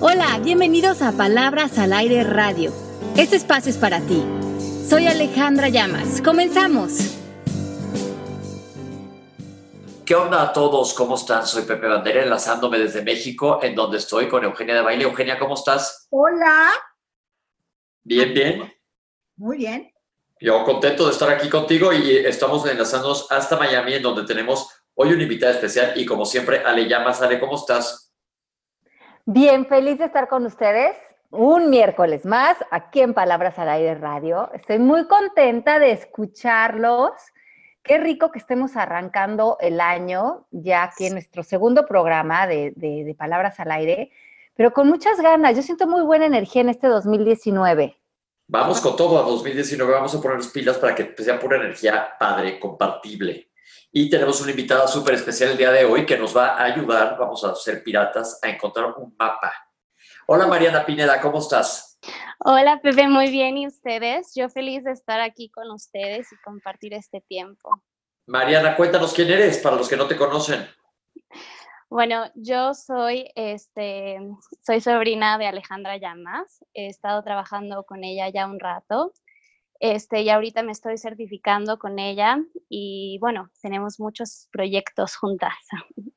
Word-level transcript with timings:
Hola, 0.00 0.38
bienvenidos 0.44 1.02
a 1.02 1.10
Palabras 1.10 1.76
al 1.76 1.92
Aire 1.92 2.22
Radio. 2.22 2.72
Este 3.16 3.34
espacio 3.34 3.68
es 3.68 3.78
para 3.78 4.00
ti. 4.00 4.24
Soy 4.88 5.08
Alejandra 5.08 5.70
Llamas. 5.70 6.22
Comenzamos. 6.22 7.16
¿Qué 10.06 10.14
onda 10.14 10.40
a 10.40 10.52
todos? 10.52 10.94
¿Cómo 10.94 11.16
están? 11.16 11.44
Soy 11.44 11.64
Pepe 11.64 11.88
Bandera, 11.88 12.22
enlazándome 12.22 12.78
desde 12.78 13.02
México, 13.02 13.58
en 13.60 13.74
donde 13.74 13.98
estoy 13.98 14.28
con 14.28 14.44
Eugenia 14.44 14.76
de 14.76 14.82
Baile. 14.82 15.02
Eugenia, 15.02 15.36
¿cómo 15.36 15.54
estás? 15.54 16.06
Hola. 16.10 16.70
Bien, 18.04 18.32
bien. 18.32 18.72
Muy 19.34 19.56
bien. 19.56 19.92
Yo 20.38 20.62
contento 20.64 21.06
de 21.06 21.10
estar 21.10 21.28
aquí 21.28 21.48
contigo 21.48 21.92
y 21.92 22.18
estamos 22.18 22.64
enlazándonos 22.66 23.26
hasta 23.32 23.56
Miami, 23.56 23.94
en 23.94 24.02
donde 24.02 24.22
tenemos 24.22 24.68
hoy 24.94 25.12
una 25.12 25.24
invitada 25.24 25.54
especial 25.54 25.94
y 25.96 26.06
como 26.06 26.24
siempre, 26.24 26.62
Ale 26.64 26.86
Llamas. 26.86 27.20
Ale, 27.20 27.40
¿cómo 27.40 27.56
estás? 27.56 28.07
Bien, 29.30 29.66
feliz 29.66 29.98
de 29.98 30.06
estar 30.06 30.26
con 30.26 30.46
ustedes 30.46 30.96
un 31.28 31.68
miércoles 31.68 32.24
más 32.24 32.56
aquí 32.70 33.02
en 33.02 33.12
Palabras 33.12 33.58
al 33.58 33.68
Aire 33.68 33.94
Radio. 33.94 34.50
Estoy 34.54 34.78
muy 34.78 35.06
contenta 35.06 35.78
de 35.78 35.92
escucharlos 35.92 37.12
Qué 37.82 37.98
rico 37.98 38.30
que 38.30 38.38
estemos 38.38 38.74
arrancando 38.74 39.58
el 39.60 39.82
año 39.82 40.46
ya 40.50 40.84
aquí 40.84 41.06
en 41.06 41.12
nuestro 41.12 41.42
segundo 41.42 41.86
programa 41.86 42.46
de, 42.46 43.14
Palabras 43.18 43.60
al 43.60 43.70
Aire, 43.70 44.12
pero 44.54 44.72
con 44.72 44.88
muchas 44.88 45.20
ganas. 45.20 45.54
Yo 45.54 45.62
siento 45.62 45.86
muy 45.86 46.00
buena 46.00 46.24
energía 46.24 46.62
en 46.62 46.70
este 46.70 46.86
2019. 46.86 47.98
Vamos 48.46 48.80
con 48.80 48.96
todo 48.96 49.18
a 49.18 49.28
2019, 49.28 49.92
vamos 49.92 50.14
a 50.14 50.22
poner 50.22 50.40
pilas 50.50 50.78
para 50.78 50.94
que 50.94 51.14
sea 51.22 51.38
pura 51.38 51.58
energía 51.58 52.16
padre, 52.18 52.58
compartible. 52.58 53.47
Y 54.00 54.08
tenemos 54.08 54.40
una 54.40 54.52
invitada 54.52 54.86
súper 54.86 55.14
especial 55.14 55.50
el 55.50 55.56
día 55.56 55.72
de 55.72 55.84
hoy 55.84 56.06
que 56.06 56.16
nos 56.16 56.36
va 56.36 56.50
a 56.50 56.66
ayudar, 56.66 57.18
vamos 57.18 57.42
a 57.42 57.52
ser 57.56 57.82
piratas, 57.82 58.38
a 58.44 58.48
encontrar 58.48 58.94
un 58.96 59.12
mapa. 59.18 59.52
Hola 60.28 60.46
Mariana 60.46 60.86
Pineda, 60.86 61.20
¿cómo 61.20 61.40
estás? 61.40 61.98
Hola 62.38 62.78
Pepe, 62.80 63.08
muy 63.08 63.28
bien. 63.28 63.58
¿Y 63.58 63.66
ustedes? 63.66 64.34
Yo 64.36 64.48
feliz 64.50 64.84
de 64.84 64.92
estar 64.92 65.20
aquí 65.20 65.50
con 65.50 65.68
ustedes 65.72 66.30
y 66.32 66.36
compartir 66.44 66.94
este 66.94 67.20
tiempo. 67.22 67.82
Mariana, 68.28 68.76
cuéntanos 68.76 69.12
quién 69.12 69.32
eres 69.32 69.58
para 69.58 69.74
los 69.74 69.88
que 69.88 69.96
no 69.96 70.06
te 70.06 70.14
conocen. 70.14 70.64
Bueno, 71.90 72.30
yo 72.36 72.74
soy, 72.74 73.32
este, 73.34 74.20
soy 74.64 74.80
sobrina 74.80 75.38
de 75.38 75.48
Alejandra 75.48 75.96
Llamas. 75.96 76.64
He 76.72 76.86
estado 76.86 77.24
trabajando 77.24 77.82
con 77.82 78.04
ella 78.04 78.28
ya 78.28 78.46
un 78.46 78.60
rato. 78.60 79.12
Este, 79.80 80.22
y 80.22 80.30
ahorita 80.30 80.62
me 80.62 80.72
estoy 80.72 80.98
certificando 80.98 81.78
con 81.78 81.98
ella 81.98 82.38
y 82.68 83.18
bueno, 83.20 83.50
tenemos 83.62 84.00
muchos 84.00 84.48
proyectos 84.50 85.16
juntas. 85.16 85.54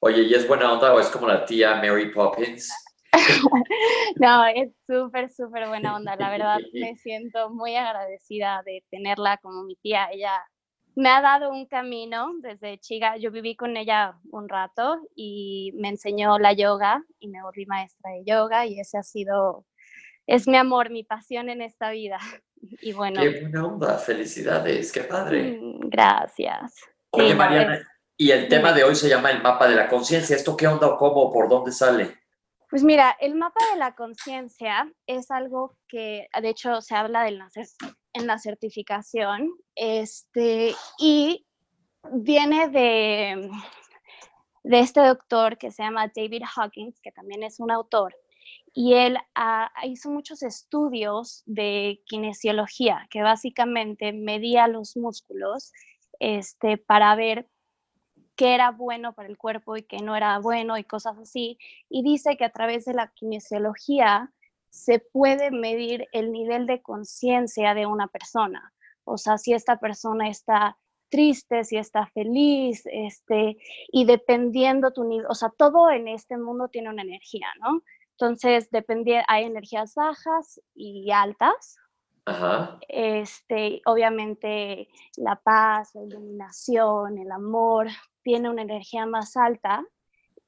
Oye, 0.00 0.22
¿y 0.22 0.34
es 0.34 0.46
buena 0.46 0.70
onda 0.70 0.92
o 0.92 1.00
es 1.00 1.08
como 1.08 1.26
la 1.26 1.46
tía 1.46 1.76
Mary 1.76 2.12
Poppins? 2.12 2.70
no, 4.16 4.44
es 4.46 4.70
súper, 4.86 5.30
súper 5.30 5.68
buena 5.68 5.96
onda. 5.96 6.16
La 6.16 6.30
verdad, 6.30 6.58
me 6.74 6.96
siento 6.96 7.50
muy 7.50 7.76
agradecida 7.76 8.62
de 8.66 8.84
tenerla 8.90 9.38
como 9.38 9.62
mi 9.62 9.76
tía. 9.76 10.08
Ella 10.12 10.44
me 10.96 11.08
ha 11.08 11.20
dado 11.20 11.50
un 11.50 11.66
camino 11.66 12.32
desde 12.40 12.78
chica. 12.78 13.16
Yo 13.16 13.30
viví 13.30 13.56
con 13.56 13.76
ella 13.76 14.18
un 14.30 14.48
rato 14.48 15.00
y 15.14 15.72
me 15.76 15.88
enseñó 15.88 16.38
la 16.38 16.52
yoga 16.52 17.02
y 17.18 17.28
me 17.28 17.42
volví 17.42 17.66
maestra 17.66 18.12
de 18.12 18.24
yoga 18.24 18.66
y 18.66 18.78
ese 18.80 18.98
ha 18.98 19.02
sido, 19.02 19.64
es 20.26 20.48
mi 20.48 20.56
amor, 20.56 20.90
mi 20.90 21.04
pasión 21.04 21.48
en 21.48 21.62
esta 21.62 21.90
vida. 21.90 22.18
Y 22.80 22.94
bueno. 22.94 23.20
Qué 23.20 23.42
buena 23.42 23.66
onda, 23.66 23.98
felicidades, 23.98 24.90
qué 24.90 25.02
padre. 25.02 25.58
Mm, 25.60 25.80
gracias. 25.90 26.74
Oye, 27.10 27.34
Mariana, 27.34 27.86
y 28.16 28.30
el 28.30 28.48
tema 28.48 28.72
de 28.72 28.84
hoy 28.84 28.94
se 28.94 29.06
llama 29.06 29.30
el 29.30 29.42
mapa 29.42 29.68
de 29.68 29.76
la 29.76 29.86
conciencia. 29.86 30.34
¿Esto 30.34 30.56
qué 30.56 30.66
onda 30.66 30.86
o 30.86 30.96
cómo? 30.96 31.30
¿Por 31.30 31.50
dónde 31.50 31.72
sale? 31.72 32.16
Pues 32.70 32.82
mira, 32.82 33.16
el 33.20 33.34
mapa 33.34 33.60
de 33.72 33.78
la 33.78 33.94
conciencia 33.94 34.90
es 35.06 35.30
algo 35.30 35.76
que 35.88 36.26
de 36.40 36.48
hecho 36.48 36.80
se 36.80 36.94
habla 36.94 37.22
de 37.22 37.32
la, 37.32 37.48
en 38.14 38.26
la 38.26 38.38
certificación 38.38 39.52
este, 39.74 40.74
y 40.98 41.46
viene 42.12 42.68
de, 42.68 43.50
de 44.62 44.80
este 44.80 45.00
doctor 45.00 45.58
que 45.58 45.70
se 45.70 45.82
llama 45.82 46.10
David 46.14 46.42
Hawkins, 46.56 47.00
que 47.00 47.12
también 47.12 47.42
es 47.42 47.60
un 47.60 47.70
autor, 47.70 48.16
y 48.74 48.94
él 48.94 49.16
ah, 49.36 49.70
hizo 49.84 50.10
muchos 50.10 50.42
estudios 50.42 51.44
de 51.46 52.02
kinesiología, 52.06 53.06
que 53.08 53.22
básicamente 53.22 54.12
medía 54.12 54.66
los 54.66 54.96
músculos 54.96 55.72
este, 56.18 56.76
para 56.76 57.14
ver 57.14 57.48
qué 58.34 58.54
era 58.54 58.72
bueno 58.72 59.14
para 59.14 59.28
el 59.28 59.38
cuerpo 59.38 59.76
y 59.76 59.84
qué 59.84 59.98
no 59.98 60.16
era 60.16 60.36
bueno 60.40 60.76
y 60.76 60.82
cosas 60.82 61.16
así. 61.18 61.56
Y 61.88 62.02
dice 62.02 62.36
que 62.36 62.44
a 62.44 62.50
través 62.50 62.84
de 62.84 62.94
la 62.94 63.12
kinesiología 63.14 64.32
se 64.70 64.98
puede 64.98 65.52
medir 65.52 66.08
el 66.10 66.32
nivel 66.32 66.66
de 66.66 66.82
conciencia 66.82 67.74
de 67.74 67.86
una 67.86 68.08
persona. 68.08 68.72
O 69.04 69.18
sea, 69.18 69.38
si 69.38 69.52
esta 69.52 69.78
persona 69.78 70.28
está 70.28 70.76
triste, 71.10 71.62
si 71.62 71.76
está 71.76 72.06
feliz, 72.08 72.82
este, 72.86 73.56
y 73.92 74.04
dependiendo 74.04 74.92
tu 74.92 75.04
nivel, 75.04 75.26
o 75.28 75.34
sea, 75.36 75.50
todo 75.56 75.90
en 75.90 76.08
este 76.08 76.36
mundo 76.36 76.66
tiene 76.66 76.88
una 76.88 77.02
energía, 77.02 77.46
¿no? 77.60 77.82
Entonces, 78.18 78.70
depende, 78.70 79.22
hay 79.26 79.44
energías 79.44 79.94
bajas 79.94 80.60
y 80.74 81.10
altas. 81.10 81.78
Ajá. 82.26 82.78
Este, 82.88 83.82
obviamente 83.84 84.88
la 85.16 85.36
paz, 85.36 85.94
la 85.94 86.02
iluminación, 86.02 87.18
el 87.18 87.30
amor, 87.30 87.88
tiene 88.22 88.48
una 88.48 88.62
energía 88.62 89.04
más 89.04 89.36
alta 89.36 89.84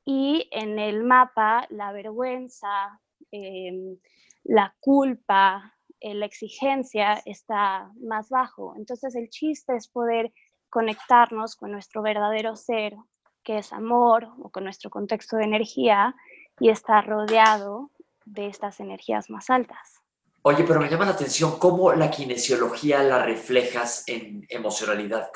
y 0.04 0.49
en 0.53 0.78
el 0.78 1.03
mapa 1.03 1.66
la 1.69 1.93
vergüenza, 1.93 3.00
em, 3.31 3.98
la 4.44 4.75
culpa, 4.81 5.75
eh, 6.00 6.15
la 6.15 6.27
exigencia 6.27 7.21
está 7.25 7.91
más 8.00 8.31
bajo. 8.31 8.75
Entonces 8.77 9.15
el 9.16 9.28
chiste 9.28 9.75
es 9.77 9.88
poder 9.88 10.33
conectarnos 10.71 11.56
con 11.56 11.72
nuestro 11.72 12.03
verdadero 12.03 12.54
ser, 12.56 12.94
que 13.43 13.59
es 13.59 13.72
amor, 13.72 14.28
o 14.41 14.50
con 14.50 14.65
nuestro 14.65 14.91
contexto 14.91 15.37
de 15.37 15.44
energía, 15.44 16.15
y 16.61 16.71
estar 16.71 17.06
rodeado 17.06 17.91
de 18.25 18.49
estas 18.49 18.81
energías 18.81 19.31
más 19.31 19.50
altas. 19.50 20.00
Oye, 20.43 20.65
pero 20.65 20.81
me 20.81 20.89
llama 20.89 21.06
la 21.06 21.12
atención 21.12 21.59
cómo 21.59 21.93
la 21.93 22.11
kinesiología 22.11 23.03
la 23.03 23.25
reflejas 23.25 24.05
en 24.06 24.47
emocionalidad 24.49 25.31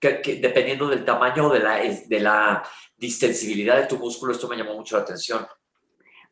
que, 0.00 0.40
dependiendo 0.40 0.88
del 0.88 1.04
tamaño 1.04 1.48
de 1.48 1.60
la, 1.60 1.76
de 1.76 2.20
la 2.20 2.62
distensibilidad 2.96 3.76
de 3.76 3.86
tu 3.86 3.98
músculo, 3.98 4.32
esto 4.32 4.48
me 4.48 4.56
llamó 4.56 4.74
mucho 4.74 4.96
la 4.96 5.02
atención. 5.02 5.46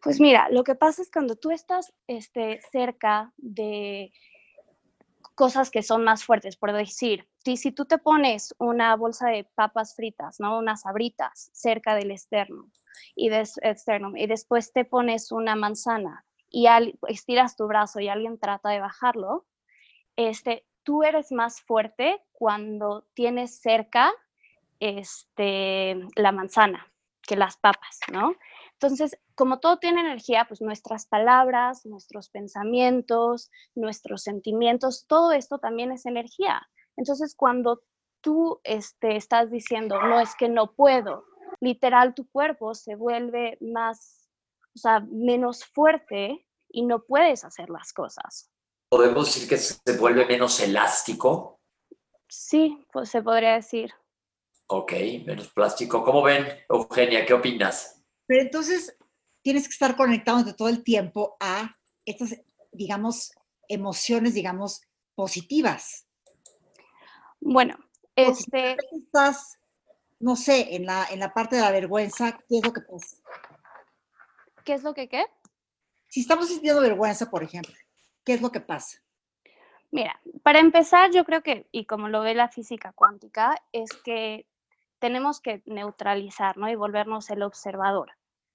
Pues 0.03 0.19
mira, 0.19 0.49
lo 0.51 0.65
que 0.65 0.75
pasa 0.75 1.03
es 1.03 1.11
cuando 1.11 1.37
tú 1.37 1.53
estás 1.53 1.93
este, 2.09 2.61
cerca 2.73 3.33
de 3.37 4.13
cosas 5.37 5.71
que 5.71 5.83
son 5.83 6.03
más 6.03 6.25
fuertes, 6.25 6.57
por 6.57 6.73
decir, 6.73 7.29
si, 7.45 7.57
si 7.57 7.71
tú 7.71 7.85
te 7.85 7.99
pones 7.99 8.55
una 8.59 8.97
bolsa 8.97 9.29
de 9.29 9.45
papas 9.55 9.95
fritas, 9.95 10.41
¿no? 10.41 10.59
Unas 10.59 10.85
abritas 10.85 11.51
cerca 11.53 11.95
del 11.95 12.11
externo 12.11 12.71
y, 13.15 13.29
des, 13.29 13.59
y 14.17 14.27
después 14.27 14.73
te 14.73 14.85
pones 14.85 15.33
una 15.33 15.57
manzana 15.57 16.25
y 16.51 16.67
estiras 17.09 17.57
tu 17.57 17.67
brazo 17.67 18.01
y 18.01 18.09
alguien 18.09 18.39
trata 18.39 18.71
de 18.71 18.81
bajarlo, 18.81 19.47
este, 20.17 20.67
tú 20.83 21.05
eres 21.05 21.31
más 21.31 21.61
fuerte 21.61 22.21
cuando 22.33 23.07
tienes 23.15 23.61
cerca 23.61 24.13
este, 24.81 25.97
la 26.17 26.33
manzana 26.33 26.87
que 27.23 27.37
las 27.37 27.57
papas, 27.57 28.01
¿no? 28.13 28.35
Entonces, 28.73 29.17
como 29.35 29.61
todo 29.61 29.79
tiene 29.79 30.01
energía, 30.01 30.47
pues 30.49 30.61
nuestras 30.61 31.07
palabras, 31.07 31.87
nuestros 31.87 32.31
pensamientos, 32.31 33.51
nuestros 33.75 34.23
sentimientos, 34.23 35.07
todo 35.07 35.33
esto 35.33 35.59
también 35.59 35.93
es 35.93 36.07
energía. 36.07 36.69
Entonces, 36.97 37.37
cuando 37.37 37.83
tú 38.21 38.61
este, 38.65 39.17
estás 39.17 39.51
diciendo, 39.51 40.01
no 40.03 40.19
es 40.19 40.35
que 40.35 40.49
no 40.49 40.73
puedo, 40.73 41.25
literal 41.61 42.15
tu 42.15 42.29
cuerpo 42.31 42.75
se 42.75 42.97
vuelve 42.97 43.59
más, 43.61 44.29
o 44.75 44.79
sea, 44.79 45.01
menos 45.01 45.65
fuerte 45.65 46.47
y 46.69 46.83
no 46.83 47.05
puedes 47.05 47.45
hacer 47.45 47.71
las 47.71 47.93
cosas 47.93 48.51
podemos 48.91 49.27
decir 49.27 49.49
que 49.49 49.57
se 49.57 49.97
vuelve 49.99 50.27
menos 50.27 50.61
elástico. 50.61 51.61
Sí, 52.29 52.85
pues 52.93 53.09
se 53.09 53.23
podría 53.23 53.55
decir. 53.55 53.93
Ok, 54.67 54.93
menos 55.25 55.49
plástico. 55.53 56.05
¿Cómo 56.05 56.23
ven, 56.23 56.47
Eugenia? 56.69 57.25
¿Qué 57.25 57.33
opinas? 57.33 58.03
Pero 58.27 58.43
entonces 58.43 58.97
tienes 59.43 59.65
que 59.67 59.73
estar 59.73 59.97
conectado 59.97 60.55
todo 60.55 60.69
el 60.69 60.83
tiempo 60.83 61.37
a 61.41 61.73
estas, 62.05 62.37
digamos, 62.73 63.33
emociones, 63.69 64.35
digamos, 64.35 64.83
positivas. 65.15 66.07
Bueno, 67.41 67.77
este... 68.17 68.77
Si 68.91 68.99
estás, 69.05 69.59
no 70.21 70.37
sé, 70.37 70.77
en 70.77 70.87
la, 70.87 71.07
en 71.11 71.19
la 71.19 71.33
parte 71.33 71.57
de 71.57 71.63
la 71.63 71.71
vergüenza, 71.71 72.39
¿qué 72.49 72.59
es 72.59 72.65
lo 72.65 72.73
que 72.73 72.83
pasa? 72.83 73.17
¿Qué 74.65 74.75
es 74.75 74.83
lo 74.83 74.95
que 74.95 75.09
qué? 75.09 75.25
Si 76.09 76.21
estamos 76.21 76.49
sintiendo 76.49 76.83
vergüenza, 76.83 77.31
por 77.31 77.43
ejemplo, 77.43 77.75
¿Qué 78.25 78.35
es 78.35 78.43
lo 78.43 78.53
que 78.53 78.61
pasa? 78.61 78.99
Mira, 79.91 80.21
para 80.43 80.61
empezar, 80.61 81.11
yo 81.11 81.25
creo 81.25 81.43
que, 81.43 81.67
y 81.73 81.87
como 81.87 82.09
lo 82.09 82.21
ve 82.21 82.35
la 82.35 82.49
física 82.49 82.93
cuántica, 82.93 83.57
es 83.73 83.91
que 84.05 84.47
tenemos 84.99 85.41
que 85.41 85.63
neutralizar, 85.65 86.57
¿no? 86.59 86.69
Y 86.69 86.77
volvernos 86.77 87.31
el 87.31 87.43
observador. 87.43 88.13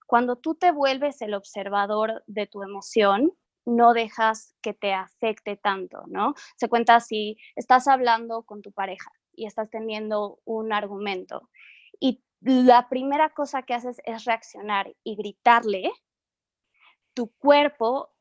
cuando 0.08 0.36
tú 0.36 0.54
te 0.54 0.72
vuelves 0.72 1.20
el 1.24 1.34
observador 1.34 2.24
de 2.28 2.46
tu 2.46 2.62
emoción, 2.62 3.34
no 3.66 3.94
dejas 3.94 4.56
que 4.62 4.76
te 4.76 4.94
afecte 4.94 5.58
tanto, 5.58 6.04
¿no? 6.06 6.36
Se 6.58 6.70
cuenta 6.70 7.00
si 7.00 7.38
estás 7.56 7.88
hablando 7.88 8.44
con 8.44 8.62
tu 8.62 8.72
pareja 8.72 9.12
y 9.36 9.46
estás 9.46 9.70
teniendo 9.70 10.40
un 10.46 10.74
argumento 10.74 11.50
y 12.00 12.22
la 12.42 12.90
primera 12.90 13.30
cosa 13.30 13.64
que 13.64 13.74
haces 13.74 14.02
es 14.06 14.26
reaccionar 14.26 14.96
y 15.04 15.16
gritarle, 15.16 15.92
tu 17.14 17.32
cuerpo 17.38 18.12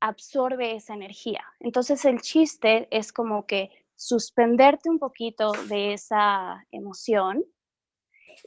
absorbe 0.00 0.76
esa 0.76 0.94
energía. 0.94 1.44
Entonces 1.58 2.04
el 2.04 2.20
chiste 2.22 2.88
es 2.90 3.12
como 3.12 3.46
que 3.46 3.70
suspenderte 3.96 4.88
un 4.88 4.98
poquito 4.98 5.52
de 5.68 5.92
esa 5.92 6.64
emoción 6.70 7.44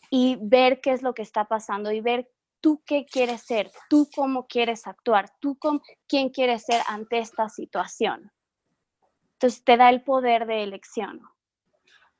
y 0.09 0.37
ver 0.41 0.81
qué 0.81 0.93
es 0.93 1.03
lo 1.03 1.13
que 1.13 1.21
está 1.21 1.47
pasando 1.47 1.91
y 1.91 2.01
ver 2.01 2.31
tú 2.59 2.81
qué 2.85 3.05
quieres 3.05 3.41
ser, 3.41 3.69
tú 3.89 4.09
cómo 4.15 4.47
quieres 4.47 4.87
actuar, 4.87 5.29
tú 5.39 5.57
con 5.59 5.81
quién 6.07 6.29
quieres 6.29 6.63
ser 6.63 6.81
ante 6.87 7.19
esta 7.19 7.49
situación. 7.49 8.31
Entonces 9.33 9.63
te 9.63 9.77
da 9.77 9.89
el 9.89 10.01
poder 10.01 10.47
de 10.47 10.63
elección. 10.63 11.21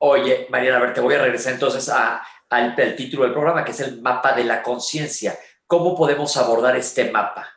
Oye, 0.06 0.46
Mariana, 0.50 0.76
a 0.76 0.80
ver, 0.80 0.92
te 0.92 1.00
voy 1.00 1.14
a 1.14 1.22
regresar 1.22 1.54
entonces 1.54 1.88
a, 1.88 2.22
al, 2.50 2.74
al 2.78 2.94
título 2.94 3.22
del 3.22 3.32
programa, 3.32 3.64
que 3.64 3.70
es 3.70 3.80
el 3.80 4.02
mapa 4.02 4.34
de 4.34 4.44
la 4.44 4.62
conciencia. 4.62 5.34
¿Cómo 5.66 5.96
podemos 5.96 6.36
abordar 6.36 6.76
este 6.76 7.10
mapa? 7.10 7.48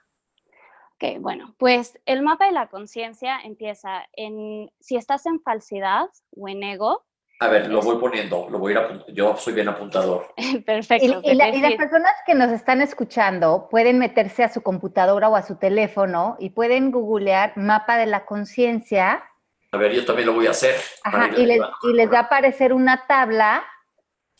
Ok, 0.93 1.19
bueno, 1.19 1.55
pues 1.57 1.99
el 2.05 2.21
mapa 2.21 2.45
de 2.45 2.53
la 2.53 2.67
conciencia 2.67 3.37
empieza 3.43 4.05
en, 4.13 4.71
si 4.79 4.95
estás 4.95 5.25
en 5.25 5.41
falsedad 5.41 6.07
o 6.37 6.47
en 6.47 6.63
ego, 6.63 7.05
a 7.39 7.49
ver, 7.49 7.69
lo 7.69 7.81
voy 7.81 7.97
poniendo, 7.97 8.47
lo 8.49 8.57
voy 8.57 8.73
a 8.73 8.81
ir 8.81 9.13
yo 9.13 9.35
soy 9.37 9.53
bien 9.53 9.67
apuntador. 9.67 10.33
Perfecto. 10.65 11.21
Y, 11.23 11.35
las 11.35 11.75
personas 11.75 12.13
que 12.25 12.33
nos 12.33 12.49
están 12.51 12.81
escuchando 12.81 13.67
pueden 13.69 13.99
meterse 13.99 14.43
a 14.43 14.49
su 14.49 14.61
computadora 14.61 15.29
o 15.29 15.35
a 15.35 15.43
su 15.43 15.57
teléfono 15.57 16.35
y 16.39 16.49
pueden 16.49 16.91
googlear 16.91 17.55
mapa 17.55 17.97
de 17.97 18.07
la 18.07 18.25
conciencia. 18.25 19.23
A 19.71 19.77
ver, 19.77 19.93
yo 19.93 20.05
también 20.05 20.27
lo 20.27 20.33
voy 20.33 20.47
a 20.47 20.51
hacer. 20.51 20.75
Ajá, 21.03 21.29
y, 21.37 21.45
les, 21.45 21.61
y, 21.83 21.93
les, 21.93 22.11
va 22.11 22.19
a 22.19 22.21
aparecer 22.23 22.73
una 22.73 23.05
tabla, 23.07 23.65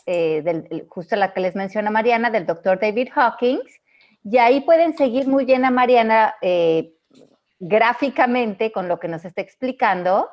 eh, 0.06 0.42
del, 0.42 0.88
justo 0.88 1.16
la 1.16 1.34
que 1.34 1.42
les 1.42 1.56
menciona 1.56 1.92
Mariana, 1.92 2.30
del 2.30 2.46
doctor 2.46 2.80
David 2.80 3.10
Hawkins, 3.14 3.82
y 4.24 4.38
ahí 4.38 4.62
pueden 4.62 4.96
seguir 4.96 5.28
muy 5.28 5.46
bien 5.46 5.66
a 5.66 5.72
Mariana 5.72 6.36
eh, 6.42 6.94
gráficamente 7.60 8.72
con 8.72 8.88
lo 8.88 9.00
que 9.00 9.08
nos 9.08 9.26
está 9.26 9.42
explicando 9.42 10.30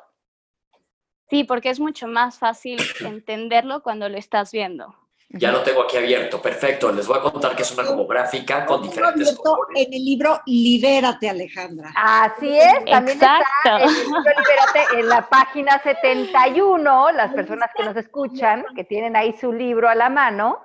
Sí, 1.29 1.43
porque 1.43 1.69
es 1.69 1.79
mucho 1.79 2.07
más 2.07 2.37
fácil 2.37 2.77
entenderlo 3.01 3.81
cuando 3.81 4.09
lo 4.09 4.17
estás 4.17 4.51
viendo. 4.51 4.95
Ya 5.39 5.51
lo 5.51 5.61
tengo 5.63 5.83
aquí 5.83 5.97
abierto, 5.97 6.41
perfecto. 6.41 6.91
Les 6.91 7.07
voy 7.07 7.17
a 7.17 7.21
contar 7.21 7.55
que 7.55 7.63
es 7.63 7.71
una 7.71 7.85
como 7.85 8.07
gráfica 8.07 8.65
con 8.65 8.81
diferentes 8.81 9.35
colores. 9.35 9.85
En 9.85 9.93
el 9.93 10.03
libro 10.03 10.39
Libérate, 10.45 11.29
Alejandra. 11.29 11.91
Así 11.95 12.57
es, 12.57 12.85
también 12.85 13.17
está 13.17 13.39
en 13.65 13.89
el 13.89 13.93
libro 13.93 14.21
Libérate 14.21 14.99
en 14.99 15.09
la 15.09 15.29
página 15.29 15.79
71, 15.81 17.11
las 17.11 17.33
personas 17.33 17.69
que 17.75 17.83
nos 17.83 17.95
escuchan, 17.95 18.65
que 18.75 18.83
tienen 18.83 19.15
ahí 19.15 19.35
su 19.39 19.51
libro 19.51 19.89
a 19.89 19.95
la 19.95 20.09
mano, 20.09 20.59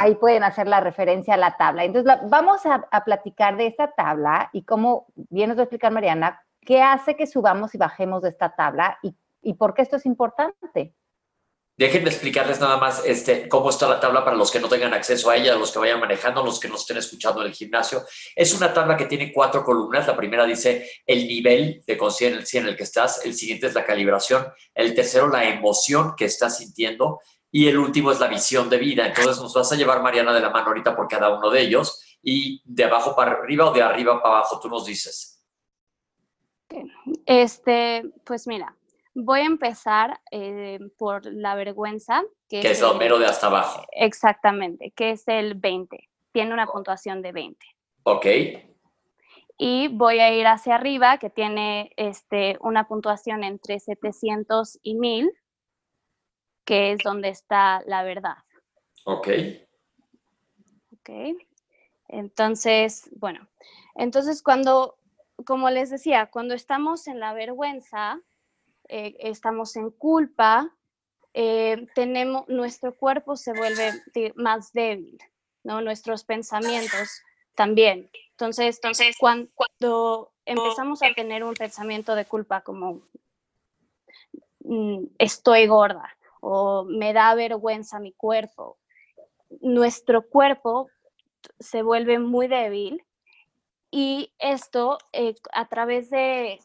ahí 0.00 0.14
pueden 0.14 0.44
hacer 0.44 0.68
la 0.68 0.80
referencia 0.80 1.34
a 1.34 1.36
la 1.36 1.56
tabla. 1.56 1.84
Entonces, 1.84 2.12
vamos 2.28 2.64
a, 2.66 2.86
a 2.90 3.04
platicar 3.04 3.56
de 3.56 3.66
esta 3.66 3.90
tabla 3.90 4.50
y 4.52 4.62
cómo, 4.62 5.06
bien 5.14 5.48
nos 5.48 5.58
va 5.58 5.62
a 5.62 5.64
explicar 5.64 5.92
Mariana, 5.92 6.40
¿Qué 6.66 6.82
hace 6.82 7.14
que 7.14 7.28
subamos 7.28 7.76
y 7.76 7.78
bajemos 7.78 8.22
de 8.22 8.30
esta 8.30 8.56
tabla 8.56 8.98
y, 9.00 9.54
por 9.54 9.72
qué 9.72 9.82
esto 9.82 9.96
es 9.96 10.04
importante? 10.04 10.92
Déjenme 11.78 12.08
explicarles 12.08 12.58
nada 12.58 12.78
más 12.78 13.04
este, 13.04 13.50
cómo 13.50 13.68
está 13.68 13.86
la 13.86 14.00
tabla 14.00 14.24
para 14.24 14.36
los 14.36 14.50
que 14.50 14.60
no 14.60 14.68
tengan 14.68 14.94
acceso 14.94 15.28
a 15.28 15.36
ella, 15.36 15.56
los 15.56 15.70
que 15.70 15.78
vayan 15.78 16.00
manejando, 16.00 16.42
los 16.42 16.58
que 16.58 16.68
nos 16.68 16.80
estén 16.80 16.96
escuchando 16.96 17.42
en 17.42 17.48
el 17.48 17.52
gimnasio. 17.52 18.02
Es 18.34 18.54
una 18.54 18.72
tabla 18.72 18.96
que 18.96 19.04
tiene 19.04 19.30
cuatro 19.30 19.62
columnas. 19.62 20.06
La 20.06 20.16
primera 20.16 20.46
dice 20.46 20.88
el 21.04 21.28
nivel 21.28 21.82
de 21.86 21.98
conciencia 21.98 22.60
en 22.60 22.68
el 22.68 22.76
que 22.76 22.84
estás, 22.84 23.26
el 23.26 23.34
siguiente 23.34 23.66
es 23.66 23.74
la 23.74 23.84
calibración, 23.84 24.46
el 24.74 24.94
tercero 24.94 25.28
la 25.28 25.44
emoción 25.44 26.14
que 26.16 26.24
estás 26.24 26.56
sintiendo 26.56 27.20
y 27.50 27.68
el 27.68 27.76
último 27.76 28.10
es 28.10 28.20
la 28.20 28.28
visión 28.28 28.70
de 28.70 28.78
vida. 28.78 29.06
Entonces 29.06 29.38
nos 29.38 29.52
vas 29.52 29.70
a 29.70 29.76
llevar, 29.76 30.02
Mariana, 30.02 30.32
de 30.32 30.40
la 30.40 30.50
mano 30.50 30.68
ahorita 30.68 30.96
por 30.96 31.08
cada 31.08 31.28
uno 31.28 31.50
de 31.50 31.60
ellos 31.60 32.18
y 32.22 32.62
de 32.64 32.84
abajo 32.84 33.14
para 33.14 33.32
arriba 33.32 33.70
o 33.70 33.74
de 33.74 33.82
arriba 33.82 34.22
para 34.22 34.38
abajo, 34.38 34.58
tú 34.60 34.70
nos 34.70 34.86
dices. 34.86 35.42
Este, 37.26 38.02
pues 38.24 38.46
mira, 38.46 38.74
voy 39.16 39.40
a 39.40 39.46
empezar 39.46 40.20
eh, 40.30 40.78
por 40.98 41.26
la 41.26 41.54
vergüenza. 41.54 42.22
Que, 42.48 42.60
es, 42.60 42.82
el 42.82 42.96
mero 42.98 43.18
de 43.18 43.26
hasta 43.26 43.46
abajo. 43.46 43.86
Exactamente, 43.92 44.92
que 44.92 45.12
es 45.12 45.26
el 45.26 45.54
20. 45.54 46.08
Tiene 46.32 46.52
una 46.52 46.66
puntuación 46.66 47.22
de 47.22 47.32
20. 47.32 47.66
Ok. 48.04 48.26
Y 49.58 49.88
voy 49.88 50.20
a 50.20 50.32
ir 50.34 50.46
hacia 50.46 50.74
arriba, 50.74 51.18
que 51.18 51.30
tiene 51.30 51.90
este, 51.96 52.58
una 52.60 52.86
puntuación 52.86 53.42
entre 53.42 53.80
700 53.80 54.78
y 54.82 54.96
1000, 54.96 55.32
que 56.66 56.92
es 56.92 56.98
donde 56.98 57.30
está 57.30 57.82
la 57.86 58.02
verdad. 58.02 58.36
Ok. 59.06 59.28
Ok. 60.92 61.10
Entonces, 62.08 63.08
bueno, 63.16 63.48
entonces 63.94 64.42
cuando 64.42 64.98
como 65.44 65.70
les 65.70 65.90
decía, 65.90 66.26
cuando 66.26 66.54
estamos 66.54 67.06
en 67.08 67.20
la 67.20 67.34
vergüenza, 67.34 68.20
eh, 68.88 69.16
estamos 69.20 69.76
en 69.76 69.90
culpa, 69.90 70.72
eh, 71.34 71.86
tenemos, 71.94 72.48
nuestro 72.48 72.94
cuerpo 72.94 73.36
se 73.36 73.52
vuelve 73.52 73.92
más 74.36 74.72
débil, 74.72 75.18
¿no? 75.64 75.80
Nuestros 75.80 76.24
pensamientos 76.24 77.22
también. 77.54 78.10
Entonces, 78.30 78.76
entonces 78.76 79.16
cuando, 79.18 80.32
empezamos 80.44 81.02
a 81.02 81.12
tener 81.14 81.42
un 81.42 81.54
pensamiento 81.54 82.14
de 82.14 82.24
culpa 82.24 82.60
como 82.60 83.02
mm, 84.60 85.04
estoy 85.18 85.66
gorda 85.66 86.16
o 86.40 86.84
me 86.84 87.12
da 87.12 87.34
vergüenza 87.34 87.98
mi 87.98 88.12
cuerpo, 88.12 88.78
nuestro 89.60 90.28
cuerpo 90.28 90.88
se 91.58 91.82
vuelve 91.82 92.18
muy 92.18 92.46
débil 92.46 93.04
y 93.90 94.32
esto 94.38 94.98
eh, 95.12 95.34
a 95.52 95.68
través 95.68 96.10
de, 96.10 96.60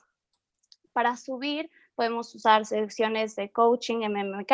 para 0.94 1.16
subir, 1.18 1.70
podemos 1.96 2.34
usar 2.36 2.66
secciones 2.66 3.36
de 3.36 3.52
coaching, 3.52 4.08
MMK, 4.08 4.52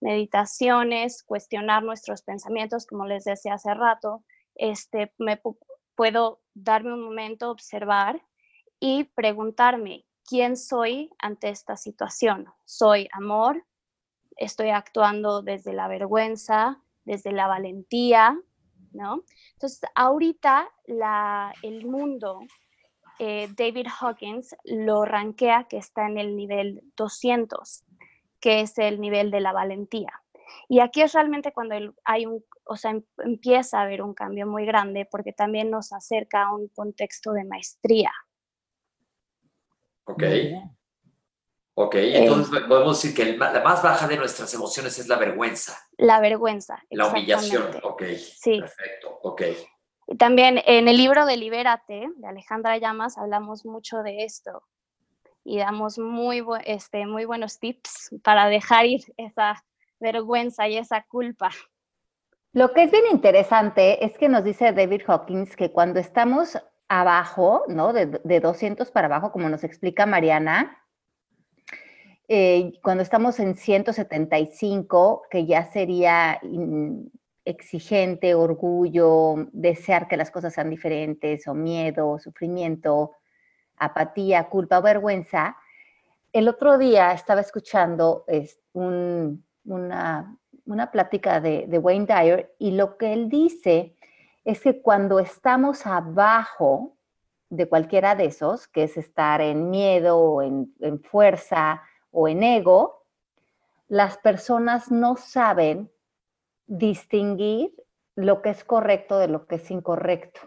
meditaciones, 0.00 1.22
cuestionar 1.22 1.82
nuestros 1.82 2.22
pensamientos, 2.22 2.86
como 2.86 3.06
les 3.06 3.24
decía 3.24 3.54
hace 3.54 3.74
rato. 3.74 4.24
Este, 4.54 5.12
me 5.18 5.40
puedo 5.94 6.40
darme 6.54 6.94
un 6.94 7.04
momento, 7.04 7.50
observar 7.50 8.22
y 8.78 9.04
preguntarme 9.04 10.06
quién 10.24 10.56
soy 10.56 11.10
ante 11.18 11.48
esta 11.50 11.76
situación. 11.76 12.46
¿Soy 12.64 13.08
amor? 13.12 13.64
¿Estoy 14.36 14.70
actuando 14.70 15.42
desde 15.42 15.72
la 15.72 15.88
vergüenza, 15.88 16.82
desde 17.04 17.32
la 17.32 17.46
valentía? 17.46 18.38
¿no? 18.92 19.24
Entonces, 19.52 19.80
ahorita 19.94 20.68
el 21.62 21.86
mundo, 21.86 22.40
eh, 23.22 23.48
David 23.54 23.86
Hawkins 24.00 24.56
lo 24.64 25.04
rankea 25.04 25.66
que 25.68 25.76
está 25.76 26.06
en 26.06 26.16
el 26.16 26.36
nivel 26.36 26.82
200, 26.96 27.84
que 28.40 28.62
es 28.62 28.78
el 28.78 28.98
nivel 28.98 29.30
de 29.30 29.40
la 29.40 29.52
valentía. 29.52 30.10
Y 30.68 30.80
aquí 30.80 31.02
es 31.02 31.12
realmente 31.12 31.52
cuando 31.52 31.74
hay 32.04 32.24
un, 32.24 32.42
o 32.64 32.76
sea, 32.76 32.92
em, 32.92 33.02
empieza 33.18 33.78
a 33.78 33.82
haber 33.82 34.00
un 34.00 34.14
cambio 34.14 34.46
muy 34.46 34.64
grande 34.64 35.06
porque 35.10 35.34
también 35.34 35.70
nos 35.70 35.92
acerca 35.92 36.44
a 36.44 36.54
un 36.54 36.68
contexto 36.68 37.32
de 37.32 37.44
maestría. 37.44 38.10
Ok. 40.04 40.22
Ok, 41.74 41.94
eh, 41.96 42.22
entonces 42.22 42.62
podemos 42.66 43.02
decir 43.02 43.14
que 43.14 43.36
la 43.36 43.62
más 43.62 43.82
baja 43.82 44.08
de 44.08 44.16
nuestras 44.16 44.52
emociones 44.54 44.98
es 44.98 45.08
la 45.08 45.18
vergüenza. 45.18 45.78
La 45.98 46.20
vergüenza. 46.20 46.82
La 46.88 47.08
humillación, 47.08 47.70
ok. 47.82 48.02
Sí. 48.16 48.60
Perfecto, 48.60 49.18
ok. 49.24 49.42
También 50.18 50.60
en 50.66 50.88
el 50.88 50.96
libro 50.96 51.24
de 51.24 51.36
Libérate, 51.36 52.08
de 52.16 52.26
Alejandra 52.26 52.78
Llamas, 52.78 53.16
hablamos 53.16 53.64
mucho 53.64 54.02
de 54.02 54.24
esto 54.24 54.62
y 55.44 55.58
damos 55.58 55.98
muy, 55.98 56.44
este, 56.64 57.06
muy 57.06 57.24
buenos 57.24 57.58
tips 57.58 58.16
para 58.22 58.46
dejar 58.46 58.86
ir 58.86 59.02
esa 59.16 59.64
vergüenza 60.00 60.68
y 60.68 60.78
esa 60.78 61.02
culpa. 61.02 61.50
Lo 62.52 62.72
que 62.72 62.84
es 62.84 62.90
bien 62.90 63.04
interesante 63.12 64.04
es 64.04 64.18
que 64.18 64.28
nos 64.28 64.42
dice 64.42 64.72
David 64.72 65.02
Hawkins 65.06 65.54
que 65.54 65.70
cuando 65.70 66.00
estamos 66.00 66.58
abajo, 66.88 67.62
¿no? 67.68 67.92
De, 67.92 68.06
de 68.06 68.40
200 68.40 68.90
para 68.90 69.06
abajo, 69.06 69.30
como 69.30 69.48
nos 69.48 69.62
explica 69.62 70.06
Mariana, 70.06 70.76
eh, 72.32 72.74
cuando 72.82 73.02
estamos 73.02 73.40
en 73.40 73.56
175, 73.56 75.22
que 75.28 75.46
ya 75.46 75.64
sería 75.72 76.38
exigente, 77.44 78.34
orgullo, 78.34 79.48
desear 79.52 80.08
que 80.08 80.16
las 80.16 80.30
cosas 80.30 80.54
sean 80.54 80.70
diferentes, 80.70 81.46
o 81.48 81.54
miedo, 81.54 82.18
sufrimiento, 82.18 83.12
apatía, 83.76 84.48
culpa 84.48 84.78
o 84.78 84.82
vergüenza. 84.82 85.56
El 86.32 86.48
otro 86.48 86.78
día 86.78 87.12
estaba 87.12 87.40
escuchando 87.40 88.24
una, 88.74 90.36
plática 90.92 91.40
de, 91.40 91.78
Wayne 91.78 92.06
Dyer 92.06 92.54
y 92.58 92.72
lo 92.72 92.96
que 92.96 93.12
él 93.12 93.28
dice 93.28 93.96
es 94.44 94.60
que 94.60 94.80
cuando 94.80 95.18
estamos 95.18 95.86
abajo 95.86 96.96
de 97.48 97.68
cualquiera 97.68 98.14
de 98.14 98.26
esos, 98.26 98.68
que 98.68 98.84
es 98.84 98.96
estar 98.96 99.40
en 99.40 99.70
miedo 99.70 100.18
o 100.18 100.42
en 100.42 101.02
fuerza 101.02 101.82
o 102.12 102.28
en 102.28 102.42
ego, 102.42 103.04
las 103.88 104.18
personas 104.18 104.92
no 104.92 105.16
saben 105.16 105.90
distinguir 106.70 107.74
lo 108.14 108.42
que 108.42 108.50
es 108.50 108.62
correcto 108.64 109.18
de 109.18 109.26
lo 109.28 109.46
que 109.46 109.56
es 109.56 109.70
incorrecto. 109.72 110.40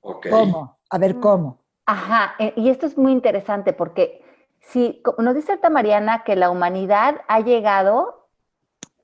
¿Cómo? 0.00 0.78
A 0.90 0.98
ver, 0.98 1.16
Mm. 1.16 1.20
¿cómo? 1.20 1.64
Ajá, 1.86 2.34
eh, 2.38 2.52
y 2.56 2.68
esto 2.68 2.84
es 2.86 2.98
muy 2.98 3.12
interesante 3.12 3.72
porque 3.72 4.22
si 4.60 5.02
nos 5.18 5.34
dice 5.34 5.52
Alta 5.52 5.70
Mariana 5.70 6.22
que 6.22 6.36
la 6.36 6.50
humanidad 6.50 7.16
ha 7.28 7.40
llegado 7.40 8.28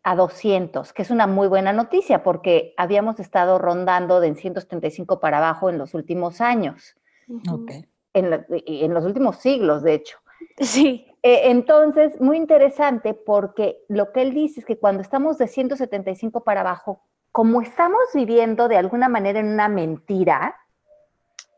a 0.03 0.15
200, 0.17 0.93
que 0.93 1.01
es 1.01 1.11
una 1.11 1.27
muy 1.27 1.49
buena 1.49 1.73
noticia 1.73 2.23
porque 2.23 2.75
habíamos 2.77 3.19
estado 3.21 3.59
rondando 3.59 4.21
de 4.21 4.35
175 4.35 5.19
para 5.19 5.39
abajo 5.39 5.71
en 5.71 5.79
los 5.79 5.95
últimos 5.95 6.43
años, 6.43 6.95
Ujú. 7.27 7.55
Ok. 7.55 7.71
en, 8.13 8.31
la- 8.31 8.45
y 8.67 8.85
en 8.85 8.93
los 8.93 9.05
últimos 9.07 9.37
siglos, 9.37 9.83
de 9.83 9.95
hecho. 9.95 10.19
Sí. 10.59 11.07
Eh, 11.23 11.51
entonces, 11.51 12.21
muy 12.21 12.37
interesante 12.37 13.15
porque 13.15 13.79
lo 13.89 14.13
que 14.13 14.23
él 14.23 14.35
dice 14.35 14.61
es 14.61 14.67
que 14.67 14.79
cuando 14.79 15.01
estamos 15.01 15.39
de 15.39 15.49
175 15.49 16.45
para 16.45 16.61
abajo, 16.61 17.03
como 17.33 17.63
estamos 17.63 18.03
viviendo 18.13 18.69
de 18.69 18.77
alguna 18.77 19.09
manera 19.09 19.41
en 19.41 19.49
una 19.49 19.69
mentira, 19.69 20.57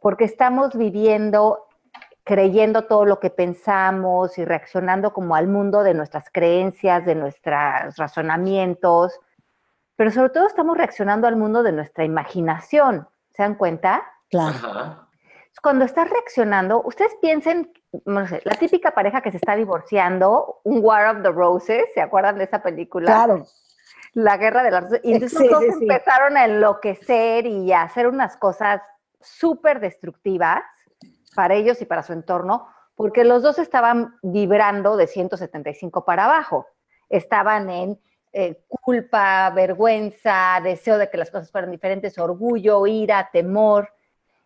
porque 0.00 0.24
estamos 0.24 0.76
viviendo 0.76 1.66
creyendo 2.22 2.82
todo 2.82 3.04
lo 3.04 3.20
que 3.20 3.30
pensamos 3.30 4.36
y 4.36 4.44
reaccionando 4.44 5.12
como 5.12 5.36
al 5.36 5.46
mundo 5.46 5.84
de 5.84 5.94
nuestras 5.94 6.28
creencias, 6.32 7.06
de 7.06 7.14
nuestros 7.14 7.96
razonamientos, 7.96 9.20
pero 9.94 10.10
sobre 10.10 10.30
todo 10.30 10.46
estamos 10.46 10.76
reaccionando 10.76 11.28
al 11.28 11.36
mundo 11.36 11.62
de 11.62 11.72
nuestra 11.72 12.04
imaginación. 12.04 13.08
¿Se 13.32 13.42
dan 13.42 13.54
cuenta? 13.54 14.02
Claro. 14.28 14.56
Ajá. 14.56 15.05
Cuando 15.66 15.84
estás 15.84 16.08
reaccionando, 16.08 16.80
ustedes 16.84 17.16
piensen, 17.20 17.72
no 18.04 18.24
sé, 18.28 18.40
la 18.44 18.54
típica 18.54 18.92
pareja 18.92 19.20
que 19.20 19.32
se 19.32 19.38
está 19.38 19.56
divorciando, 19.56 20.60
un 20.62 20.78
War 20.80 21.16
of 21.16 21.24
the 21.24 21.32
Roses, 21.32 21.86
¿se 21.92 22.00
acuerdan 22.00 22.38
de 22.38 22.44
esa 22.44 22.62
película? 22.62 23.06
Claro. 23.06 23.44
La 24.12 24.36
guerra 24.36 24.62
de 24.62 24.70
las 24.70 24.84
rosas. 24.84 25.00
Y 25.02 25.14
entonces 25.14 25.36
Sí, 25.36 25.48
los 25.48 25.60
dos 25.60 25.64
sí, 25.64 25.72
sí. 25.72 25.82
empezaron 25.82 26.36
a 26.36 26.44
enloquecer 26.44 27.46
y 27.46 27.72
a 27.72 27.82
hacer 27.82 28.06
unas 28.06 28.36
cosas 28.36 28.80
súper 29.20 29.80
destructivas 29.80 30.62
para 31.34 31.56
ellos 31.56 31.82
y 31.82 31.84
para 31.84 32.04
su 32.04 32.12
entorno, 32.12 32.68
porque 32.94 33.24
los 33.24 33.42
dos 33.42 33.58
estaban 33.58 34.14
vibrando 34.22 34.96
de 34.96 35.08
175 35.08 36.04
para 36.04 36.26
abajo. 36.26 36.68
Estaban 37.08 37.70
en 37.70 38.00
eh, 38.32 38.62
culpa, 38.68 39.50
vergüenza, 39.50 40.60
deseo 40.62 40.96
de 40.96 41.10
que 41.10 41.16
las 41.18 41.32
cosas 41.32 41.50
fueran 41.50 41.72
diferentes, 41.72 42.16
orgullo, 42.18 42.86
ira, 42.86 43.30
temor. 43.32 43.95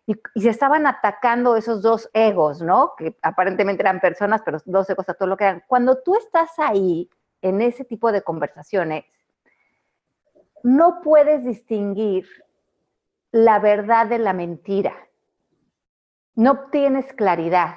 Y, 0.07 0.15
y 0.35 0.41
se 0.41 0.49
estaban 0.49 0.87
atacando 0.87 1.55
esos 1.55 1.81
dos 1.81 2.09
egos, 2.13 2.61
¿no? 2.61 2.93
Que 2.97 3.15
aparentemente 3.21 3.83
eran 3.83 3.99
personas, 3.99 4.41
pero 4.43 4.57
dos 4.65 4.89
egos 4.89 5.07
a 5.09 5.13
todo 5.13 5.27
lo 5.29 5.37
que 5.37 5.43
eran. 5.45 5.63
Cuando 5.67 6.01
tú 6.01 6.15
estás 6.15 6.51
ahí, 6.57 7.09
en 7.41 7.61
ese 7.61 7.85
tipo 7.85 8.11
de 8.11 8.21
conversaciones, 8.21 9.05
no 10.63 11.01
puedes 11.01 11.43
distinguir 11.43 12.27
la 13.31 13.59
verdad 13.59 14.07
de 14.07 14.19
la 14.19 14.33
mentira. 14.33 14.93
No 16.35 16.69
tienes 16.71 17.11
claridad. 17.13 17.75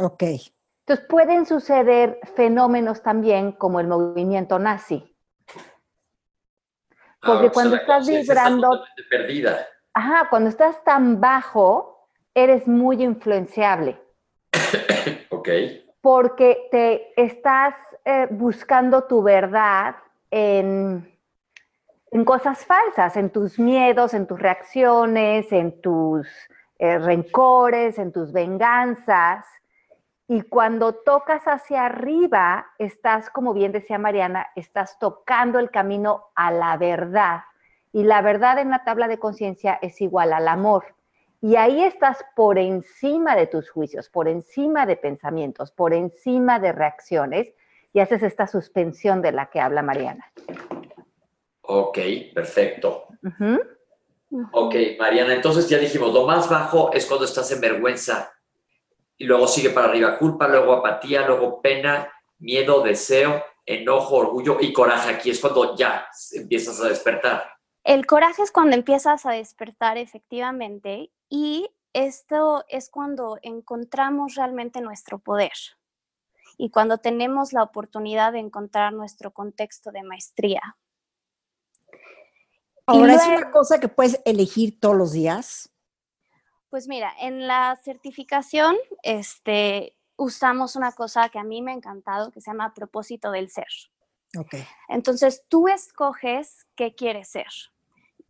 Ok. 0.00 0.22
Entonces 0.80 1.06
pueden 1.08 1.46
suceder 1.46 2.18
fenómenos 2.36 3.02
también 3.02 3.52
como 3.52 3.80
el 3.80 3.86
movimiento 3.88 4.58
nazi. 4.58 5.14
Porque 7.20 7.22
Ah, 7.22 7.32
o 7.32 7.40
sea, 7.42 7.50
cuando 7.50 7.76
estás 7.76 8.08
está 8.08 8.32
vibrando- 8.34 8.68
totalmente 8.70 9.02
perdida. 9.10 9.66
Ajá, 9.96 10.28
cuando 10.28 10.50
estás 10.50 10.84
tan 10.84 11.22
bajo, 11.22 12.10
eres 12.34 12.68
muy 12.68 13.02
influenciable. 13.02 13.98
Ok. 15.30 15.48
porque 16.02 16.68
te 16.70 17.20
estás 17.20 17.74
eh, 18.04 18.28
buscando 18.30 19.04
tu 19.04 19.22
verdad 19.22 19.96
en, 20.30 21.10
en 22.10 22.24
cosas 22.24 22.64
falsas, 22.66 23.16
en 23.16 23.30
tus 23.30 23.58
miedos, 23.58 24.12
en 24.12 24.26
tus 24.26 24.38
reacciones, 24.38 25.50
en 25.50 25.80
tus 25.80 26.28
eh, 26.78 26.98
rencores, 26.98 27.98
en 27.98 28.12
tus 28.12 28.32
venganzas. 28.32 29.46
Y 30.28 30.42
cuando 30.42 30.94
tocas 30.94 31.48
hacia 31.48 31.86
arriba, 31.86 32.66
estás, 32.78 33.30
como 33.30 33.54
bien 33.54 33.72
decía 33.72 33.98
Mariana, 33.98 34.48
estás 34.56 34.98
tocando 34.98 35.58
el 35.58 35.70
camino 35.70 36.26
a 36.34 36.50
la 36.50 36.76
verdad. 36.76 37.40
Y 37.96 38.04
la 38.04 38.20
verdad 38.20 38.58
en 38.58 38.68
la 38.68 38.84
tabla 38.84 39.08
de 39.08 39.18
conciencia 39.18 39.78
es 39.80 40.02
igual 40.02 40.34
al 40.34 40.48
amor. 40.48 40.84
Y 41.40 41.56
ahí 41.56 41.82
estás 41.82 42.22
por 42.34 42.58
encima 42.58 43.34
de 43.34 43.46
tus 43.46 43.70
juicios, 43.70 44.10
por 44.10 44.28
encima 44.28 44.84
de 44.84 44.96
pensamientos, 44.96 45.70
por 45.70 45.94
encima 45.94 46.58
de 46.58 46.72
reacciones 46.72 47.54
y 47.94 48.00
haces 48.00 48.22
esta 48.22 48.46
suspensión 48.46 49.22
de 49.22 49.32
la 49.32 49.48
que 49.48 49.60
habla 49.60 49.80
Mariana. 49.80 50.30
Ok, 51.62 51.98
perfecto. 52.34 53.06
Ujú. 53.22 53.62
Ok, 54.52 54.74
Mariana, 54.98 55.32
entonces 55.32 55.66
ya 55.66 55.78
dijimos, 55.78 56.12
lo 56.12 56.26
más 56.26 56.50
bajo 56.50 56.92
es 56.92 57.06
cuando 57.06 57.24
estás 57.24 57.50
en 57.50 57.62
vergüenza 57.62 58.30
y 59.16 59.24
luego 59.24 59.48
sigue 59.48 59.70
para 59.70 59.88
arriba 59.88 60.18
culpa, 60.18 60.46
luego 60.48 60.74
apatía, 60.74 61.26
luego 61.26 61.62
pena, 61.62 62.12
miedo, 62.40 62.82
deseo, 62.82 63.42
enojo, 63.64 64.16
orgullo 64.16 64.58
y 64.60 64.70
coraje. 64.70 65.14
Aquí 65.14 65.30
es 65.30 65.40
cuando 65.40 65.74
ya 65.74 66.06
empiezas 66.34 66.78
a 66.82 66.88
despertar. 66.88 67.55
El 67.86 68.04
coraje 68.04 68.42
es 68.42 68.50
cuando 68.50 68.74
empiezas 68.74 69.26
a 69.26 69.30
despertar 69.30 69.96
efectivamente 69.96 71.12
y 71.28 71.70
esto 71.92 72.64
es 72.68 72.90
cuando 72.90 73.38
encontramos 73.42 74.34
realmente 74.34 74.80
nuestro 74.80 75.20
poder 75.20 75.52
y 76.58 76.70
cuando 76.70 76.98
tenemos 76.98 77.52
la 77.52 77.62
oportunidad 77.62 78.32
de 78.32 78.40
encontrar 78.40 78.92
nuestro 78.92 79.32
contexto 79.32 79.92
de 79.92 80.02
maestría. 80.02 80.76
Ahora, 82.86 83.14
¿es 83.14 83.24
una 83.28 83.52
cosa 83.52 83.78
que 83.78 83.86
puedes 83.86 84.20
elegir 84.24 84.80
todos 84.80 84.96
los 84.96 85.12
días? 85.12 85.72
Pues 86.70 86.88
mira, 86.88 87.12
en 87.20 87.46
la 87.46 87.78
certificación 87.84 88.74
este, 89.04 89.96
usamos 90.16 90.74
una 90.74 90.90
cosa 90.90 91.28
que 91.28 91.38
a 91.38 91.44
mí 91.44 91.62
me 91.62 91.70
ha 91.70 91.76
encantado 91.76 92.32
que 92.32 92.40
se 92.40 92.50
llama 92.50 92.74
propósito 92.74 93.30
del 93.30 93.48
ser. 93.48 93.68
Ok. 94.36 94.56
Entonces, 94.88 95.44
tú 95.48 95.68
escoges 95.68 96.66
qué 96.74 96.96
quieres 96.96 97.28
ser. 97.28 97.46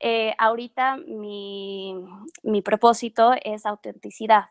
Eh, 0.01 0.35
ahorita 0.39 0.97
mi, 0.97 1.95
mi 2.43 2.63
propósito 2.63 3.33
es 3.43 3.67
autenticidad. 3.67 4.47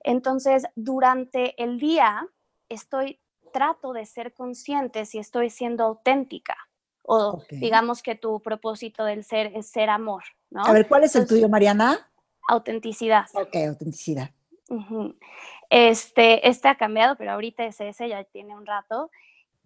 Entonces, 0.00 0.64
durante 0.76 1.60
el 1.62 1.78
día, 1.78 2.26
estoy, 2.68 3.20
trato 3.52 3.92
de 3.92 4.06
ser 4.06 4.34
consciente 4.34 5.04
si 5.04 5.18
estoy 5.18 5.50
siendo 5.50 5.84
auténtica. 5.84 6.56
O 7.02 7.42
digamos 7.50 8.02
que 8.02 8.16
tu 8.16 8.40
propósito 8.40 9.02
del 9.02 9.24
ser 9.24 9.52
es 9.56 9.70
ser 9.70 9.88
amor, 9.88 10.24
¿no? 10.50 10.62
A 10.62 10.72
ver, 10.72 10.86
¿cuál 10.86 11.04
es 11.04 11.16
el 11.16 11.26
tuyo, 11.26 11.48
Mariana? 11.48 12.06
Autenticidad. 12.48 13.24
Ok, 13.32 13.56
autenticidad. 13.66 14.30
Este, 15.70 16.46
este 16.46 16.68
ha 16.68 16.76
cambiado, 16.76 17.16
pero 17.16 17.32
ahorita 17.32 17.64
es 17.64 17.80
ese, 17.80 18.10
ya 18.10 18.24
tiene 18.24 18.54
un 18.54 18.66
rato. 18.66 19.10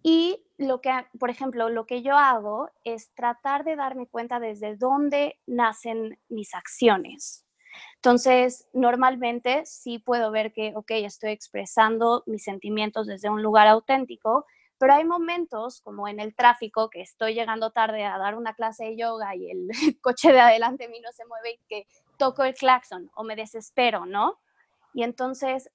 Y 0.03 0.45
lo 0.57 0.81
que, 0.81 0.91
por 1.17 1.29
ejemplo, 1.29 1.69
lo 1.69 1.85
que 1.85 2.01
yo 2.01 2.17
hago 2.17 2.69
es 2.83 3.13
tratar 3.15 3.63
de 3.63 3.77
darme 3.77 4.07
cuenta 4.07 4.39
desde 4.39 4.75
dónde 4.75 5.39
nacen 5.47 6.19
mis 6.27 6.53
acciones. 6.53 7.45
Entonces, 7.95 8.67
normalmente 8.73 9.65
sí 9.65 9.97
puedo 9.99 10.29
ver 10.29 10.51
que, 10.51 10.73
ok, 10.75 10.91
estoy 10.91 11.31
expresando 11.31 12.23
mis 12.27 12.43
sentimientos 12.43 13.07
desde 13.07 13.29
un 13.29 13.41
lugar 13.41 13.67
auténtico, 13.67 14.45
pero 14.77 14.93
hay 14.93 15.05
momentos 15.05 15.79
como 15.79 16.09
en 16.09 16.19
el 16.19 16.35
tráfico 16.35 16.89
que 16.89 17.01
estoy 17.01 17.33
llegando 17.33 17.71
tarde 17.71 18.03
a 18.03 18.17
dar 18.17 18.35
una 18.35 18.53
clase 18.53 18.83
de 18.83 18.97
yoga 18.97 19.35
y 19.35 19.49
el 19.49 19.69
coche 20.01 20.33
de 20.33 20.41
adelante 20.41 20.83
de 20.83 20.89
mí 20.89 20.99
no 20.99 21.13
se 21.13 21.25
mueve 21.25 21.51
y 21.51 21.59
que 21.69 21.87
toco 22.17 22.43
el 22.43 22.53
claxon 22.53 23.09
o 23.15 23.23
me 23.23 23.37
desespero, 23.37 24.05
¿no? 24.05 24.39
Y 24.93 25.03
entonces, 25.03 25.71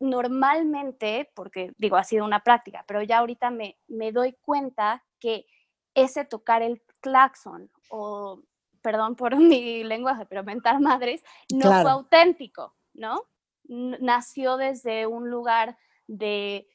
normalmente, 0.00 1.30
porque 1.34 1.72
digo, 1.78 1.96
ha 1.96 2.04
sido 2.04 2.24
una 2.24 2.42
práctica, 2.42 2.84
pero 2.86 3.02
ya 3.02 3.18
ahorita 3.18 3.50
me, 3.50 3.78
me 3.88 4.12
doy 4.12 4.34
cuenta 4.40 5.04
que 5.18 5.46
ese 5.94 6.24
tocar 6.24 6.62
el 6.62 6.82
claxon 7.00 7.70
o, 7.90 8.42
perdón 8.82 9.16
por 9.16 9.36
mi 9.38 9.84
lenguaje, 9.84 10.26
pero 10.26 10.44
mentar 10.44 10.80
madres, 10.80 11.22
no 11.52 11.66
Claro. 11.66 11.82
fue 11.82 11.90
auténtico, 11.90 12.76
¿no? 12.94 13.22
Nació 13.64 14.56
desde 14.56 15.06
un 15.06 15.28
lugar 15.30 15.76
de, 16.06 16.66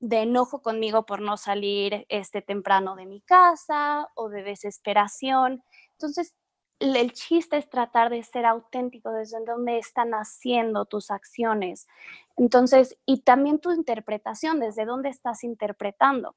de 0.00 0.22
enojo 0.22 0.60
conmigo 0.60 1.06
por 1.06 1.20
no 1.22 1.36
salir 1.38 2.04
este 2.10 2.42
temprano 2.42 2.96
de 2.96 3.06
mi 3.06 3.22
casa 3.22 4.08
o 4.14 4.28
de 4.28 4.42
desesperación. 4.42 5.62
Entonces, 5.92 6.34
el 6.84 7.12
chiste 7.12 7.56
es 7.56 7.68
tratar 7.68 8.10
de 8.10 8.22
ser 8.22 8.46
auténtico 8.46 9.10
desde 9.10 9.44
donde 9.44 9.78
están 9.78 10.12
haciendo 10.12 10.84
tus 10.84 11.10
acciones. 11.10 11.86
Entonces, 12.36 12.96
y 13.06 13.20
también 13.20 13.58
tu 13.58 13.72
interpretación, 13.72 14.60
desde 14.60 14.84
dónde 14.84 15.08
estás 15.08 15.44
interpretando. 15.44 16.34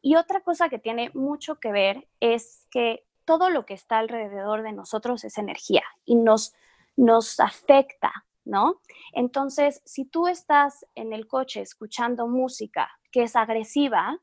Y 0.00 0.16
otra 0.16 0.40
cosa 0.40 0.68
que 0.68 0.78
tiene 0.78 1.10
mucho 1.14 1.58
que 1.58 1.72
ver 1.72 2.08
es 2.20 2.66
que 2.70 3.04
todo 3.24 3.50
lo 3.50 3.64
que 3.64 3.74
está 3.74 3.98
alrededor 3.98 4.62
de 4.62 4.72
nosotros 4.72 5.24
es 5.24 5.38
energía 5.38 5.82
y 6.04 6.14
nos, 6.16 6.54
nos 6.96 7.40
afecta, 7.40 8.12
¿no? 8.44 8.80
Entonces, 9.12 9.82
si 9.84 10.04
tú 10.04 10.28
estás 10.28 10.86
en 10.94 11.12
el 11.12 11.26
coche 11.26 11.62
escuchando 11.62 12.28
música 12.28 12.90
que 13.10 13.22
es 13.22 13.34
agresiva, 13.34 14.20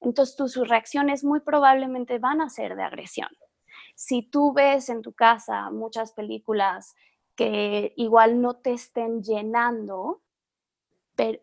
entonces 0.00 0.36
tus 0.36 0.56
reacciones 0.56 1.24
muy 1.24 1.40
probablemente 1.40 2.18
van 2.18 2.40
a 2.40 2.48
ser 2.48 2.74
de 2.74 2.82
agresión. 2.82 3.28
Si 4.00 4.22
tú 4.22 4.54
ves 4.54 4.88
en 4.88 5.02
tu 5.02 5.12
casa 5.12 5.70
muchas 5.70 6.12
películas 6.12 6.94
que 7.36 7.92
igual 7.98 8.40
no 8.40 8.56
te 8.56 8.72
estén 8.72 9.22
llenando, 9.22 10.22
pero 11.14 11.38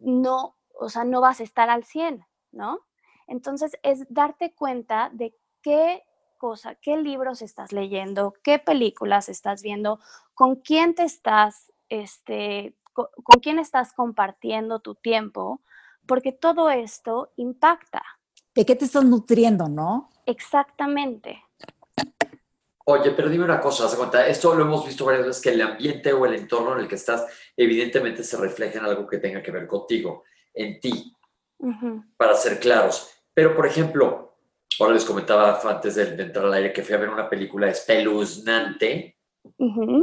no, 0.00 0.56
o 0.80 0.88
sea, 0.88 1.04
no 1.04 1.20
vas 1.20 1.38
a 1.38 1.44
estar 1.44 1.70
al 1.70 1.84
100, 1.84 2.26
¿no? 2.50 2.80
Entonces 3.28 3.78
es 3.84 4.12
darte 4.12 4.56
cuenta 4.56 5.08
de 5.12 5.38
qué 5.62 6.02
cosa, 6.36 6.74
qué 6.74 6.96
libros 6.96 7.42
estás 7.42 7.70
leyendo, 7.70 8.34
qué 8.42 8.58
películas 8.58 9.28
estás 9.28 9.62
viendo, 9.62 10.00
con 10.34 10.56
quién 10.56 10.96
te 10.96 11.04
estás, 11.04 11.72
este, 11.88 12.76
con, 12.92 13.06
quién 13.40 13.60
estás 13.60 13.92
compartiendo 13.92 14.80
tu 14.80 14.96
tiempo, 14.96 15.60
porque 16.08 16.32
todo 16.32 16.70
esto 16.70 17.30
impacta. 17.36 18.02
¿De 18.52 18.66
qué 18.66 18.74
te 18.74 18.84
estás 18.84 19.04
nutriendo, 19.04 19.68
no? 19.68 20.10
Exactamente. 20.26 21.40
Oye, 22.86 23.12
pero 23.12 23.30
dime 23.30 23.44
una 23.44 23.60
cosa, 23.60 23.88
¿se 23.88 23.96
cuenta? 23.96 24.26
Esto 24.26 24.54
lo 24.54 24.64
hemos 24.64 24.84
visto 24.84 25.06
varias 25.06 25.26
veces, 25.26 25.42
que 25.42 25.50
el 25.50 25.62
ambiente 25.62 26.12
o 26.12 26.26
el 26.26 26.34
entorno 26.34 26.74
en 26.74 26.80
el 26.80 26.88
que 26.88 26.96
estás 26.96 27.24
evidentemente 27.56 28.22
se 28.22 28.36
refleja 28.36 28.78
en 28.78 28.84
algo 28.84 29.06
que 29.06 29.18
tenga 29.18 29.42
que 29.42 29.50
ver 29.50 29.66
contigo, 29.66 30.24
en 30.52 30.78
ti, 30.80 31.16
para 32.16 32.34
ser 32.34 32.60
claros. 32.60 33.10
Pero, 33.32 33.56
por 33.56 33.66
ejemplo, 33.66 34.36
ahora 34.78 34.92
les 34.92 35.04
comentaba 35.06 35.58
antes 35.64 35.94
de, 35.94 36.22
entrar 36.22 36.44
al 36.44 36.52
aire 36.52 36.72
que 36.74 36.82
fui 36.82 36.94
a 36.94 36.98
ver 36.98 37.08
una 37.08 37.28
película 37.28 37.70
espeluznante, 37.70 39.16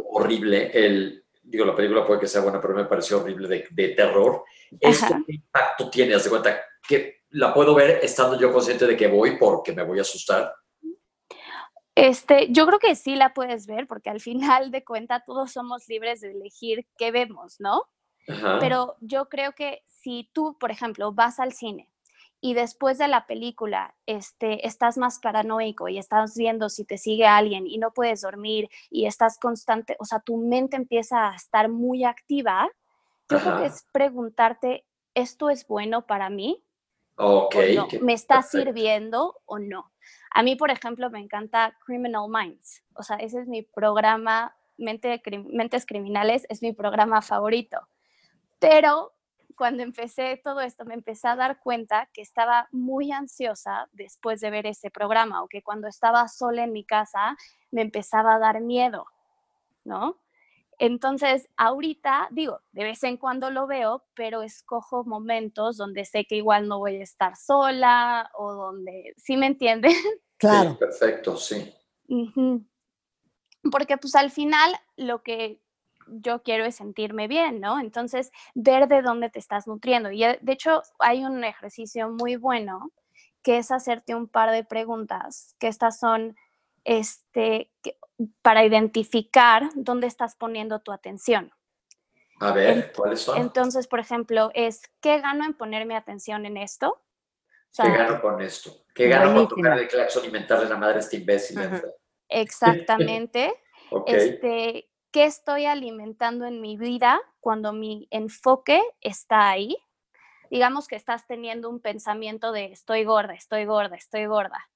horrible. 0.10 0.72
El, 0.74 1.24
digo, 1.44 1.66
la 1.66 1.76
película 1.76 2.06
puede 2.06 2.22
que 2.22 2.28
sea 2.28 2.42
buena, 2.42 2.60
pero 2.60 2.74
me 2.74 2.86
pareció 2.86 3.20
horrible 3.20 3.48
de, 3.48 3.68
de 3.70 3.90
terror. 3.90 4.44
¿Esto 4.80 5.18
qué 5.28 5.36
impacto 5.36 5.88
tiene? 5.92 6.16
Haz 6.16 6.24
de 6.24 6.30
cuenta 6.32 6.60
que 6.88 7.22
la 7.30 7.54
puedo 7.54 7.76
ver 7.76 8.00
estando 8.02 8.40
yo 8.40 8.52
consciente 8.52 8.88
de 8.88 8.98
que 8.98 9.08
voy 9.08 9.38
porque 9.38 9.72
me 9.72 9.84
voy 9.84 10.00
a 10.00 10.02
asustar 10.02 10.52
este, 12.02 12.48
yo 12.52 12.66
creo 12.66 12.80
que 12.80 12.96
sí 12.96 13.16
la 13.16 13.36
puedes 13.36 13.68
ver 13.68 13.86
porque 13.86 14.10
al 14.10 14.20
final 14.20 14.72
de 14.72 14.84
cuenta 14.84 15.24
todos 15.24 15.52
somos 15.52 15.88
libres 15.88 16.22
de 16.22 16.32
elegir 16.32 16.88
qué 16.98 17.12
vemos, 17.12 17.60
¿no? 17.60 17.84
Pero 18.60 18.96
yo 19.02 19.30
creo 19.30 19.52
que 19.54 19.84
si 19.86 20.30
tú, 20.34 20.58
por 20.58 20.72
ejemplo, 20.72 21.12
vas 21.12 21.40
al 21.40 21.54
cine 21.54 21.92
y 22.40 22.56
después 22.56 22.98
de 22.98 23.08
la 23.08 23.28
película 23.28 23.94
este, 24.08 24.66
estás 24.66 24.98
más 24.98 25.20
paranoico 25.20 25.90
y 25.90 26.00
estás 26.00 26.36
viendo 26.36 26.70
si 26.70 26.86
te 26.86 26.98
sigue 26.98 27.28
alguien 27.28 27.68
y 27.68 27.78
no 27.78 27.92
puedes 27.92 28.22
dormir 28.22 28.70
y 28.90 29.06
estás 29.06 29.38
constante, 29.38 29.96
o 30.00 30.06
sea, 30.06 30.22
tu 30.22 30.38
mente 30.38 30.78
empieza 30.78 31.30
a 31.30 31.36
estar 31.36 31.70
muy 31.70 32.04
activa, 32.04 32.68
yo 33.30 33.40
creo 33.40 33.58
que 33.58 33.66
es 33.68 33.86
preguntarte, 33.92 34.86
¿esto 35.14 35.52
es 35.52 35.68
bueno 35.68 36.08
para 36.08 36.32
mí? 36.32 36.64
Ok. 37.18 37.56
¿Me 38.02 38.14
está 38.14 38.42
sirviendo 38.42 39.40
o 39.46 39.60
no? 39.60 39.92
A 40.34 40.44
mí, 40.44 40.56
por 40.56 40.72
ejemplo, 40.72 41.10
me 41.10 41.20
encanta 41.20 41.78
Criminal 41.86 42.28
Minds. 42.30 42.84
O 42.96 43.04
sea, 43.04 43.18
ese 43.18 43.42
es 43.42 43.48
mi 43.48 43.64
programa, 43.64 44.56
Mente, 44.78 45.22
Mentes 45.52 45.86
Criminales, 45.86 46.46
es 46.50 46.62
mi 46.62 46.72
programa 46.74 47.22
favorito. 47.22 47.80
Pero 48.60 49.14
cuando 49.56 49.84
empecé 49.84 50.40
todo 50.44 50.62
esto, 50.62 50.86
me 50.86 50.94
empecé 50.94 51.28
a 51.28 51.36
dar 51.36 51.60
cuenta 51.60 52.10
que 52.14 52.22
estaba 52.22 52.68
muy 52.72 53.12
ansiosa 53.12 53.90
después 53.92 54.40
de 54.40 54.50
ver 54.50 54.66
ese 54.66 54.90
programa 54.90 55.44
o 55.44 55.48
que 55.48 55.62
cuando 55.62 55.88
estaba 55.88 56.28
sola 56.28 56.64
en 56.64 56.72
mi 56.72 56.86
casa 56.86 57.36
me 57.70 57.82
empezaba 57.82 58.36
a 58.36 58.40
dar 58.40 58.62
miedo, 58.62 59.06
¿no? 59.84 60.21
Entonces, 60.82 61.48
ahorita, 61.58 62.28
digo, 62.32 62.60
de 62.72 62.86
vez 62.86 63.04
en 63.04 63.18
cuando 63.18 63.52
lo 63.52 63.68
veo, 63.68 64.04
pero 64.16 64.42
escojo 64.42 65.04
momentos 65.04 65.78
donde 65.78 66.06
sé 66.06 66.26
que 66.26 66.38
igual 66.38 66.68
no 66.68 66.80
voy 66.80 66.96
a 66.96 67.04
estar 67.04 67.36
sola 67.38 68.32
o 68.34 68.52
donde, 68.54 69.14
¿sí 69.16 69.38
me 69.38 69.46
entienden? 69.46 69.92
Claro. 70.38 70.76
perfecto, 70.80 71.38
sí. 71.38 71.72
Porque 73.72 73.98
pues 73.98 74.16
al 74.16 74.32
final 74.32 74.76
lo 74.98 75.22
que 75.22 75.62
yo 76.08 76.42
quiero 76.42 76.66
es 76.66 76.78
sentirme 76.78 77.28
bien, 77.28 77.60
¿no? 77.60 77.80
Entonces, 77.80 78.32
ver 78.56 78.88
de 78.88 79.04
dónde 79.04 79.30
te 79.30 79.38
estás 79.38 79.68
nutriendo. 79.68 80.10
Y 80.10 80.24
eh, 80.24 80.40
de 80.42 80.54
hecho, 80.54 80.82
hay 80.98 81.24
un 81.24 81.44
ejercicio 81.44 82.10
muy 82.10 82.38
bueno 82.38 82.92
que 83.44 83.60
es 83.60 83.70
hacerte 83.70 84.16
un 84.16 84.28
par 84.28 84.50
de 84.50 84.64
preguntas, 84.64 85.56
que 85.60 85.68
estas 85.68 86.00
son, 86.00 86.36
este, 86.84 87.72
para 88.42 88.66
identificar 88.66 89.70
dónde 89.76 90.08
estás 90.08 90.36
poniendo 90.36 90.80
tu 90.80 90.92
atención. 90.92 91.52
A 92.40 92.52
ver, 92.54 92.92
¿cuáles 92.96 93.22
son? 93.22 93.38
Entonces, 93.40 93.88
por 93.88 94.00
ejemplo, 94.00 94.50
es, 94.54 94.82
¿qué 95.00 95.20
gano 95.20 95.46
en 95.46 95.54
poner 95.54 95.86
mi 95.86 95.96
atención 95.96 96.46
en 96.46 96.58
esto? 96.58 97.02
¿Qué 97.76 97.90
gano 97.90 98.22
con 98.22 98.42
esto? 98.42 98.86
¿Qué 98.94 99.08
gano 99.08 99.34
con 99.34 99.48
tocar 99.48 99.80
el 99.80 99.88
claxon 99.88 100.26
y 100.26 100.32
mentarle 100.32 100.68
la 100.68 100.76
madre 100.76 100.98
a 100.98 101.00
este 101.00 101.18
imbécil? 101.18 101.60
Exactamente. 102.28 103.54
este, 104.08 104.90
¿Qué 105.12 105.26
estoy 105.26 105.66
alimentando 105.66 106.46
en 106.46 106.62
mi 106.62 106.78
vida 106.78 107.22
cuando 107.40 107.74
mi 107.74 108.08
enfoque 108.12 108.82
está 109.02 109.50
ahí? 109.50 109.78
Digamos 110.50 110.88
que 110.88 110.96
estás 110.96 111.28
teniendo 111.28 111.70
un 111.70 111.80
pensamiento 111.80 112.52
de 112.52 112.72
estoy 112.72 113.04
gorda, 113.04 113.34
estoy 113.34 113.66
gorda, 113.66 113.96
estoy 113.96 114.26
gorda. 114.26 114.70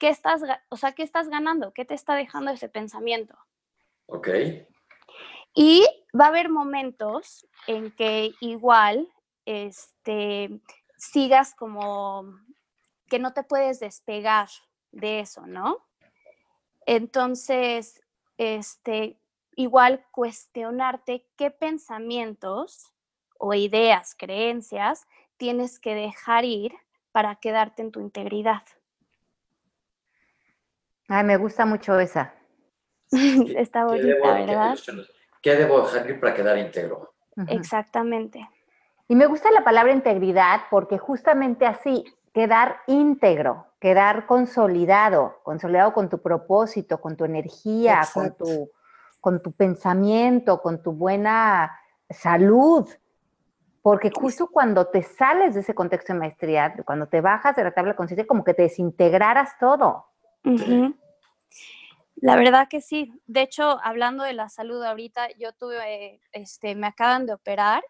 ¿Qué 0.00 0.08
estás, 0.08 0.42
o 0.70 0.76
sea, 0.76 0.92
¿qué 0.92 1.04
estás 1.04 1.28
ganando? 1.28 1.72
¿Qué 1.72 1.84
te 1.84 1.94
está 1.94 2.16
dejando 2.16 2.50
ese 2.50 2.68
pensamiento? 2.68 3.38
Ok. 4.06 4.28
Y 5.54 5.86
va 6.18 6.24
a 6.24 6.28
haber 6.28 6.48
momentos 6.48 7.46
en 7.66 7.92
que 7.92 8.32
igual 8.40 9.06
este, 9.44 10.60
sigas 10.96 11.54
como 11.54 12.24
que 13.08 13.18
no 13.18 13.32
te 13.32 13.44
puedes 13.44 13.78
despegar 13.78 14.48
de 14.90 15.20
eso, 15.20 15.46
¿no? 15.46 15.76
Entonces, 16.86 18.02
este, 18.38 19.20
igual 19.54 20.06
cuestionarte 20.12 21.28
qué 21.36 21.50
pensamientos 21.50 22.90
o 23.38 23.52
ideas, 23.54 24.14
creencias 24.16 25.06
tienes 25.36 25.78
que 25.78 25.94
dejar 25.94 26.44
ir 26.44 26.72
para 27.12 27.36
quedarte 27.36 27.82
en 27.82 27.90
tu 27.90 28.00
integridad. 28.00 28.62
Ay, 31.12 31.24
me 31.24 31.36
gusta 31.36 31.66
mucho 31.66 31.98
esa. 31.98 32.32
Está 33.10 33.84
bonita, 33.84 34.32
¿verdad? 34.32 34.78
¿Qué 35.42 35.56
debo 35.56 35.80
dejar 35.80 36.20
para 36.20 36.34
quedar 36.34 36.56
íntegro? 36.56 37.12
Exactamente. 37.48 38.48
Y 39.08 39.16
me 39.16 39.26
gusta 39.26 39.50
la 39.50 39.64
palabra 39.64 39.92
integridad 39.92 40.60
porque 40.70 40.98
justamente 40.98 41.66
así, 41.66 42.04
quedar 42.32 42.76
íntegro, 42.86 43.66
quedar 43.80 44.26
consolidado, 44.26 45.40
consolidado 45.42 45.92
con 45.92 46.08
tu 46.08 46.22
propósito, 46.22 47.00
con 47.00 47.16
tu 47.16 47.24
energía, 47.24 48.02
con 48.14 48.36
tu, 48.36 48.70
con 49.20 49.42
tu 49.42 49.50
pensamiento, 49.50 50.62
con 50.62 50.80
tu 50.80 50.92
buena 50.92 51.76
salud. 52.08 52.88
Porque 53.82 54.12
justo 54.14 54.46
cuando 54.46 54.86
te 54.86 55.02
sales 55.02 55.54
de 55.54 55.60
ese 55.62 55.74
contexto 55.74 56.12
de 56.12 56.20
maestría, 56.20 56.72
cuando 56.84 57.08
te 57.08 57.20
bajas 57.20 57.56
de 57.56 57.64
la 57.64 57.72
tabla 57.72 57.96
consciente, 57.96 58.28
como 58.28 58.44
que 58.44 58.54
te 58.54 58.62
desintegraras 58.62 59.58
todo. 59.58 60.06
La 62.16 62.36
verdad 62.36 62.68
que 62.68 62.80
sí. 62.80 63.12
De 63.26 63.42
hecho, 63.42 63.80
hablando 63.82 64.24
de 64.24 64.34
la 64.34 64.48
salud 64.48 64.82
ahorita, 64.82 65.28
yo 65.38 65.52
tuve, 65.52 66.20
este, 66.32 66.74
me 66.74 66.88
acaban 66.88 67.26
de 67.26 67.32
operar 67.34 67.82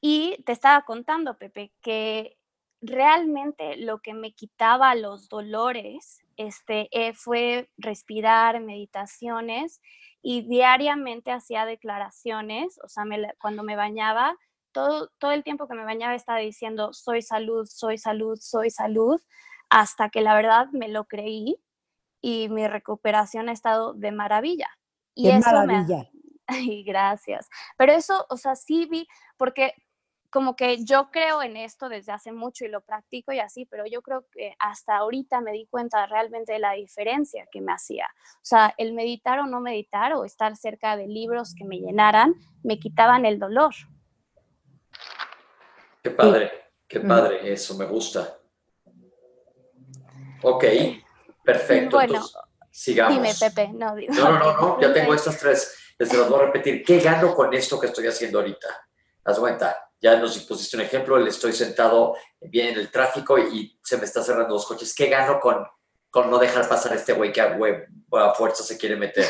y 0.00 0.36
te 0.44 0.52
estaba 0.52 0.82
contando, 0.82 1.38
Pepe, 1.38 1.72
que 1.82 2.36
realmente 2.80 3.76
lo 3.76 4.00
que 4.00 4.14
me 4.14 4.32
quitaba 4.34 4.94
los 4.94 5.28
dolores 5.28 6.22
este, 6.36 6.88
eh, 6.92 7.14
fue 7.14 7.70
respirar, 7.78 8.60
meditaciones 8.60 9.80
y 10.22 10.42
diariamente 10.42 11.32
hacía 11.32 11.64
declaraciones, 11.66 12.78
o 12.84 12.88
sea, 12.88 13.04
cuando 13.38 13.62
me 13.62 13.76
bañaba, 13.76 14.36
todo, 14.72 15.08
todo 15.18 15.32
el 15.32 15.44
tiempo 15.44 15.68
que 15.68 15.74
me 15.74 15.84
bañaba 15.84 16.14
estaba 16.14 16.38
diciendo, 16.38 16.92
soy 16.92 17.22
salud, 17.22 17.66
soy 17.66 17.98
salud, 17.98 18.38
soy 18.40 18.70
salud, 18.70 19.20
hasta 19.70 20.10
que 20.10 20.20
la 20.20 20.34
verdad 20.34 20.68
me 20.72 20.88
lo 20.88 21.04
creí 21.04 21.56
y 22.24 22.48
mi 22.48 22.66
recuperación 22.66 23.50
ha 23.50 23.52
estado 23.52 23.92
de 23.92 24.10
maravilla. 24.10 24.70
Y 25.14 25.28
eso 25.28 25.50
maravilla. 25.50 26.08
Ay, 26.46 26.82
gracias. 26.82 27.50
Pero 27.76 27.92
eso, 27.92 28.24
o 28.30 28.38
sea, 28.38 28.56
sí 28.56 28.86
vi, 28.90 29.06
porque 29.36 29.74
como 30.30 30.56
que 30.56 30.82
yo 30.86 31.10
creo 31.10 31.42
en 31.42 31.58
esto 31.58 31.90
desde 31.90 32.12
hace 32.12 32.32
mucho 32.32 32.64
y 32.64 32.68
lo 32.68 32.80
practico 32.80 33.32
y 33.32 33.40
así, 33.40 33.66
pero 33.66 33.84
yo 33.84 34.00
creo 34.00 34.24
que 34.32 34.54
hasta 34.58 34.96
ahorita 34.96 35.42
me 35.42 35.52
di 35.52 35.66
cuenta 35.66 36.06
realmente 36.06 36.54
de 36.54 36.60
la 36.60 36.72
diferencia 36.72 37.46
que 37.52 37.60
me 37.60 37.72
hacía. 37.72 38.06
O 38.36 38.44
sea, 38.44 38.74
el 38.78 38.94
meditar 38.94 39.38
o 39.40 39.46
no 39.46 39.60
meditar 39.60 40.14
o 40.14 40.24
estar 40.24 40.56
cerca 40.56 40.96
de 40.96 41.06
libros 41.06 41.54
que 41.54 41.66
me 41.66 41.76
llenaran, 41.76 42.34
me 42.62 42.78
quitaban 42.78 43.26
el 43.26 43.38
dolor. 43.38 43.74
Qué 46.02 46.10
padre, 46.10 46.50
qué 46.88 47.00
padre, 47.00 47.52
eso 47.52 47.76
me 47.76 47.84
gusta. 47.84 48.38
Ok. 50.42 50.64
Perfecto. 51.44 51.96
Bueno, 51.96 52.14
entonces, 52.14 52.36
sigamos. 52.70 53.14
Dime, 53.14 53.34
Pepe. 53.38 53.68
No. 53.72 53.94
No, 53.94 54.30
no, 54.30 54.38
no, 54.38 54.52
no, 54.60 54.80
ya 54.80 54.92
tengo 54.92 55.14
estas 55.14 55.38
tres. 55.38 55.76
Les 55.98 56.12
las 56.12 56.28
voy 56.28 56.40
a 56.40 56.46
repetir. 56.46 56.84
¿Qué 56.84 56.98
gano 56.98 57.34
con 57.34 57.52
esto 57.54 57.78
que 57.78 57.86
estoy 57.86 58.06
haciendo 58.06 58.40
ahorita? 58.40 58.66
Haz 59.24 59.38
cuenta, 59.38 59.90
ya 60.00 60.16
nos 60.16 60.36
pusiste 60.40 60.76
un 60.76 60.82
ejemplo, 60.82 61.18
le 61.18 61.30
estoy 61.30 61.52
sentado 61.52 62.14
bien 62.40 62.68
en 62.68 62.78
el 62.80 62.90
tráfico 62.90 63.38
y 63.38 63.78
se 63.82 63.96
me 63.96 64.04
está 64.04 64.22
cerrando 64.22 64.54
los 64.54 64.66
coches. 64.66 64.94
¿Qué 64.94 65.06
gano 65.06 65.40
con, 65.40 65.64
con 66.10 66.30
no 66.30 66.38
dejar 66.38 66.68
pasar 66.68 66.92
a 66.92 66.96
este 66.96 67.12
güey 67.14 67.32
que 67.32 67.40
a, 67.40 67.56
a 68.12 68.34
fuerza 68.34 68.62
se 68.64 68.76
quiere 68.76 68.96
meter? 68.96 69.24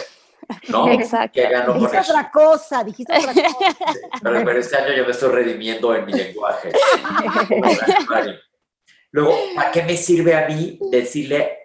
¿No? 0.69 0.89
Exacto. 0.93 1.33
¿Qué 1.41 1.49
gano 1.49 1.67
con 1.75 1.81
Dijiste 1.81 1.99
eso? 1.99 2.13
otra 2.13 2.31
cosa, 2.31 2.83
dijiste 2.83 3.13
otra 3.13 3.33
cosa. 3.35 3.49
Sí, 3.93 4.01
Pero, 4.23 4.45
pero 4.45 4.59
este 4.59 4.77
año 4.77 4.95
yo 4.95 5.05
me 5.05 5.11
estoy 5.13 5.31
redimiendo 5.31 5.95
en 5.95 6.07
mi 6.07 6.13
lenguaje. 6.13 6.73
Luego, 9.13 9.37
¿para 9.55 9.71
qué 9.71 9.83
me 9.85 9.97
sirve 9.97 10.35
a 10.35 10.49
mí 10.49 10.79
decirle 10.91 11.64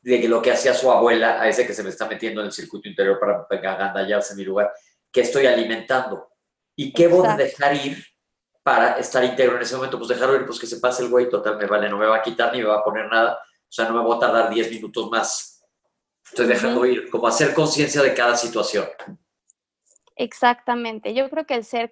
de 0.00 0.28
lo 0.28 0.42
que 0.42 0.52
hacía 0.52 0.74
su 0.74 0.90
abuela 0.90 1.40
a 1.40 1.48
ese 1.48 1.66
que 1.66 1.74
se 1.74 1.82
me 1.82 1.90
está 1.90 2.06
metiendo 2.06 2.40
en 2.40 2.48
el 2.48 2.52
circuito 2.52 2.88
interior 2.88 3.18
para 3.20 3.46
agandallarse 3.50 4.32
en 4.32 4.38
mi 4.38 4.44
lugar? 4.44 4.72
que 5.12 5.20
estoy 5.20 5.46
alimentando? 5.46 6.30
¿Y 6.74 6.92
qué 6.92 7.06
voy 7.06 7.26
a 7.26 7.36
dejar 7.36 7.76
ir 7.76 8.02
para 8.62 8.98
estar 8.98 9.22
íntegro 9.22 9.56
en 9.56 9.62
ese 9.62 9.76
momento? 9.76 9.98
Pues 9.98 10.08
dejarlo 10.08 10.36
ir, 10.36 10.46
pues 10.46 10.58
que 10.58 10.66
se 10.66 10.78
pase 10.78 11.02
el 11.02 11.10
güey, 11.10 11.28
total, 11.28 11.58
me 11.58 11.66
vale, 11.66 11.88
no 11.88 11.98
me 11.98 12.06
va 12.06 12.16
a 12.16 12.22
quitar 12.22 12.52
ni 12.52 12.60
me 12.60 12.68
va 12.68 12.78
a 12.78 12.84
poner 12.84 13.06
nada. 13.10 13.34
O 13.34 13.72
sea, 13.72 13.86
no 13.88 13.94
me 13.94 14.02
voy 14.02 14.16
a 14.16 14.20
tardar 14.20 14.50
10 14.50 14.70
minutos 14.70 15.10
más. 15.10 15.62
Estoy 16.24 16.46
dejando 16.46 16.80
Ujú. 16.80 16.86
ir, 16.86 17.10
como 17.10 17.26
hacer 17.26 17.52
conciencia 17.52 18.02
de 18.02 18.14
cada 18.14 18.36
situación. 18.36 18.86
Exactamente. 20.16 21.12
Yo 21.12 21.28
creo 21.28 21.46
que 21.46 21.54
el 21.54 21.64
ser 21.64 21.90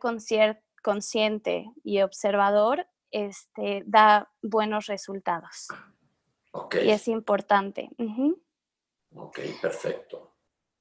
consciente 0.82 1.66
y 1.84 2.00
observador 2.00 2.86
este, 3.10 3.82
da 3.86 4.30
buenos 4.40 4.86
resultados 4.86 5.68
Y 6.82 6.90
es 6.90 7.08
importante. 7.08 7.90
Ujú. 7.98 8.40
ok, 9.14 9.38
perfecto. 9.60 10.32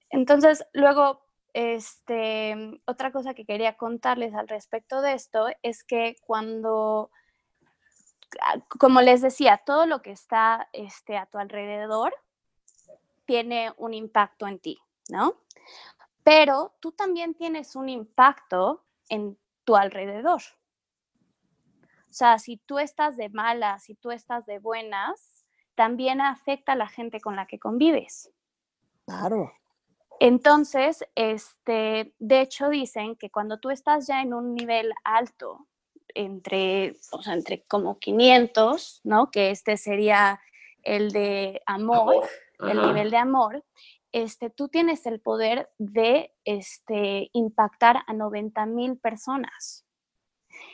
Entonces, 0.10 0.66
luego, 0.74 1.22
este, 1.54 2.82
otra 2.86 3.12
cosa 3.12 3.34
que 3.34 3.46
quería 3.46 3.78
contarles 3.78 4.34
al 4.34 4.48
respecto 4.48 5.02
de 5.02 5.14
esto 5.14 5.48
es 5.62 5.84
que 5.84 6.16
cuando, 6.26 7.12
ah, 8.42 8.60
como 8.80 9.02
les 9.02 9.22
decía, 9.22 9.62
todo 9.66 9.86
lo 9.86 10.02
que 10.02 10.12
está 10.12 10.70
este, 10.74 11.18
a 11.18 11.28
tu 11.28 11.38
alrededor 11.38 12.14
tiene 13.26 13.72
un 13.78 13.94
impacto 13.94 14.48
en 14.48 14.60
ti, 14.60 14.80
¿no? 15.10 15.36
Pero 16.24 16.76
tú 16.80 16.92
también 16.92 17.36
tienes 17.36 17.76
un 17.76 17.90
impacto 17.90 18.84
en 19.08 19.38
tu 19.64 19.76
alrededor. 19.76 20.42
O 22.10 22.14
sea, 22.14 22.40
si 22.40 22.58
tú 22.58 22.80
estás 22.80 23.18
de 23.18 23.30
malas, 23.30 23.84
si 23.84 23.94
tú 23.94 24.10
estás 24.10 24.46
de 24.48 24.58
buenas, 24.58 25.39
también 25.80 26.20
afecta 26.20 26.74
a 26.74 26.76
la 26.76 26.90
gente 26.90 27.22
con 27.22 27.38
la 27.38 27.48
que 27.48 27.58
convives. 27.58 28.30
Claro. 29.06 29.54
Entonces, 30.20 31.06
este, 31.16 32.14
de 32.20 32.42
hecho 32.42 32.68
dicen 32.68 33.16
que 33.16 33.30
cuando 33.30 33.60
tú 33.60 33.70
estás 33.70 34.06
ya 34.06 34.22
en 34.22 34.34
un 34.34 34.56
nivel 34.56 34.92
alto, 35.06 35.68
entre, 36.14 36.98
o 37.14 37.22
sea, 37.22 37.34
entre 37.34 37.64
como 37.64 37.98
500, 37.98 39.00
¿no? 39.06 39.32
Que 39.32 39.52
este 39.52 39.78
sería 39.78 40.42
el 40.84 41.14
de 41.14 41.62
amor, 41.66 42.28
el 42.60 42.78
Ajá. 42.78 42.88
nivel 42.88 43.10
de 43.10 43.18
amor, 43.18 43.64
este, 44.12 44.50
tú 44.50 44.68
tienes 44.68 45.06
el 45.06 45.22
poder 45.22 45.70
de 45.78 46.34
este, 46.44 47.30
impactar 47.32 48.04
a 48.06 48.12
90 48.12 48.66
mil 48.66 48.98
personas 48.98 49.86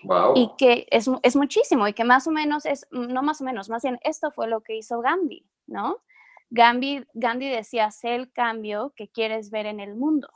Wow. 0.04 0.34
y 0.36 0.52
que 0.58 0.88
es, 0.92 1.10
es 1.24 1.36
muchísimo 1.36 1.88
y 1.88 1.94
que 1.94 2.04
más 2.04 2.28
o 2.28 2.32
menos 2.32 2.66
es, 2.66 2.86
no 2.92 3.24
más 3.24 3.42
o 3.42 3.44
menos, 3.44 3.70
más 3.70 3.82
bien 3.82 3.98
esto 4.04 4.30
fue 4.32 4.48
lo 4.48 4.62
que 4.62 4.76
hizo 4.76 5.00
Gandhi, 5.00 5.46
¿no? 5.66 6.04
Gandhi, 6.50 7.06
Gandhi 7.14 7.50
decía, 7.50 7.92
sé 7.92 8.16
el 8.16 8.32
cambio 8.32 8.94
que 8.96 9.10
quieres 9.10 9.50
ver 9.50 9.66
en 9.66 9.80
el 9.80 9.96
mundo. 9.96 10.30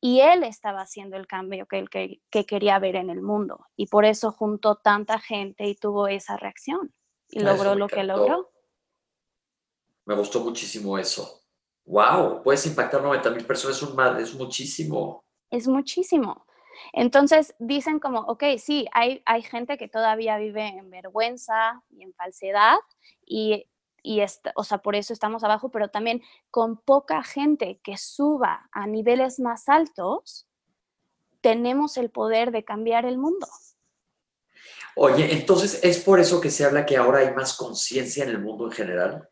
Y 0.00 0.20
él 0.20 0.44
estaba 0.44 0.80
haciendo 0.80 1.18
el 1.18 1.26
cambio 1.26 1.66
que 1.66 1.84
que, 1.86 2.22
que 2.30 2.46
quería 2.46 2.78
ver 2.78 2.96
en 2.96 3.10
el 3.10 3.20
mundo. 3.20 3.66
Y 3.76 3.86
por 3.86 4.06
eso 4.06 4.32
juntó 4.32 4.76
tanta 4.76 5.18
gente 5.18 5.66
y 5.66 5.74
tuvo 5.74 6.08
esa 6.08 6.38
reacción. 6.38 6.94
Y 7.28 7.38
eso 7.38 7.46
logró 7.46 7.74
lo 7.74 7.86
que 7.86 8.02
logró. 8.02 8.50
Me 10.06 10.14
gustó 10.14 10.40
muchísimo 10.40 10.98
eso. 10.98 11.42
Wow, 11.84 12.42
puedes 12.42 12.64
impactar 12.66 13.02
90 13.02 13.30
mil 13.30 13.44
personas, 13.44 13.76
es, 13.76 13.82
un, 13.82 14.16
es 14.16 14.34
muchísimo. 14.34 15.24
Es 15.50 15.68
muchísimo. 15.68 16.46
Entonces 16.92 17.54
dicen 17.58 18.00
como, 18.00 18.20
ok, 18.20 18.44
sí, 18.58 18.86
hay, 18.92 19.22
hay 19.26 19.42
gente 19.42 19.78
que 19.78 19.88
todavía 19.88 20.38
vive 20.38 20.66
en 20.66 20.90
vergüenza 20.90 21.82
y 21.90 22.02
en 22.02 22.14
falsedad 22.14 22.76
y, 23.24 23.66
y 24.02 24.20
est- 24.20 24.46
o 24.56 24.64
sea, 24.64 24.78
por 24.78 24.96
eso 24.96 25.12
estamos 25.12 25.44
abajo, 25.44 25.70
pero 25.70 25.88
también 25.88 26.22
con 26.50 26.76
poca 26.78 27.22
gente 27.22 27.80
que 27.82 27.96
suba 27.96 28.68
a 28.72 28.86
niveles 28.86 29.40
más 29.40 29.68
altos, 29.68 30.46
tenemos 31.40 31.96
el 31.96 32.10
poder 32.10 32.50
de 32.52 32.64
cambiar 32.64 33.06
el 33.06 33.18
mundo. 33.18 33.46
Oye, 34.96 35.32
entonces 35.32 35.80
es 35.82 35.98
por 36.00 36.20
eso 36.20 36.40
que 36.40 36.50
se 36.50 36.64
habla 36.64 36.86
que 36.86 36.96
ahora 36.96 37.20
hay 37.20 37.34
más 37.34 37.56
conciencia 37.56 38.24
en 38.24 38.30
el 38.30 38.38
mundo 38.40 38.66
en 38.66 38.72
general. 38.72 39.28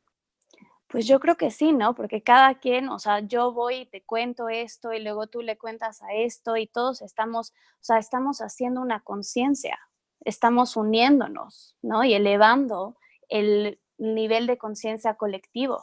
Pues 0.89 1.07
yo 1.07 1.21
creo 1.21 1.37
que 1.37 1.51
sí, 1.51 1.73
¿no? 1.73 1.95
Porque 1.95 2.23
cada 2.23 2.59
quien, 2.59 2.89
o 2.89 2.99
sea, 2.99 3.21
yo 3.21 3.53
voy 3.53 3.77
y 3.77 3.87
te 3.87 4.03
cuento 4.03 4.49
esto 4.49 4.93
y 4.95 5.03
luego 5.03 5.27
tú 5.27 5.43
le 5.43 5.59
cuentas 5.59 6.03
a 6.03 6.15
esto 6.15 6.57
y 6.57 6.67
todos 6.67 7.03
estamos, 7.03 7.51
o 7.51 7.85
sea, 7.85 7.99
estamos 7.99 8.39
haciendo 8.39 8.81
una 8.81 9.01
conciencia, 9.01 9.79
estamos 10.25 10.77
uniéndonos, 10.77 11.77
¿no? 11.83 12.05
Y 12.05 12.15
elevando 12.15 12.97
el 13.29 13.79
nivel 13.99 14.47
de 14.47 14.57
conciencia 14.57 15.15
colectivo. 15.15 15.83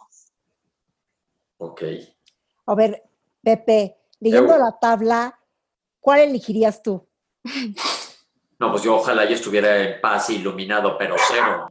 Ok. 1.58 1.84
A 2.66 2.74
ver, 2.74 3.04
Pepe, 3.44 3.98
leyendo 4.20 4.58
la 4.58 4.80
tabla, 4.80 5.40
¿cuál 6.00 6.22
elegirías 6.22 6.82
tú? 6.82 7.08
No, 8.60 8.72
pues 8.72 8.84
yo 8.84 8.96
ojalá 8.96 9.26
yo 9.26 9.36
estuviera 9.36 9.78
en 9.78 10.02
paz 10.02 10.30
e 10.30 10.34
iluminado, 10.34 10.98
pero 10.98 11.16
cero. 11.28 11.70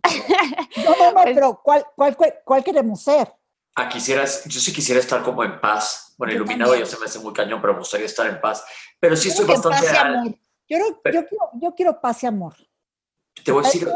No, 0.85 0.97
no, 0.99 1.13
no, 1.13 1.21
pero 1.25 1.61
¿cuál, 1.63 1.85
cuál, 1.97 2.17
cuál, 2.17 2.35
cuál 2.45 2.65
queremos 2.65 3.03
ser? 3.03 3.33
Ah, 3.77 3.89
quisieras, 3.89 4.45
yo 4.45 4.61
sí 4.61 4.73
quisiera 4.73 5.01
estar 5.01 5.23
como 5.23 5.43
en 5.45 5.61
paz. 5.61 6.15
Bueno, 6.17 6.33
Yo 6.33 6.37
iluminado 6.37 6.73
también. 6.73 6.89
ya 6.89 6.95
se 6.95 7.01
me 7.01 7.07
hace 7.07 7.19
muy 7.19 7.33
cañón, 7.33 7.61
pero 7.61 7.73
me 7.73 7.81
gustaría 7.81 8.07
estar 8.07 8.27
en 8.27 8.41
paz. 8.41 8.65
Pero 9.01 9.17
sí 9.17 9.29
Yo 9.29 9.31
estoy 9.33 9.47
bastante... 9.47 9.79
paz 9.79 9.93
y 9.93 9.97
al- 9.97 10.15
amor. 10.17 10.35
Yo, 10.69 10.79
Pero- 11.03 11.21
yo 11.23 11.27
quiero, 11.29 11.51
yo 11.55 11.75
quiero 11.75 12.01
paz 12.01 12.23
y 12.23 12.27
amor. 12.27 12.55
Te 13.45 13.51
voy 13.51 13.63
a 13.65 13.67
decir 13.67 13.89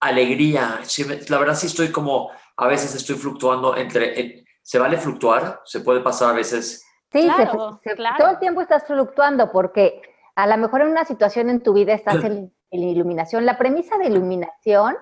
alegría. 0.00 0.80
Sí, 0.84 1.04
la 1.28 1.38
verdad 1.38 1.54
sí 1.56 1.66
estoy 1.66 1.90
como, 1.90 2.30
a 2.56 2.66
veces 2.66 2.94
estoy 2.94 3.16
fluctuando 3.16 3.76
entre, 3.76 4.20
en- 4.20 4.44
¿se 4.62 4.78
vale 4.78 4.96
fluctuar? 4.98 5.62
Se 5.64 5.80
puede 5.80 6.00
pasar 6.00 6.30
a 6.30 6.32
veces. 6.34 6.84
Sí, 7.12 7.22
se- 7.22 7.26
Claro, 7.26 7.80
se- 7.82 7.94
claro. 7.94 8.16
todo 8.18 8.30
el 8.30 8.38
tiempo 8.38 8.60
estás 8.60 8.84
fluctuando 8.86 9.50
porque 9.50 10.00
a 10.38 10.46
lo 10.46 10.56
mejor 10.56 10.82
en 10.82 10.88
una 10.88 11.04
situación 11.04 11.50
en 11.50 11.60
tu 11.64 11.72
vida 11.72 11.92
estás 11.94 12.22
en, 12.22 12.54
en 12.70 12.82
iluminación. 12.84 13.44
La 13.44 13.58
premisa 13.58 13.98
de 13.98 14.06
iluminación 14.06 14.96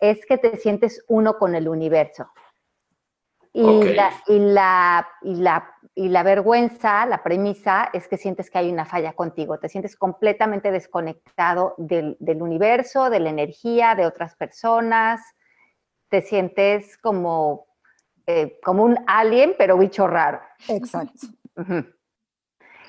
es 0.00 0.26
que 0.26 0.36
te 0.36 0.56
sientes 0.56 1.04
uno 1.06 1.38
con 1.38 1.54
el 1.54 1.68
universo. 1.68 2.32
Y, 3.52 3.62
Ok. 3.62 3.84
la, 3.94 4.10
y, 4.26 4.38
la, 4.40 5.08
y, 5.22 5.34
la, 5.36 5.70
y 5.94 6.08
la 6.08 6.22
vergüenza, 6.24 7.06
la 7.06 7.22
premisa 7.22 7.88
es 7.92 8.08
que 8.08 8.16
sientes 8.16 8.50
que 8.50 8.58
hay 8.58 8.68
una 8.72 8.84
falla 8.84 9.12
contigo, 9.12 9.60
te 9.60 9.68
sientes 9.68 9.94
completamente 9.94 10.72
desconectado 10.72 11.76
del, 11.78 12.16
del 12.18 12.42
universo, 12.42 13.10
de 13.10 13.20
la 13.20 13.30
energía, 13.30 13.94
de 13.94 14.06
otras 14.06 14.34
personas, 14.34 15.20
te 16.08 16.20
sientes 16.20 16.98
como, 16.98 17.66
eh, 18.26 18.58
como 18.64 18.82
un 18.82 18.98
alien, 19.06 19.54
pero 19.56 19.78
bicho 19.78 20.08
raro. 20.08 20.40
Exacto. 20.68 21.28
Ujú. 21.56 21.84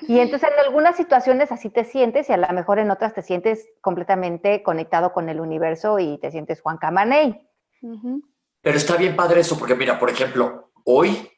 Y 0.02 0.18
entonces 0.18 0.50
en 0.52 0.64
algunas 0.64 0.96
situaciones 0.96 1.52
así 1.52 1.70
te 1.70 1.84
sientes 1.84 2.28
y 2.28 2.32
a 2.32 2.36
lo 2.36 2.48
mejor 2.48 2.78
en 2.78 2.90
otras 2.90 3.14
te 3.14 3.22
sientes 3.22 3.68
completamente 3.80 4.62
conectado 4.62 5.12
con 5.12 5.28
el 5.28 5.40
universo 5.40 5.98
y 5.98 6.18
te 6.18 6.30
sientes 6.30 6.60
Juan 6.60 6.78
Camaney. 6.78 7.48
Pero 8.60 8.76
está 8.76 8.96
bien 8.96 9.16
padre 9.16 9.40
eso, 9.40 9.58
porque 9.58 9.74
mira, 9.74 9.98
por 9.98 10.10
ejemplo, 10.10 10.72
hoy 10.84 11.30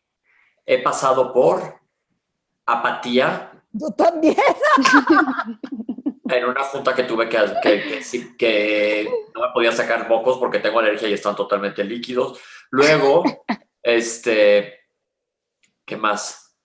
he 0.67 0.83
pasado 0.83 1.33
por 1.33 1.81
apatía 2.67 3.53
Yo 3.73 3.89
también. 3.91 4.37
en 6.29 6.45
una 6.45 6.63
junta 6.65 6.95
que 6.95 7.03
tuve 7.05 7.29
que, 7.29 7.39
que, 7.63 8.37
que 8.37 9.11
no 9.35 9.41
me 9.43 9.53
podía 9.53 9.73
sacar 9.73 10.09
mocos 10.09 10.39
porque 10.39 10.61
tengo 10.61 10.79
alergia 10.79 11.09
y 11.09 11.13
están 11.13 11.37
totalmente 11.37 11.85
líquidos. 11.85 12.41
Luego, 12.71 13.23
este, 13.83 14.81
¿qué 15.85 15.97
más? 15.97 16.57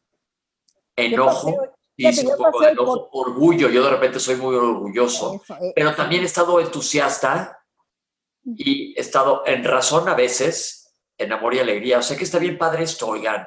Enojo. 0.95 1.76
Sí, 1.97 2.03
fíjate, 2.03 2.15
sí, 2.17 2.27
un 2.27 2.37
poco 2.37 2.51
pasé 2.51 2.65
de 2.65 2.69
hoy 2.69 2.75
por- 2.77 2.85
enojo. 2.85 3.09
Orgullo. 3.11 3.69
Yo 3.69 3.83
de 3.83 3.89
repente 3.89 4.19
soy 4.19 4.35
muy 4.35 4.55
orgulloso. 4.55 5.41
Eso, 5.43 5.55
eh, 5.55 5.73
Pero 5.75 5.95
también 5.95 6.21
he 6.21 6.25
estado 6.25 6.59
entusiasta 6.59 7.57
y 8.45 8.93
he 8.97 9.01
estado 9.01 9.43
en 9.45 9.63
razón 9.63 10.07
a 10.07 10.13
veces, 10.13 10.95
en 11.17 11.33
amor 11.33 11.55
y 11.55 11.59
alegría. 11.59 11.97
O 11.97 12.01
sea 12.03 12.15
que 12.15 12.23
está 12.23 12.37
bien 12.39 12.57
padre 12.57 12.83
esto, 12.83 13.07
oigan. 13.07 13.45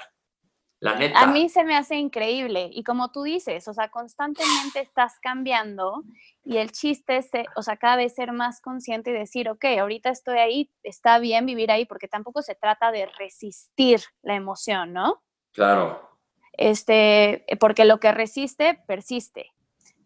La 0.83 0.95
neta. 0.97 1.21
A 1.21 1.27
mí 1.27 1.51
se 1.51 1.63
me 1.63 1.77
hace 1.77 1.97
increíble 1.97 2.71
y 2.73 2.83
como 2.85 3.11
tú 3.11 3.23
dices, 3.23 3.69
o 3.69 3.75
sea, 3.75 3.91
constantemente 3.91 4.81
estás 4.81 5.19
cambiando 5.21 6.03
y 6.43 6.57
el 6.57 6.73
chiste 6.73 7.19
es, 7.19 7.33
eh, 7.35 7.45
o 7.55 7.63
sea, 7.63 7.77
cada 7.77 7.97
vez 7.97 8.15
ser 8.15 8.33
más 8.33 8.63
consciente 8.63 9.11
y 9.11 9.13
decir, 9.13 9.51
ok, 9.51 9.63
ahorita 9.79 10.09
estoy 10.09 10.39
ahí, 10.39 10.71
está 10.83 11.19
bien 11.19 11.45
vivir 11.45 11.71
ahí, 11.71 11.85
porque 11.85 12.09
tampoco 12.09 12.41
se 12.41 12.55
trata 12.55 12.91
de 12.93 13.05
resistir 13.19 14.01
la 14.23 14.35
emoción, 14.37 14.95
¿no? 14.95 15.23
Claro. 15.53 16.10
Este, 16.53 17.45
porque 17.59 17.85
lo 17.85 17.99
que 18.01 18.13
resiste, 18.13 18.81
persiste. 18.87 19.47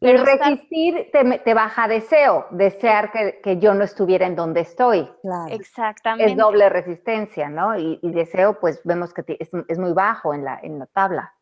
Y 0.01 0.07
Pero 0.07 0.25
estar- 0.25 0.39
resistir 0.53 1.11
te, 1.13 1.39
te 1.39 1.55
baja 1.55 1.89
deseo, 1.89 2.47
desear 2.51 3.11
que, 3.11 3.41
que 3.43 3.59
yo 3.59 3.73
no 3.75 3.85
estuviera 3.85 4.27
en 4.27 4.37
donde 4.37 4.61
estoy. 4.61 5.09
Claro. 5.23 5.55
Exactamente. 5.55 6.33
Es 6.33 6.37
doble 6.37 6.69
resistencia, 6.69 7.49
¿no? 7.49 7.79
Y, 7.79 7.99
y 8.03 8.11
deseo, 8.13 8.61
pues 8.61 8.81
vemos 8.85 9.15
que 9.15 9.25
es, 9.39 9.49
es 9.69 9.79
muy 9.79 9.93
bajo 9.93 10.35
en 10.35 10.45
la, 10.45 10.61
en 10.63 10.79
la 10.79 10.87
tabla. 10.87 11.33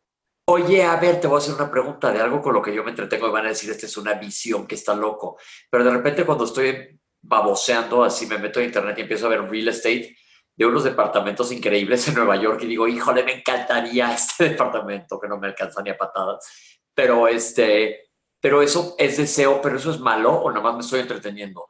Oye, 0.45 0.83
a 0.83 0.95
ver, 0.97 1.19
te 1.19 1.27
voy 1.27 1.35
a 1.35 1.37
hacer 1.39 1.55
una 1.55 1.71
pregunta 1.71 2.11
de 2.11 2.21
algo 2.21 2.41
con 2.41 2.53
lo 2.53 2.61
que 2.61 2.73
yo 2.73 2.83
me 2.83 2.91
entretengo 2.91 3.27
y 3.27 3.31
van 3.31 3.45
a 3.45 3.49
decir, 3.49 3.69
esta 3.71 3.85
es 3.85 3.97
una 3.97 4.13
visión 4.13 4.65
que 4.67 4.75
está 4.75 4.93
loco. 4.93 5.37
Pero 5.69 5.83
de 5.83 5.91
repente 5.91 6.25
cuando 6.25 6.45
estoy 6.45 6.99
baboseando, 7.21 8.03
así 8.03 8.27
me 8.27 8.37
meto 8.37 8.59
a 8.59 8.63
internet 8.63 8.97
y 8.97 9.01
empiezo 9.01 9.25
a 9.25 9.29
ver 9.29 9.49
real 9.49 9.69
estate 9.69 10.15
de 10.55 10.65
unos 10.65 10.83
departamentos 10.83 11.51
increíbles 11.51 12.07
en 12.07 12.15
Nueva 12.15 12.35
York 12.35 12.59
y 12.63 12.67
digo, 12.67 12.87
híjole, 12.87 13.23
me 13.23 13.33
encantaría 13.39 14.11
este 14.13 14.49
departamento 14.49 15.19
que 15.19 15.27
no 15.27 15.37
me 15.37 15.47
alcanza 15.47 15.81
ni 15.81 15.89
a 15.89 15.97
patadas. 15.97 16.79
Pero 16.93 17.27
este, 17.27 18.09
pero 18.39 18.61
eso 18.61 18.95
es 18.99 19.17
deseo, 19.17 19.61
pero 19.61 19.77
eso 19.77 19.89
es 19.91 19.99
malo 19.99 20.31
o 20.33 20.49
nada 20.51 20.61
más 20.61 20.73
me 20.75 20.81
estoy 20.81 20.99
entreteniendo. 20.99 21.69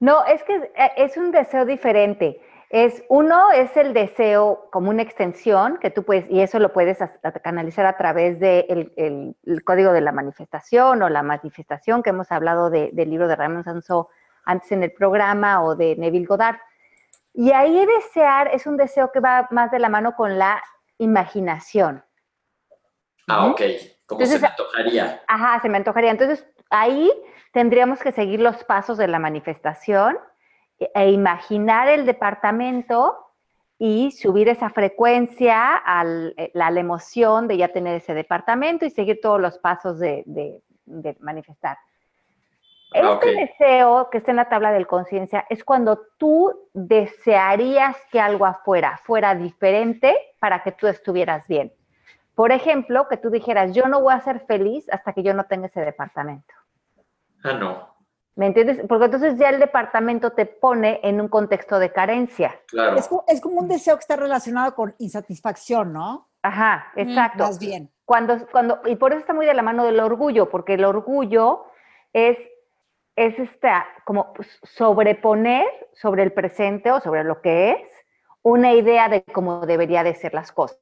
No, 0.00 0.24
es 0.26 0.42
que 0.42 0.56
es, 0.56 0.62
eh, 0.76 0.90
es 0.96 1.16
un 1.16 1.30
deseo 1.30 1.64
diferente. 1.64 2.40
Es 2.70 3.04
uno 3.08 3.52
es 3.52 3.76
el 3.76 3.94
deseo 3.94 4.68
como 4.72 4.90
una 4.90 5.02
extensión 5.02 5.78
que 5.80 5.90
tú 5.90 6.02
puedes 6.02 6.28
y 6.28 6.40
eso 6.40 6.58
lo 6.58 6.72
puedes 6.72 6.98
canalizar 7.44 7.86
a 7.86 7.96
través 7.96 8.40
del 8.40 8.92
el, 8.96 9.36
el 9.44 9.64
código 9.64 9.92
de 9.92 10.00
la 10.00 10.10
manifestación 10.12 11.00
o 11.02 11.08
la 11.08 11.22
manifestación 11.22 12.02
que 12.02 12.10
hemos 12.10 12.32
hablado 12.32 12.70
de- 12.70 12.90
del 12.92 13.10
libro 13.10 13.28
de 13.28 13.36
Raymond 13.36 13.64
Sanso 13.64 14.08
antes 14.44 14.72
en 14.72 14.82
el 14.82 14.92
programa 14.92 15.62
o 15.62 15.76
de 15.76 15.94
Neville 15.96 16.26
Goddard. 16.26 16.56
Y 17.34 17.50
ahí 17.52 17.84
desear 17.84 18.48
es 18.54 18.66
un 18.66 18.76
deseo 18.76 19.10
que 19.12 19.20
va 19.20 19.48
más 19.50 19.70
de 19.72 19.80
la 19.80 19.88
mano 19.88 20.14
con 20.14 20.38
la 20.38 20.62
imaginación. 20.98 22.04
Ah, 23.28 23.46
ok. 23.46 23.60
Como 24.06 24.24
se 24.24 24.34
Entonces, 24.36 24.40
me 24.42 24.48
antojaría. 24.48 25.22
Ajá, 25.26 25.60
se 25.60 25.68
me 25.68 25.78
antojaría. 25.78 26.10
Entonces, 26.12 26.46
ahí 26.70 27.10
tendríamos 27.52 27.98
que 28.00 28.12
seguir 28.12 28.40
los 28.40 28.62
pasos 28.64 28.98
de 28.98 29.08
la 29.08 29.18
manifestación 29.18 30.16
e- 30.78 30.90
e 30.94 31.10
imaginar 31.10 31.88
el 31.88 32.06
departamento 32.06 33.18
y 33.78 34.12
subir 34.12 34.48
esa 34.48 34.70
frecuencia 34.70 35.76
a 35.76 36.04
la, 36.04 36.70
la 36.70 36.80
emoción 36.80 37.48
de 37.48 37.56
ya 37.56 37.68
tener 37.72 37.96
ese 37.96 38.14
departamento 38.14 38.84
y 38.84 38.90
seguir 38.90 39.20
todos 39.20 39.40
los 39.40 39.58
pasos 39.58 39.98
de, 39.98 40.22
de- 40.26 40.60
de 40.86 41.16
manifestar. 41.20 41.78
Este 42.94 43.06
Ah, 43.06 43.10
ok. 43.12 43.24
deseo 43.24 44.08
que 44.10 44.18
está 44.18 44.30
en 44.30 44.36
la 44.36 44.48
tabla 44.48 44.70
del 44.72 44.86
conciencia 44.86 45.44
es 45.50 45.64
cuando 45.64 46.00
tú 46.16 46.68
desearías 46.72 47.96
que 48.10 48.20
algo 48.20 48.46
afuera 48.46 49.00
fuera 49.04 49.34
diferente 49.34 50.16
para 50.38 50.62
que 50.62 50.72
tú 50.72 50.86
estuvieras 50.86 51.46
bien. 51.48 51.72
Por 52.34 52.52
ejemplo, 52.52 53.06
que 53.08 53.16
tú 53.16 53.30
dijeras, 53.30 53.72
yo 53.74 53.86
no 53.86 54.00
voy 54.00 54.14
a 54.14 54.20
ser 54.20 54.40
feliz 54.46 54.86
hasta 54.90 55.12
que 55.12 55.22
yo 55.22 55.34
no 55.34 55.44
tenga 55.44 55.66
ese 55.66 55.80
departamento. 55.80 56.52
Ah, 57.42 57.52
no. 57.52 57.94
¿Me 58.36 58.46
entiendes? 58.46 58.80
Porque 58.88 59.04
entonces 59.04 59.38
ya 59.38 59.48
el 59.50 59.60
departamento 59.60 60.30
te 60.32 60.46
pone 60.46 60.98
en 61.04 61.20
un 61.20 61.28
contexto 61.28 61.78
de 61.78 61.92
carencia. 61.92 62.58
Claro. 62.66 62.96
Es, 62.96 63.06
co- 63.06 63.24
es 63.28 63.40
como 63.40 63.60
un 63.60 63.68
deseo 63.68 63.94
que 63.96 64.00
está 64.00 64.16
relacionado 64.16 64.74
con 64.74 64.94
insatisfacción, 64.98 65.92
¿no? 65.92 66.28
Ajá, 66.42 66.86
Mm, 66.96 67.00
exacto. 67.00 67.44
Más 67.44 67.58
bien. 67.60 67.90
Cuando, 68.04 68.46
cuando, 68.50 68.80
y 68.86 68.96
por 68.96 69.12
eso 69.12 69.20
está 69.20 69.32
muy 69.32 69.46
de 69.46 69.54
la 69.54 69.62
mano 69.62 69.84
del 69.84 70.00
orgullo, 70.00 70.50
porque 70.50 70.74
el 70.74 70.84
orgullo 70.84 71.66
es, 72.12 72.36
es 73.16 73.38
esta, 73.38 73.86
como 74.04 74.32
sobreponer 74.62 75.64
sobre 75.92 76.22
el 76.22 76.32
presente 76.32 76.90
o 76.90 77.00
sobre 77.00 77.24
lo 77.24 77.40
que 77.40 77.72
es 77.72 77.90
una 78.42 78.72
idea 78.72 79.08
de 79.08 79.24
cómo 79.24 79.66
debería 79.66 80.02
de 80.04 80.14
ser 80.14 80.34
las 80.34 80.52
cosas. 80.52 80.78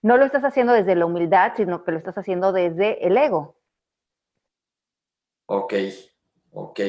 No 0.00 0.16
lo 0.16 0.24
estás 0.24 0.44
haciendo 0.44 0.72
desde 0.72 0.96
la 0.96 1.06
humildad, 1.06 1.52
sino 1.56 1.84
que 1.84 1.92
lo 1.92 1.98
estás 1.98 2.18
haciendo 2.18 2.52
desde 2.52 3.06
el 3.06 3.16
ego. 3.16 3.56
Ok, 5.46 5.74
ok. 6.52 6.80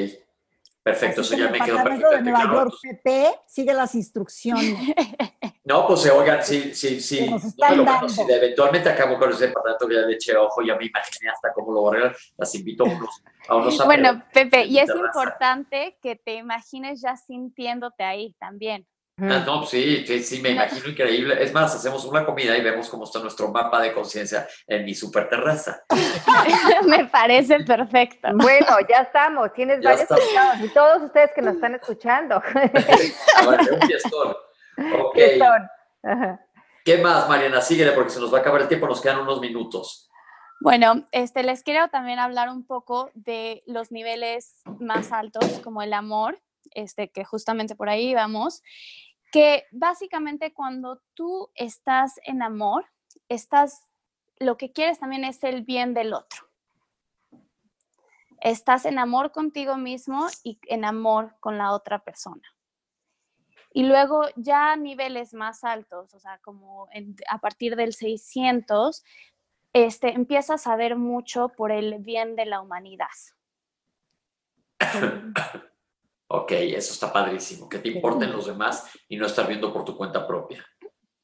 Perfecto, 0.83 1.21
Así 1.21 1.33
eso 1.33 1.35
que 1.35 1.41
ya 1.41 1.45
el 1.47 1.51
me 1.53 1.57
quedó 1.65 1.77
departamento 1.77 2.09
de 2.09 2.15
perfectamente 2.17 2.31
Nueva 2.31 2.53
claro. 2.53 2.69
York, 2.69 2.79
Pepe, 3.03 3.39
sigue 3.47 3.73
las 3.73 3.95
instrucciones. 3.95 4.75
No, 5.65 5.87
pues 5.87 6.01
se 6.01 6.11
oigan, 6.11 6.43
sí, 6.43 6.75
sí, 6.75 6.99
sí. 6.99 7.29
No, 7.29 7.37
pero 7.69 7.85
bueno, 7.85 8.09
si 8.09 8.25
de- 8.25 8.35
eventualmente 8.35 8.89
acabo 8.89 9.17
con 9.17 9.31
ese 9.31 9.47
departamento 9.47 9.87
que 9.87 9.95
ya 9.95 10.01
le 10.01 10.15
eché 10.15 10.35
ojo, 10.35 10.61
ya 10.61 10.75
me 10.75 10.87
imaginé 10.87 11.29
hasta 11.29 11.53
cómo 11.53 11.71
lo 11.71 11.87
arreglar. 11.87 12.13
Las 12.35 12.53
invito 12.55 12.83
a 12.83 12.89
unos, 12.89 13.23
a 13.47 13.55
unos 13.55 13.85
Bueno, 13.85 14.21
Pepe, 14.33 14.65
y 14.65 14.79
es 14.79 14.89
importante 14.93 15.97
que 16.01 16.17
te 16.17 16.33
imagines 16.33 16.99
ya 17.01 17.15
sintiéndote 17.15 18.03
ahí 18.03 18.35
también. 18.37 18.85
Ah, 19.19 19.43
no, 19.45 19.63
sí, 19.63 20.05
sí, 20.07 20.23
sí, 20.23 20.41
me 20.41 20.49
No. 20.49 20.55
imagino 20.55 20.89
increíble. 20.89 21.41
Es 21.43 21.53
más, 21.53 21.75
hacemos 21.75 22.03
una 22.05 22.25
comida 22.25 22.57
y 22.57 22.61
vemos 22.63 22.89
cómo 22.89 23.03
está 23.03 23.19
nuestro 23.19 23.49
mapa 23.49 23.79
de 23.79 23.93
conciencia 23.93 24.47
en 24.65 24.85
mi 24.85 24.95
super 24.95 25.29
terraza. 25.29 25.83
Me 26.87 27.05
parece 27.05 27.59
perfecto. 27.63 28.29
Bueno, 28.33 28.67
ya 28.89 29.01
estamos. 29.01 29.53
Tienes 29.53 29.81
Ya 29.81 29.91
varios 29.91 30.09
invitados 30.09 30.59
y 30.61 30.69
todos 30.69 31.03
ustedes 31.03 31.29
que 31.35 31.41
nos 31.43 31.55
están 31.55 31.75
escuchando. 31.75 32.41
Ah, 33.35 33.45
vale, 33.45 33.71
un 33.71 33.81
fiestón. 33.81 34.35
¿Qué 36.83 36.97
más, 36.97 37.29
Mariana? 37.29 37.61
Síguele 37.61 37.91
porque 37.91 38.09
se 38.09 38.19
nos 38.19 38.33
va 38.33 38.39
a 38.39 38.41
acabar 38.41 38.61
el 38.61 38.67
tiempo, 38.67 38.87
nos 38.87 38.99
quedan 39.01 39.19
unos 39.19 39.39
minutos. 39.39 40.09
Bueno, 40.59 41.05
este, 41.11 41.43
les 41.43 41.61
quiero 41.63 41.87
también 41.89 42.19
hablar 42.19 42.49
un 42.49 42.65
poco 42.65 43.09
de 43.13 43.63
los 43.67 43.91
niveles 43.91 44.61
más 44.79 45.11
altos, 45.11 45.45
como 45.63 45.81
el 45.81 45.93
amor, 45.93 46.39
este, 46.75 47.09
que 47.09 47.23
justamente 47.25 47.75
por 47.75 47.89
ahí 47.89 48.13
vamos, 48.13 48.61
que 49.31 49.65
básicamente 49.71 50.53
cuando 50.53 51.01
tú 51.15 51.49
estás 51.55 52.19
en 52.23 52.41
amor, 52.43 52.85
estás, 53.29 53.87
lo 54.37 54.57
que 54.57 54.71
quieres 54.71 54.99
también 54.99 55.23
es 55.25 55.43
el 55.43 55.63
bien 55.63 55.93
del 55.93 56.13
otro. 56.13 56.47
Estás 58.41 58.85
en 58.85 58.99
amor 58.99 59.31
contigo 59.31 59.77
mismo 59.77 60.27
y 60.43 60.59
en 60.67 60.85
amor 60.85 61.35
con 61.39 61.57
la 61.57 61.71
otra 61.71 61.99
persona. 62.03 62.43
Y 63.73 63.83
luego 63.83 64.25
ya 64.35 64.73
a 64.73 64.75
niveles 64.75 65.33
más 65.33 65.63
altos, 65.63 66.13
o 66.13 66.19
sea, 66.19 66.37
como 66.39 66.87
en- 66.91 67.15
a 67.27 67.39
partir 67.39 67.75
del 67.75 67.93
600, 67.93 69.03
este, 69.73 70.13
empiezas 70.13 70.67
a 70.67 70.75
ver 70.75 70.95
mucho 70.95 71.49
por 71.49 71.71
el 71.71 71.97
bien 71.97 72.35
de 72.35 72.45
la 72.45 72.61
humanidad. 72.61 73.07
Ok, 76.35 76.51
eso 76.51 76.93
está 76.93 77.13
padrísimo. 77.13 77.69
Que 77.69 77.77
te 77.77 77.89
importen 77.89 78.31
los 78.31 78.47
demás 78.47 78.89
y 79.07 79.17
no 79.17 79.27
estar 79.27 79.47
viendo 79.47 79.71
por 79.71 79.85
tu 79.85 79.95
cuenta 79.95 80.25
propia. 80.25 80.65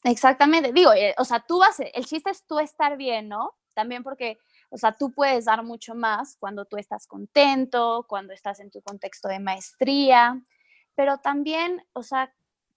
Exactamente, 0.03 0.71
digo, 0.71 0.93
eh, 0.93 1.15
o 1.17 1.25
sea, 1.25 1.39
tú 1.39 1.57
vas, 1.57 1.79
el 1.79 2.05
chiste 2.05 2.29
es 2.29 2.45
tú 2.45 2.59
estar 2.59 2.95
bien, 2.95 3.27
¿no? 3.27 3.55
También 3.73 4.03
porque, 4.03 4.37
o 4.69 4.77
sea, 4.77 4.91
tú 4.91 5.11
puedes 5.11 5.45
dar 5.45 5.63
mucho 5.63 5.95
más 5.95 6.37
cuando 6.37 6.65
tú 6.65 6.77
estás 6.77 7.07
contento, 7.07 8.05
cuando 8.07 8.33
estás 8.33 8.59
en 8.59 8.69
tu 8.69 8.83
contexto 8.83 9.27
de 9.27 9.39
maestría, 9.39 10.39
pero 10.93 11.17
también, 11.17 11.83
o 11.93 12.03
sea, 12.03 12.31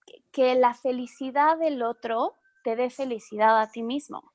que, 0.05 0.23
que 0.31 0.55
la 0.55 0.73
felicidad 0.73 1.59
del 1.59 1.83
otro 1.83 2.35
te 2.63 2.75
dé 2.75 2.89
felicidad 2.89 3.61
a 3.61 3.71
ti 3.71 3.83
mismo. 3.83 4.33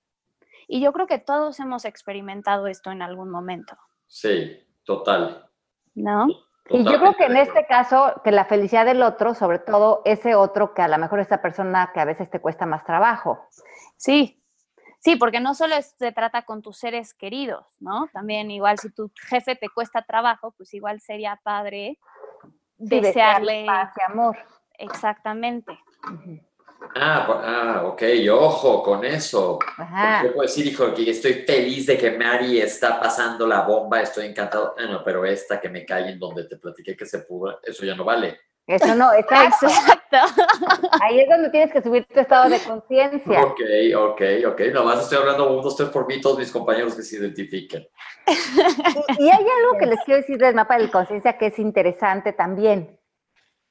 Y 0.68 0.80
yo 0.80 0.92
creo 0.92 1.08
que 1.08 1.18
todos 1.18 1.58
hemos 1.58 1.84
experimentado 1.84 2.68
esto 2.68 2.92
en 2.92 3.02
algún 3.02 3.28
momento, 3.28 3.76
Sí, 4.06 4.56
total. 4.84 5.50
¿no? 5.94 6.28
Y 6.70 6.84
yo 6.84 6.98
creo 6.98 7.14
que 7.14 7.24
en 7.24 7.36
este 7.36 7.66
caso, 7.66 8.20
que 8.24 8.30
la 8.30 8.44
felicidad 8.44 8.84
del 8.84 9.02
otro, 9.02 9.34
sobre 9.34 9.58
todo 9.58 10.02
ese 10.04 10.34
otro 10.34 10.74
que 10.74 10.82
a 10.82 10.88
lo 10.88 10.98
mejor 10.98 11.20
esta 11.20 11.40
persona 11.40 11.90
que 11.94 12.00
a 12.00 12.04
veces 12.04 12.28
te 12.30 12.40
cuesta 12.40 12.66
más 12.66 12.84
trabajo. 12.84 13.46
Sí, 13.96 14.42
sí, 15.00 15.16
porque 15.16 15.40
no 15.40 15.54
solo 15.54 15.74
es- 15.76 15.94
se 15.98 16.12
trata 16.12 16.42
con 16.42 16.60
tus 16.62 16.78
seres 16.78 17.14
queridos, 17.14 17.66
¿no? 17.80 18.08
También 18.12 18.50
igual 18.50 18.78
si 18.78 18.90
tu 18.90 19.10
jefe 19.28 19.56
te 19.56 19.68
cuesta 19.70 20.02
trabajo, 20.02 20.52
pues 20.56 20.74
igual 20.74 21.00
sería 21.00 21.40
padre 21.42 21.98
Sí, 22.78 22.84
desearle 23.00 23.64
paz 23.66 23.92
y 23.96 24.12
amor. 24.12 24.36
exactamente. 24.74 25.78
Ah, 26.94 27.26
ah, 27.44 27.82
ok, 27.86 28.02
ojo 28.30 28.82
con 28.82 29.04
eso. 29.04 29.58
Ajá. 29.76 30.22
Yo 30.24 30.32
puedo 30.32 30.42
decir, 30.42 30.66
hijo, 30.66 30.94
que 30.94 31.10
estoy 31.10 31.44
feliz 31.46 31.86
de 31.86 31.98
que 31.98 32.12
Mari 32.12 32.60
está 32.60 33.00
pasando 33.00 33.46
la 33.46 33.62
bomba, 33.62 34.00
estoy 34.00 34.26
encantado. 34.26 34.74
Ah, 34.78 34.86
no, 34.86 35.04
pero 35.04 35.24
esta 35.24 35.60
que 35.60 35.68
me 35.68 35.84
cae 35.84 36.10
en 36.10 36.18
donde 36.18 36.44
te 36.44 36.56
platiqué 36.56 36.96
que 36.96 37.06
se 37.06 37.20
pudo, 37.20 37.60
eso 37.62 37.84
ya 37.84 37.94
no 37.94 38.04
vale. 38.04 38.38
Eso 38.66 38.94
no, 38.94 39.12
exacto. 39.18 39.66
Exacto. 39.66 40.16
Ahí 41.02 41.20
es 41.20 41.28
donde 41.28 41.50
tienes 41.50 41.72
que 41.72 41.82
subir 41.82 42.06
tu 42.06 42.20
estado 42.20 42.48
de 42.48 42.60
conciencia. 42.60 43.42
Ok, 43.42 43.60
ok, 43.96 44.22
ok. 44.46 44.60
Nomás 44.72 45.02
estoy 45.02 45.18
hablando 45.18 45.50
uno, 45.52 45.62
dos, 45.62 45.76
tres 45.76 45.88
por 45.88 46.06
mí, 46.06 46.20
todos 46.20 46.38
mis 46.38 46.50
compañeros 46.50 46.94
que 46.94 47.02
se 47.02 47.16
identifiquen. 47.16 47.86
Y, 48.26 49.24
y 49.24 49.30
hay 49.30 49.46
algo 49.58 49.78
que 49.78 49.86
les 49.86 50.00
quiero 50.04 50.20
decir 50.20 50.38
del 50.38 50.54
mapa 50.54 50.76
de 50.76 50.84
la 50.84 50.90
conciencia 50.90 51.38
que 51.38 51.46
es 51.46 51.58
interesante 51.58 52.32
también, 52.32 52.98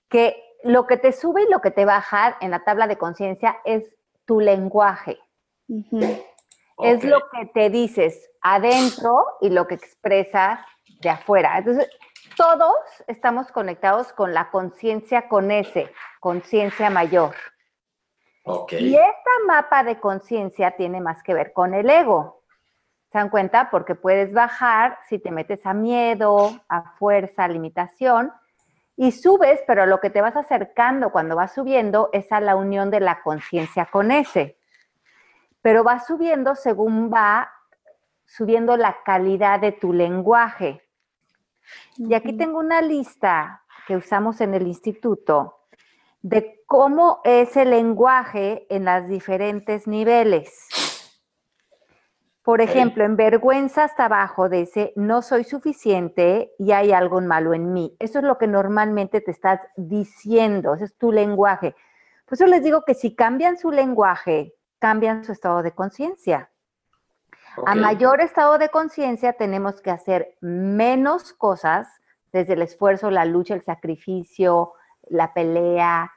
que 0.10 0.47
lo 0.64 0.88
que 0.88 0.98
te 0.98 1.12
sube 1.12 1.44
y 1.44 1.50
lo 1.50 1.62
que 1.62 1.72
te 1.72 1.86
baja 1.86 2.38
en 2.42 2.52
la 2.52 2.64
tabla 2.64 2.88
de 2.88 2.98
conciencia 2.98 3.58
es 3.66 3.84
tu 4.26 4.40
lenguaje. 4.40 5.20
Es 6.80 7.04
lo 7.04 7.20
que 7.32 7.46
te 7.54 7.70
dices 7.70 8.30
adentro 8.42 9.26
y 9.42 9.50
lo 9.50 9.68
que 9.68 9.76
expresas 9.76 10.60
de 11.02 11.10
afuera. 11.10 11.58
Entonces, 11.58 11.90
todos 12.36 12.76
estamos 13.08 13.52
conectados 13.52 14.14
con 14.14 14.34
la 14.34 14.50
conciencia 14.52 15.28
con 15.28 15.52
ese, 15.52 15.92
conciencia 16.20 16.90
mayor. 16.90 17.36
Y 18.70 18.96
este 18.96 19.32
mapa 19.46 19.84
de 19.84 20.00
conciencia 20.00 20.72
tiene 20.72 21.02
más 21.02 21.22
que 21.24 21.34
ver 21.34 21.52
con 21.52 21.74
el 21.74 21.90
ego. 21.90 22.44
¿Se 23.12 23.18
dan 23.18 23.30
cuenta? 23.30 23.70
Porque 23.70 23.96
puedes 23.96 24.32
bajar 24.34 25.00
si 25.10 25.20
te 25.20 25.32
metes 25.32 25.66
a 25.66 25.74
miedo, 25.74 26.52
a 26.70 26.92
fuerza, 26.98 27.46
a 27.46 27.48
limitación, 27.48 28.32
y 28.98 29.12
subes, 29.12 29.62
pero 29.68 29.86
lo 29.86 30.00
que 30.00 30.10
te 30.10 30.22
vas 30.22 30.36
acercando 30.36 31.12
cuando 31.12 31.36
vas 31.36 31.54
subiendo 31.54 32.10
es 32.12 32.32
a 32.32 32.42
la 32.42 32.56
unión 32.56 32.90
de 32.90 33.00
la 33.00 33.22
conciencia 33.22 33.86
con 33.86 34.12
ese. 34.12 34.58
Pero 35.62 35.84
va 35.84 36.00
subiendo 36.00 36.56
según 36.56 37.14
va 37.14 37.52
subiendo 38.26 38.76
la 38.76 38.98
calidad 39.06 39.60
de 39.60 39.72
tu 39.72 39.94
lenguaje. 39.94 40.82
Y 41.98 42.16
aquí 42.16 42.34
tengo 42.34 42.58
una 42.60 42.82
lista 42.82 43.64
que 43.88 43.96
usamos 43.96 44.42
en 44.42 44.56
el 44.56 44.66
instituto 44.66 45.60
de 46.22 46.64
cómo 46.66 47.22
es 47.24 47.56
el 47.56 47.70
lenguaje 47.70 48.66
en 48.70 48.86
los 48.86 49.08
diferentes 49.08 49.88
niveles. 49.88 50.68
Por 52.48 52.62
ejemplo, 52.62 53.04
en 53.04 53.18
vergüenza 53.18 53.84
hasta 53.84 54.06
abajo 54.06 54.48
dice, 54.48 54.94
no 54.96 55.22
soy 55.22 55.44
suficiente 55.44 56.54
y 56.58 56.72
hay 56.72 56.94
algo 56.94 57.20
malo 57.20 57.54
en 57.54 57.74
mí. 57.74 57.94
Eso 58.00 58.20
es 58.20 58.24
lo 58.24 58.38
que 58.38 58.48
normalmente 58.48 59.20
te 59.20 59.32
estás 59.32 59.60
diciendo, 59.76 60.74
ese 60.74 60.86
es 60.86 60.98
tu 60.98 61.12
lenguaje. 61.12 61.76
Por 62.24 62.36
eso 62.36 62.48
les 62.48 62.64
digo 62.64 62.86
que 62.86 62.94
si 62.94 63.14
cambian 63.16 63.58
su 63.58 63.70
lenguaje, 63.70 64.54
cambian 64.80 65.26
su 65.26 65.34
estado 65.34 65.62
de 65.62 65.74
conciencia. 65.74 66.50
A 67.66 67.76
mayor 67.76 68.22
estado 68.22 68.58
de 68.58 68.70
conciencia 68.70 69.34
tenemos 69.34 69.82
que 69.82 69.92
hacer 69.92 70.38
menos 70.40 71.34
cosas, 71.34 71.90
desde 72.32 72.54
el 72.54 72.62
esfuerzo, 72.62 73.12
la 73.12 73.26
lucha, 73.26 73.56
el 73.56 73.66
sacrificio, 73.66 74.72
la 75.10 75.34
pelea. 75.34 76.14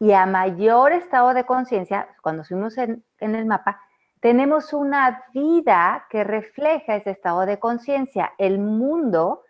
Y 0.00 0.10
a 0.10 0.26
mayor 0.26 0.90
estado 0.90 1.34
de 1.34 1.44
conciencia, 1.44 2.08
cuando 2.20 2.42
subimos 2.42 2.76
en, 2.78 3.04
en 3.20 3.36
el 3.36 3.46
mapa, 3.46 3.80
tenemos 4.20 4.72
una 4.72 5.24
vida 5.32 6.06
que 6.10 6.24
refleja 6.24 6.96
ese 6.96 7.10
estado 7.10 7.46
de 7.46 7.58
conciencia. 7.58 8.32
El 8.38 8.58
mundo, 8.58 9.44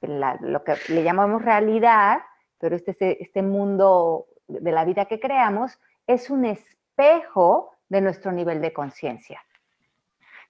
la- 0.00 0.36
lo 0.40 0.62
que 0.64 0.74
le 0.88 1.02
llamamos 1.02 1.42
realidad, 1.42 2.22
pero 2.58 2.76
este, 2.76 2.92
este- 2.92 3.22
este 3.22 3.42
mundo 3.42 4.26
de 4.46 4.72
la 4.72 4.84
vida 4.84 5.06
que 5.06 5.18
creamos, 5.20 5.78
es 6.06 6.30
un 6.30 6.44
espejo 6.44 7.74
de 7.88 8.00
nuestro 8.00 8.30
nivel 8.32 8.60
de 8.60 8.72
conciencia. 8.72 9.42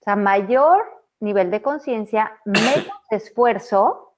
O 0.00 0.04
sea, 0.04 0.16
mayor 0.16 1.02
nivel 1.20 1.50
de 1.50 1.62
conciencia, 1.62 2.32
menos 2.44 2.88
esfuerzo 3.10 4.14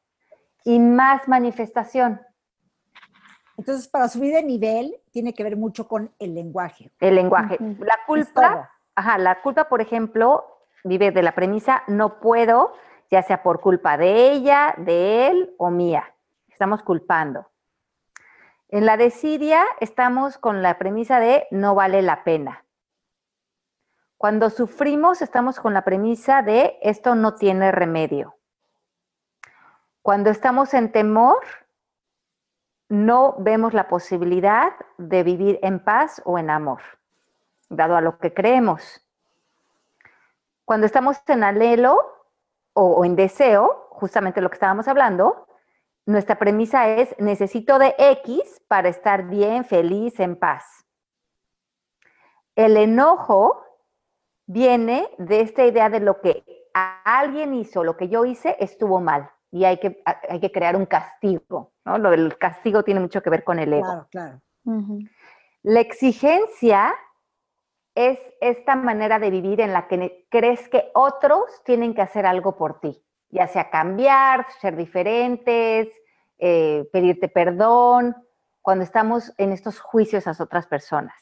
y 0.65 0.79
más 0.81 1.29
manifestación. 1.29 2.21
Entonces, 3.59 3.89
para 3.89 4.09
subir 4.09 4.35
de 4.35 4.43
nivel, 4.43 4.97
tiene 5.13 5.33
que 5.33 5.43
ver 5.43 5.57
mucho 5.57 5.89
con 5.89 6.13
el 6.19 6.35
lenguaje. 6.35 6.91
El 7.01 7.15
lenguaje. 7.15 7.57
La 7.79 7.95
Es 7.95 8.01
culpa, 8.07 8.49
todo. 8.53 8.69
Ajá, 8.97 9.19
la 9.19 9.41
culpa, 9.43 9.69
por 9.69 9.81
ejemplo, 9.81 10.45
vive 10.83 11.13
de 11.13 11.23
la 11.23 11.33
premisa 11.33 11.85
no 11.87 12.19
puedo, 12.19 12.73
ya 13.11 13.23
sea 13.23 13.43
por 13.43 13.61
culpa 13.61 13.97
de 13.97 14.33
ella, 14.33 14.75
de 14.79 15.29
él 15.29 15.55
o 15.59 15.71
mía. 15.71 16.15
Estamos 16.49 16.83
culpando. 16.83 17.51
En 18.69 18.85
la 18.85 18.97
desidia 18.97 19.65
estamos 19.81 20.39
con 20.39 20.63
la 20.63 20.79
premisa 20.79 21.21
de 21.21 21.47
no 21.53 21.75
vale 21.75 22.03
la 22.03 22.25
pena. 22.25 22.65
Cuando 24.17 24.51
sufrimos 24.51 25.23
estamos 25.23 25.61
con 25.61 25.75
la 25.75 25.85
premisa 25.85 26.43
de 26.43 26.79
esto 26.83 27.15
no 27.15 27.35
tiene 27.35 27.71
remedio. 27.71 28.37
Cuando 30.03 30.31
estamos 30.31 30.73
en 30.73 30.91
temor, 30.91 31.45
no 32.89 33.35
vemos 33.39 33.75
la 33.75 33.89
posibilidad 33.89 34.73
de 34.97 35.23
vivir 35.23 35.59
en 35.63 35.81
paz 35.81 36.23
o 36.25 36.39
en 36.39 36.51
amor, 36.51 36.81
dado 37.69 37.97
a 37.97 38.01
lo 38.01 38.19
que 38.19 38.33
creemos. 38.33 39.03
Cuando 40.65 40.87
estamos 40.87 41.19
en 41.29 41.45
anhelo 41.45 41.99
o, 42.73 42.83
o 42.97 43.05
en 43.05 43.17
deseo, 43.17 43.89
justamente 43.91 44.41
lo 44.41 44.51
que 44.51 44.55
estábamos 44.55 44.89
hablando, 44.89 45.47
nuestra 46.07 46.39
premisa 46.39 46.89
es 46.89 47.15
necesito 47.19 47.79
de 47.79 47.95
X 47.99 48.63
para 48.69 48.89
estar 48.89 49.25
bien, 49.29 49.65
feliz, 49.65 50.19
en 50.21 50.37
paz. 50.37 50.65
El 52.55 52.77
enojo 52.77 53.63
viene 54.47 55.09
de 55.19 55.41
esta 55.41 55.65
idea 55.65 55.89
de 55.91 56.01
lo 56.01 56.21
que 56.21 56.45
a- 56.75 57.03
alguien 57.21 57.55
hizo, 57.55 57.85
lo 57.85 57.97
que 57.97 58.09
yo 58.09 58.25
hice 58.25 58.57
estuvo 58.61 59.01
mal 59.01 59.31
y 59.51 59.65
hay 59.65 59.79
que, 59.79 60.03
hay 60.29 60.41
que 60.41 60.53
crear 60.53 60.77
un 60.77 60.87
castigo. 60.87 61.73
¿no? 61.85 61.99
Lo 61.99 62.11
del 62.11 62.37
castigo 62.39 62.83
tiene 62.83 63.01
mucho 63.01 63.23
que 63.23 63.31
ver 63.31 63.45
con 63.45 63.59
el 63.59 63.73
ego. 63.73 63.85
Claro, 63.85 64.09
claro. 64.11 64.41
La 65.63 65.81
exigencia 65.81 66.95
es 67.97 68.19
esta 68.43 68.77
manera 68.77 69.19
de 69.19 69.31
vivir 69.31 69.61
en 69.61 69.73
la 69.73 69.89
que 69.89 70.27
crees 70.29 70.69
que 70.69 70.91
otros 70.95 71.63
tienen 71.65 71.95
que 71.95 72.03
hacer 72.03 72.27
algo 72.27 72.57
por 72.57 72.79
ti, 72.79 73.03
ya 73.31 73.49
sea 73.49 73.71
cambiar, 73.71 74.47
ser 74.61 74.77
diferentes, 74.77 75.89
eh, 76.39 76.87
pedirte 76.93 77.29
perdón, 77.29 78.15
cuando 78.61 78.85
estamos 78.85 79.33
en 79.39 79.51
estos 79.51 79.81
juicios 79.81 80.27
a 80.27 80.37
otras 80.39 80.67
personas. 80.67 81.17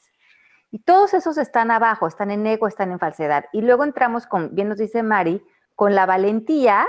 Y 0.73 0.81
todos 0.81 1.15
esos 1.15 1.39
están 1.39 1.71
abajo, 1.71 2.09
están 2.09 2.33
en 2.33 2.45
ego, 2.45 2.67
están 2.67 2.91
en 2.91 2.99
falsedad. 2.99 3.45
Y 3.53 3.61
luego 3.61 3.85
entramos 3.85 4.27
con, 4.27 4.57
bien 4.57 4.69
nos 4.69 4.79
dice 4.79 5.05
Mari, 5.05 5.47
con 5.77 5.95
la 5.95 6.07
valentía, 6.07 6.89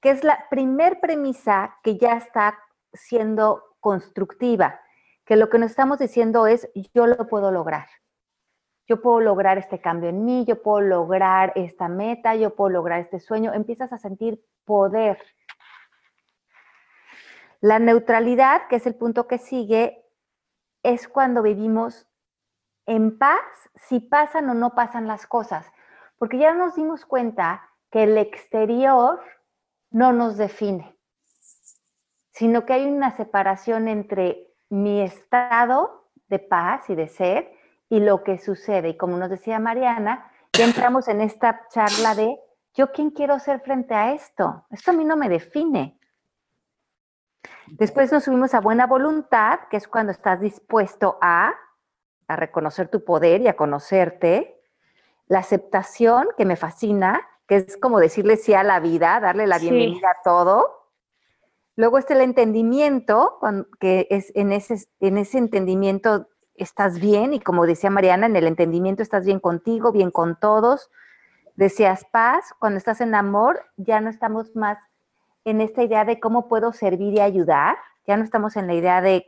que 0.00 0.10
es 0.10 0.24
la 0.24 0.46
primer 0.50 0.98
premisa 0.98 1.76
que 1.84 1.96
ya 1.96 2.16
está 2.16 2.58
siendo 2.92 3.62
constructiva, 3.78 4.80
que 5.24 5.36
lo 5.36 5.48
que 5.48 5.58
nos 5.58 5.70
estamos 5.70 6.00
diciendo 6.00 6.48
es, 6.48 6.68
yo 6.92 7.06
lo 7.06 7.28
puedo 7.28 7.52
lograr. 7.52 7.86
Yo 8.88 9.02
puedo 9.02 9.20
lograr 9.20 9.58
este 9.58 9.80
cambio 9.80 10.10
en 10.10 10.24
mí, 10.24 10.44
yo 10.44 10.62
puedo 10.62 10.80
lograr 10.80 11.52
esta 11.56 11.88
meta, 11.88 12.36
yo 12.36 12.54
puedo 12.54 12.70
lograr 12.70 13.00
este 13.00 13.18
sueño. 13.18 13.52
Empiezas 13.52 13.92
a 13.92 13.98
sentir 13.98 14.44
poder. 14.64 15.18
La 17.60 17.78
neutralidad, 17.78 18.68
que 18.68 18.76
es 18.76 18.86
el 18.86 18.94
punto 18.94 19.26
que 19.26 19.38
sigue, 19.38 20.04
es 20.82 21.08
cuando 21.08 21.42
vivimos 21.42 22.06
en 22.86 23.18
paz 23.18 23.40
si 23.74 23.98
pasan 23.98 24.48
o 24.50 24.54
no 24.54 24.74
pasan 24.74 25.08
las 25.08 25.26
cosas. 25.26 25.70
Porque 26.18 26.38
ya 26.38 26.54
nos 26.54 26.76
dimos 26.76 27.04
cuenta 27.04 27.68
que 27.90 28.04
el 28.04 28.16
exterior 28.18 29.20
no 29.90 30.12
nos 30.12 30.36
define, 30.36 30.96
sino 32.30 32.64
que 32.64 32.74
hay 32.74 32.86
una 32.86 33.16
separación 33.16 33.88
entre 33.88 34.54
mi 34.68 35.00
estado 35.00 36.08
de 36.28 36.38
paz 36.38 36.88
y 36.90 36.94
de 36.94 37.08
ser 37.08 37.55
y 37.88 38.00
lo 38.00 38.22
que 38.24 38.38
sucede. 38.38 38.90
Y 38.90 38.96
como 38.96 39.16
nos 39.16 39.30
decía 39.30 39.58
Mariana, 39.58 40.30
ya 40.52 40.64
entramos 40.64 41.08
en 41.08 41.20
esta 41.20 41.66
charla 41.70 42.14
de 42.14 42.38
yo 42.74 42.92
quién 42.92 43.10
quiero 43.10 43.38
ser 43.38 43.60
frente 43.60 43.94
a 43.94 44.12
esto. 44.12 44.64
Esto 44.70 44.90
a 44.90 44.94
mí 44.94 45.04
no 45.04 45.16
me 45.16 45.28
define. 45.28 45.98
Después 47.68 48.12
nos 48.12 48.24
subimos 48.24 48.54
a 48.54 48.60
buena 48.60 48.86
voluntad, 48.86 49.60
que 49.70 49.76
es 49.76 49.88
cuando 49.88 50.12
estás 50.12 50.40
dispuesto 50.40 51.18
a, 51.20 51.52
a 52.28 52.36
reconocer 52.36 52.88
tu 52.88 53.04
poder 53.04 53.40
y 53.40 53.48
a 53.48 53.56
conocerte. 53.56 54.60
La 55.28 55.40
aceptación, 55.40 56.28
que 56.36 56.44
me 56.44 56.56
fascina, 56.56 57.26
que 57.48 57.56
es 57.56 57.76
como 57.76 57.98
decirle 57.98 58.36
sí 58.36 58.54
a 58.54 58.62
la 58.62 58.78
vida, 58.80 59.18
darle 59.20 59.46
la 59.46 59.58
Sí. 59.58 59.70
bienvenida 59.70 60.10
a 60.10 60.22
todo. 60.22 60.90
Luego 61.74 61.98
está 61.98 62.14
el 62.14 62.20
entendimiento, 62.22 63.38
que 63.80 64.06
es 64.10 64.32
en 64.34 64.52
ese, 64.52 64.86
en 65.00 65.18
ese 65.18 65.38
entendimiento 65.38 66.28
estás 66.58 67.00
bien, 67.00 67.32
y 67.34 67.40
como 67.40 67.66
decía 67.66 67.90
Mariana, 67.90 68.26
en 68.26 68.36
el 68.36 68.46
entendimiento 68.46 69.02
estás 69.02 69.24
bien 69.24 69.40
contigo, 69.40 69.92
bien 69.92 70.10
con 70.10 70.38
todos, 70.38 70.90
deseas 71.54 72.04
paz. 72.10 72.52
Cuando 72.58 72.78
estás 72.78 73.00
en 73.00 73.14
amor, 73.14 73.60
ya 73.76 74.00
no 74.00 74.10
estamos 74.10 74.54
más 74.56 74.78
en 75.44 75.60
esta 75.60 75.82
idea 75.82 76.04
de 76.04 76.18
cómo 76.20 76.48
puedo 76.48 76.72
servir 76.72 77.14
y 77.14 77.20
ayudar, 77.20 77.76
ya 78.06 78.16
no 78.16 78.24
estamos 78.24 78.56
en 78.56 78.66
la 78.66 78.74
idea 78.74 79.00
de, 79.00 79.26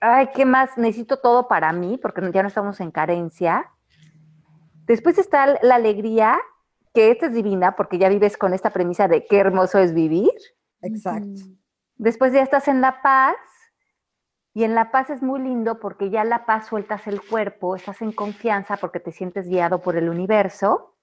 ay, 0.00 0.30
¿qué 0.34 0.44
más? 0.44 0.76
Necesito 0.76 1.18
todo 1.18 1.48
para 1.48 1.72
mí, 1.72 1.98
porque 1.98 2.30
ya 2.32 2.42
no 2.42 2.48
estamos 2.48 2.80
en 2.80 2.90
carencia. 2.90 3.70
Después 4.86 5.18
está 5.18 5.58
la 5.62 5.76
alegría, 5.76 6.38
que 6.92 7.10
esta 7.10 7.26
es 7.26 7.32
divina, 7.32 7.76
porque 7.76 7.98
ya 7.98 8.08
vives 8.08 8.36
con 8.36 8.52
esta 8.54 8.70
premisa 8.70 9.06
de 9.06 9.24
qué 9.26 9.38
hermoso 9.38 9.78
es 9.78 9.94
vivir. 9.94 10.32
Exacto. 10.82 11.42
Después 11.96 12.32
ya 12.32 12.42
estás 12.42 12.66
en 12.66 12.80
la 12.80 13.00
paz 13.02 13.36
y 14.54 14.64
en 14.64 14.74
la 14.74 14.90
paz 14.90 15.10
es 15.10 15.22
muy 15.22 15.40
lindo 15.40 15.78
porque 15.78 16.10
ya 16.10 16.24
la 16.24 16.44
paz 16.46 16.66
sueltas 16.66 17.06
el 17.06 17.20
cuerpo, 17.22 17.76
estás 17.76 18.02
en 18.02 18.12
confianza 18.12 18.76
porque 18.76 19.00
te 19.00 19.12
sientes 19.12 19.48
guiado 19.48 19.80
por 19.80 19.96
el 19.96 20.08
universo. 20.08 20.96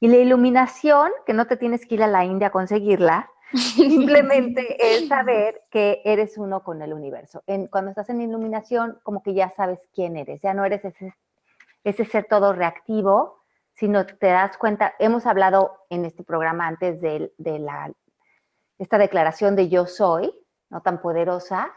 Y 0.00 0.08
la 0.08 0.16
iluminación, 0.16 1.10
que 1.26 1.32
no 1.32 1.46
te 1.46 1.56
tienes 1.56 1.86
que 1.86 1.94
ir 1.96 2.02
a 2.02 2.06
la 2.06 2.24
India 2.24 2.48
a 2.48 2.52
conseguirla, 2.52 3.30
simplemente 3.54 4.76
es 4.96 5.08
saber 5.08 5.62
que 5.70 6.02
eres 6.04 6.36
uno 6.36 6.62
con 6.62 6.82
el 6.82 6.92
universo. 6.92 7.42
En- 7.46 7.66
cuando 7.68 7.90
estás 7.90 8.10
en 8.10 8.20
iluminación, 8.20 8.98
como 9.02 9.22
que 9.22 9.34
ya 9.34 9.50
sabes 9.56 9.80
quién 9.94 10.16
eres, 10.16 10.40
ya 10.42 10.52
no 10.54 10.64
eres 10.64 10.84
ese, 10.84 11.14
ese 11.84 12.04
ser 12.04 12.26
todo 12.28 12.52
reactivo, 12.52 13.40
sino 13.74 14.04
te 14.06 14.28
das 14.28 14.56
cuenta, 14.58 14.94
hemos 14.98 15.26
hablado 15.26 15.78
en 15.90 16.04
este 16.06 16.24
programa 16.24 16.66
antes 16.66 17.00
de, 17.00 17.32
de 17.38 17.58
la, 17.58 17.92
esta 18.78 18.98
declaración 18.98 19.54
de 19.54 19.68
yo 19.68 19.86
soy, 19.86 20.32
no 20.70 20.80
tan 20.82 21.00
poderosa, 21.00 21.72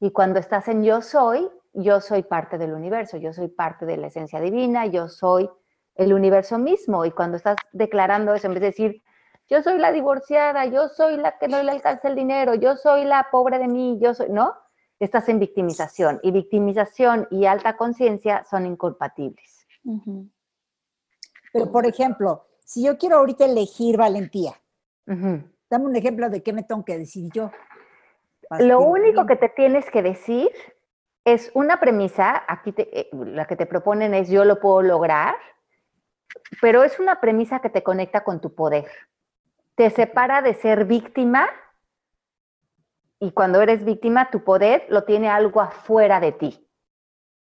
y 0.00 0.10
cuando 0.12 0.38
estás 0.40 0.66
en 0.68 0.82
yo 0.82 1.02
soy, 1.02 1.48
yo 1.74 2.00
soy 2.00 2.22
parte 2.22 2.58
del 2.58 2.72
universo, 2.72 3.18
yo 3.18 3.32
soy 3.32 3.48
parte 3.48 3.84
de 3.84 3.98
la 3.98 4.06
esencia 4.08 4.40
divina, 4.40 4.86
yo 4.86 5.08
soy 5.08 5.48
el 5.94 6.14
universo 6.14 6.58
mismo. 6.58 7.04
Y 7.04 7.10
cuando 7.10 7.36
estás 7.36 7.56
declarando 7.72 8.34
eso, 8.34 8.46
en 8.46 8.54
vez 8.54 8.60
de 8.62 8.66
decir, 8.68 9.02
yo 9.48 9.62
soy 9.62 9.78
la 9.78 9.92
divorciada, 9.92 10.64
yo 10.66 10.88
soy 10.88 11.18
la 11.18 11.38
que 11.38 11.48
no 11.48 11.62
le 11.62 11.70
alcanza 11.70 12.08
el 12.08 12.14
dinero, 12.14 12.54
yo 12.54 12.76
soy 12.76 13.04
la 13.04 13.28
pobre 13.30 13.58
de 13.58 13.68
mí, 13.68 13.98
yo 14.00 14.14
soy, 14.14 14.30
¿no? 14.30 14.54
Estás 14.98 15.28
en 15.28 15.38
victimización. 15.38 16.18
Y 16.22 16.30
victimización 16.30 17.28
y 17.30 17.44
alta 17.44 17.76
conciencia 17.76 18.44
son 18.48 18.66
incompatibles. 18.66 19.66
Pero, 21.52 21.70
por 21.70 21.86
ejemplo, 21.86 22.46
si 22.64 22.84
yo 22.84 22.96
quiero 22.96 23.16
ahorita 23.16 23.44
elegir 23.44 23.98
valentía, 23.98 24.54
dame 25.06 25.84
un 25.84 25.96
ejemplo 25.96 26.30
de 26.30 26.42
qué 26.42 26.52
me 26.52 26.62
tengo 26.62 26.84
que 26.84 26.96
decir 26.96 27.30
yo. 27.34 27.50
Lo 28.58 28.80
único 28.80 29.26
que 29.26 29.36
te 29.36 29.48
tienes 29.48 29.88
que 29.90 30.02
decir 30.02 30.50
es 31.24 31.50
una 31.54 31.78
premisa, 31.78 32.44
aquí 32.48 32.74
eh, 32.76 33.08
la 33.12 33.46
que 33.46 33.56
te 33.56 33.66
proponen 33.66 34.14
es 34.14 34.28
yo 34.28 34.44
lo 34.44 34.58
puedo 34.58 34.82
lograr, 34.82 35.36
pero 36.60 36.82
es 36.82 36.98
una 36.98 37.20
premisa 37.20 37.60
que 37.60 37.70
te 37.70 37.82
conecta 37.82 38.24
con 38.24 38.40
tu 38.40 38.54
poder. 38.54 38.86
Te 39.76 39.90
separa 39.90 40.42
de 40.42 40.54
ser 40.54 40.84
víctima 40.84 41.48
y 43.20 43.32
cuando 43.32 43.60
eres 43.60 43.84
víctima 43.84 44.30
tu 44.30 44.42
poder 44.42 44.86
lo 44.88 45.04
tiene 45.04 45.28
algo 45.28 45.60
afuera 45.60 46.20
de 46.20 46.32
ti. 46.32 46.66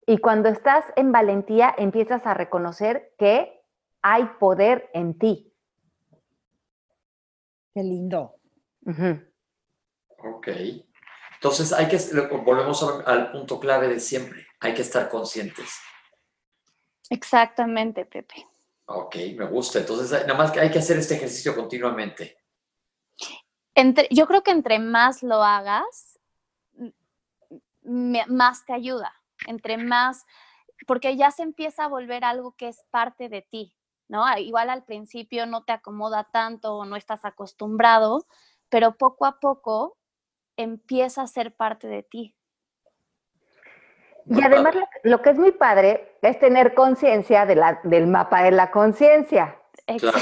Y 0.06 0.18
cuando 0.18 0.48
estás 0.48 0.84
en 0.96 1.12
valentía 1.12 1.74
empiezas 1.76 2.26
a 2.26 2.34
reconocer 2.34 3.12
que 3.18 3.60
hay 4.02 4.24
poder 4.38 4.90
en 4.94 5.18
ti. 5.18 5.52
Qué 7.74 7.82
lindo. 7.82 8.36
Ok. 10.18 10.48
Entonces, 11.44 11.74
hay 11.74 11.88
que, 11.88 11.98
volvemos 12.42 12.82
al 13.04 13.30
punto 13.30 13.60
clave 13.60 13.86
de 13.86 14.00
siempre, 14.00 14.46
hay 14.60 14.72
que 14.72 14.80
estar 14.80 15.10
conscientes. 15.10 15.78
Exactamente, 17.10 18.06
Pepe. 18.06 18.48
Ok, 18.86 19.16
me 19.36 19.44
gusta. 19.44 19.80
Entonces, 19.80 20.10
nada 20.10 20.32
más 20.32 20.50
que 20.50 20.60
hay 20.60 20.70
que 20.70 20.78
hacer 20.78 20.96
este 20.96 21.16
ejercicio 21.16 21.54
continuamente. 21.54 22.38
Entre, 23.74 24.08
yo 24.10 24.26
creo 24.26 24.42
que 24.42 24.52
entre 24.52 24.78
más 24.78 25.22
lo 25.22 25.44
hagas, 25.44 26.18
más 27.82 28.64
te 28.64 28.72
ayuda. 28.72 29.12
Entre 29.46 29.76
más, 29.76 30.24
porque 30.86 31.14
ya 31.14 31.30
se 31.30 31.42
empieza 31.42 31.84
a 31.84 31.88
volver 31.88 32.24
algo 32.24 32.56
que 32.56 32.68
es 32.68 32.82
parte 32.90 33.28
de 33.28 33.42
ti, 33.42 33.76
¿no? 34.08 34.24
Igual 34.38 34.70
al 34.70 34.86
principio 34.86 35.44
no 35.44 35.62
te 35.62 35.72
acomoda 35.72 36.24
tanto 36.24 36.74
o 36.74 36.86
no 36.86 36.96
estás 36.96 37.26
acostumbrado, 37.26 38.26
pero 38.70 38.96
poco 38.96 39.26
a 39.26 39.40
poco 39.40 39.98
empieza 40.56 41.22
a 41.22 41.26
ser 41.26 41.54
parte 41.54 41.88
de 41.88 42.02
ti. 42.02 42.34
Y 44.26 44.42
además 44.42 44.74
lo, 45.02 45.20
que 45.20 45.30
es 45.30 45.38
muy 45.38 45.52
padre 45.52 46.16
es 46.22 46.38
tener 46.38 46.74
conciencia 46.74 47.44
de 47.44 47.60
del 47.84 48.06
mapa 48.06 48.42
de 48.42 48.52
la 48.52 48.70
conciencia. 48.70 49.60
Claro. 49.98 50.18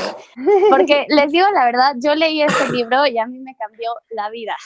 Porque 0.71 1.07
les 1.09 1.31
digo 1.31 1.47
la 1.53 1.65
verdad, 1.65 1.95
yo 2.03 2.15
leí 2.15 2.43
este 2.43 2.69
libro 2.73 3.07
y 3.07 3.19
a 3.19 3.27
mí 3.27 3.39
me 3.39 3.55
cambió 3.57 3.93
la 4.11 4.29
vida. 4.31 4.57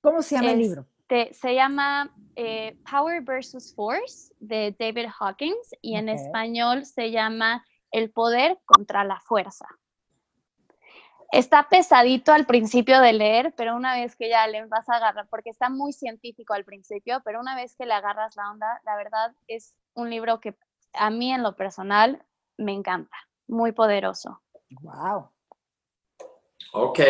¿Cómo 0.00 0.22
se 0.22 0.36
llama 0.36 0.52
el 0.52 0.58
libro? 0.58 0.86
Se 1.32 1.54
llama 1.54 2.14
eh, 2.34 2.76
Power 2.90 3.22
versus 3.22 3.74
Force 3.74 4.34
de 4.40 4.74
David 4.78 5.06
Hawkins 5.18 5.74
y 5.80 5.96
en 5.96 6.08
español 6.08 6.84
se 6.86 7.10
llama 7.10 7.64
El 7.90 8.10
poder 8.10 8.58
contra 8.64 9.04
la 9.04 9.20
fuerza. 9.20 9.66
Está 11.32 11.68
pesadito 11.68 12.32
al 12.32 12.46
principio 12.46 13.00
de 13.00 13.12
leer, 13.12 13.54
pero 13.56 13.74
una 13.74 13.94
vez 13.94 14.16
que 14.16 14.28
ya 14.28 14.46
le 14.46 14.64
vas 14.66 14.88
a 14.88 14.96
agarrar, 14.96 15.26
porque 15.28 15.50
está 15.50 15.68
muy 15.68 15.92
científico 15.92 16.54
al 16.54 16.64
principio, 16.64 17.20
pero 17.24 17.40
una 17.40 17.56
vez 17.56 17.74
que 17.76 17.86
le 17.86 17.94
agarras 17.94 18.36
la 18.36 18.50
onda, 18.50 18.80
la 18.84 18.96
verdad 18.96 19.32
es 19.48 19.74
un 19.94 20.10
libro 20.10 20.40
que 20.40 20.54
a 20.92 21.10
mí 21.10 21.32
en 21.32 21.42
lo 21.42 21.56
personal 21.56 22.24
me 22.56 22.72
encanta, 22.72 23.16
muy 23.46 23.72
poderoso. 23.72 24.42
Wow. 24.80 25.30
Ok, 26.72 27.00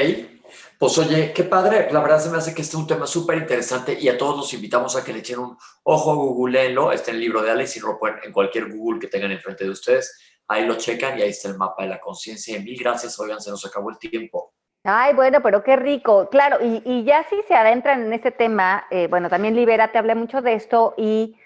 pues 0.79 0.99
oye, 0.99 1.33
qué 1.33 1.45
padre, 1.45 1.91
la 1.91 2.01
verdad 2.01 2.21
se 2.21 2.29
me 2.29 2.37
hace 2.37 2.55
que 2.55 2.61
este 2.61 2.77
es 2.77 2.83
un 2.83 2.87
tema 2.87 3.07
súper 3.07 3.39
interesante 3.39 3.99
y 3.99 4.09
a 4.09 4.19
todos 4.19 4.37
los 4.37 4.53
invitamos 4.53 4.95
a 4.95 5.03
que 5.03 5.13
le 5.13 5.21
echen 5.21 5.39
un 5.39 5.57
ojo, 5.85 6.15
googleenlo, 6.17 6.93
está 6.93 7.11
en 7.11 7.17
el 7.17 7.23
libro 7.23 7.43
de 7.43 7.51
Alex 7.51 7.79
y 7.79 7.81
lo 7.81 7.99
pueden 7.99 8.19
en 8.25 8.33
cualquier 8.33 8.71
Google 8.71 9.01
que 9.01 9.07
tengan 9.07 9.33
enfrente 9.33 9.65
de 9.65 9.71
ustedes 9.71 10.34
ahí 10.49 10.67
lo 10.67 10.77
checan 10.77 11.19
y 11.19 11.23
ahí 11.23 11.31
está 11.31 11.49
el 11.49 11.57
mapa 11.57 11.83
de 11.83 11.91
la 11.91 12.01
conciencia. 12.01 12.59
Mil 12.61 12.79
gracias, 12.79 13.19
oigan, 13.19 13.41
se 13.41 13.51
nos 13.51 13.65
acabó 13.65 13.91
el 13.91 13.99
tiempo. 13.99 14.53
Ay, 14.85 15.15
bueno, 15.15 15.43
pero 15.43 15.65
qué 15.65 15.77
rico. 15.77 16.29
Claro, 16.29 16.59
y, 16.61 17.05
ya 17.05 17.25
si 17.25 17.41
se 17.49 17.55
adentran 17.55 18.03
en 18.03 18.13
este 18.13 18.31
tema, 18.31 18.85
eh, 18.91 19.07
bueno, 19.09 19.31
también 19.31 19.57
Libera 19.57 19.91
te 19.91 19.99
hablé 19.99 20.15
mucho 20.15 20.43
de 20.43 20.55
esto 20.55 20.95
y 20.99 21.37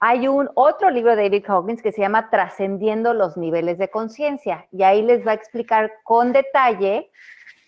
hay 0.00 0.26
un 0.26 0.50
otro 0.54 0.90
libro 0.90 1.14
de 1.14 1.22
David 1.22 1.44
Hawkins 1.46 1.80
que 1.80 1.92
se 1.92 2.00
llama 2.00 2.28
Trascendiendo 2.28 3.14
los 3.14 3.36
niveles 3.36 3.78
de 3.78 3.88
conciencia 3.88 4.66
y 4.72 4.82
ahí 4.82 5.00
les 5.00 5.24
va 5.24 5.30
a 5.30 5.34
explicar 5.34 5.92
con 6.02 6.32
detalle 6.32 7.12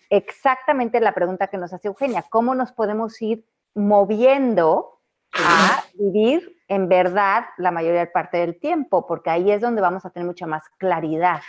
exactamente 0.09 0.99
la 0.99 1.13
pregunta 1.13 1.47
que 1.47 1.57
nos 1.57 1.71
hace 1.71 1.87
Eugenia, 1.87 2.25
cómo 2.29 2.53
nos 2.53 2.73
podemos 2.73 3.21
ir 3.21 3.45
moviendo 3.73 4.99
a 5.33 5.81
vivir 5.93 6.54
en 6.67 6.89
verdad 6.89 7.45
la 7.57 7.71
mayor 7.71 8.11
parte 8.11 8.37
del 8.37 8.59
tiempo, 8.59 9.05
porque 9.05 9.29
ahí 9.29 9.51
es 9.51 9.61
donde 9.61 9.81
vamos 9.81 10.05
a 10.05 10.09
tener 10.09 10.25
mucha 10.25 10.47
más 10.47 10.63
claridad 10.77 11.41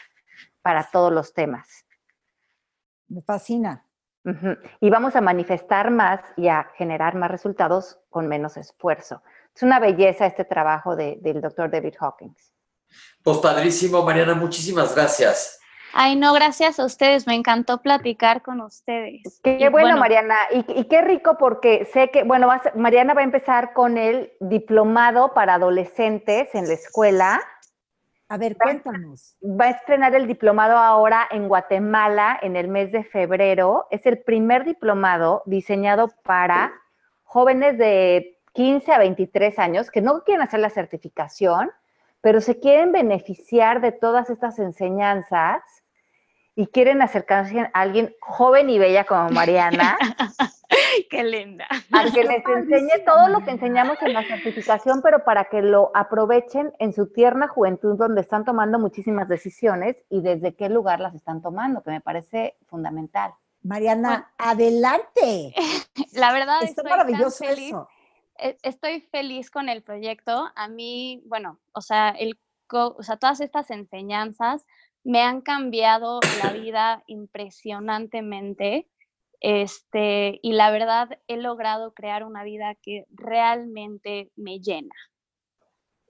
para 0.62 0.88
todos 0.90 1.12
los 1.12 1.32
temas. 1.32 1.86
Me 3.08 3.22
fascina. 3.22 3.82
Y 4.80 4.90
vamos 4.90 5.14
a 5.14 5.20
manifestar 5.20 5.92
más 5.92 6.20
y 6.36 6.48
a 6.48 6.64
generar 6.76 7.14
más 7.14 7.30
resultados 7.30 8.00
con 8.10 8.26
menos 8.26 8.56
esfuerzo. 8.56 9.22
Es 9.54 9.62
una 9.62 9.78
belleza 9.78 10.26
este 10.26 10.44
trabajo 10.44 10.96
del 10.96 11.40
doctor 11.40 11.70
David 11.70 11.94
Hawkins. 12.00 12.52
Pues 13.22 13.38
padrísimo, 13.38 14.02
Mariana, 14.02 14.34
muchísimas 14.34 14.94
gracias. 14.94 15.60
Ay, 15.98 16.14
no, 16.14 16.34
gracias 16.34 16.78
a 16.78 16.84
ustedes. 16.84 17.26
Me 17.26 17.34
encantó 17.34 17.78
platicar 17.78 18.42
con 18.42 18.60
ustedes. 18.60 19.40
Qué 19.42 19.70
bueno, 19.70 19.96
Mariana. 19.96 20.36
Y, 20.50 20.84
qué 20.84 21.00
rico 21.00 21.38
porque 21.38 21.86
sé 21.86 22.10
que, 22.10 22.22
bueno, 22.22 22.50
Mariana 22.74 23.14
va 23.14 23.22
a 23.22 23.24
empezar 23.24 23.72
con 23.72 23.96
el 23.96 24.30
diplomado 24.40 25.32
para 25.32 25.54
adolescentes 25.54 26.54
en 26.54 26.68
la 26.68 26.74
escuela. 26.74 27.40
A 28.28 28.36
ver, 28.36 28.58
cuéntanos. 28.58 29.38
Va 29.42 29.64
a 29.64 29.70
estrenar 29.70 30.14
el 30.14 30.26
diplomado 30.26 30.76
ahora 30.76 31.28
en 31.30 31.48
Guatemala 31.48 32.38
en 32.42 32.56
el 32.56 32.68
mes 32.68 32.92
de 32.92 33.02
febrero. 33.02 33.86
Es 33.90 34.04
el 34.04 34.18
primer 34.18 34.66
diplomado 34.66 35.44
diseñado 35.46 36.10
para 36.24 36.74
jóvenes 37.24 37.78
de 37.78 38.38
15 38.52 38.92
a 38.92 38.98
23 38.98 39.58
años 39.58 39.90
que 39.90 40.02
no 40.02 40.24
quieren 40.24 40.42
hacer 40.42 40.60
la 40.60 40.68
certificación, 40.68 41.70
pero 42.20 42.42
se 42.42 42.60
quieren 42.60 42.92
beneficiar 42.92 43.80
de 43.80 43.92
todas 43.92 44.28
estas 44.28 44.58
enseñanzas 44.58 45.62
y 46.58 46.66
quieren 46.68 47.02
acercarse 47.02 47.60
a 47.60 47.70
alguien 47.74 48.16
joven 48.18 48.70
y 48.70 48.78
bella 48.78 49.04
como 49.04 49.28
Mariana. 49.28 49.96
Qué 51.10 51.22
linda. 51.22 51.66
A 51.92 52.10
que 52.10 52.24
les 52.24 52.42
enseñe 52.44 53.04
todo 53.04 53.28
lo 53.28 53.44
que 53.44 53.50
enseñamos 53.50 53.98
en 54.00 54.14
la 54.14 54.24
certificación, 54.24 55.02
pero 55.02 55.22
para 55.22 55.44
que 55.44 55.60
lo 55.60 55.90
aprovechen 55.94 56.72
en 56.78 56.94
su 56.94 57.12
tierna 57.12 57.46
juventud, 57.46 57.98
donde 57.98 58.22
están 58.22 58.46
tomando 58.46 58.78
muchísimas 58.78 59.28
decisiones 59.28 59.96
y 60.08 60.22
desde 60.22 60.54
qué 60.54 60.70
lugar 60.70 60.98
las 60.98 61.14
están 61.14 61.42
tomando, 61.42 61.82
que 61.82 61.90
me 61.90 62.00
parece 62.00 62.56
fundamental. 62.66 63.34
Mariana, 63.62 64.32
adelante. 64.38 65.54
La 66.14 66.32
verdad, 66.32 66.62
es 66.62 66.74
maravilloso 66.82 67.44
feliz. 67.44 67.74
E, 68.38 68.56
estoy 68.62 69.02
feliz 69.02 69.50
con 69.50 69.68
el 69.68 69.82
proyecto. 69.82 70.50
A 70.56 70.68
mí, 70.68 71.22
bueno, 71.26 71.58
o 71.72 71.82
sea, 71.82 72.10
el, 72.10 72.38
o 72.72 73.02
sea, 73.02 73.18
todas 73.18 73.40
estas 73.40 73.70
enseñanzas 73.70 74.66
me 75.06 75.22
han 75.22 75.40
cambiado 75.40 76.18
la 76.42 76.50
vida 76.52 77.04
impresionantemente. 77.06 78.88
Este, 79.40 80.40
y 80.42 80.52
la 80.52 80.72
verdad 80.72 81.10
he 81.28 81.36
logrado 81.36 81.94
crear 81.94 82.24
una 82.24 82.42
vida 82.42 82.74
que 82.74 83.06
realmente 83.10 84.32
me 84.34 84.58
llena 84.58 84.94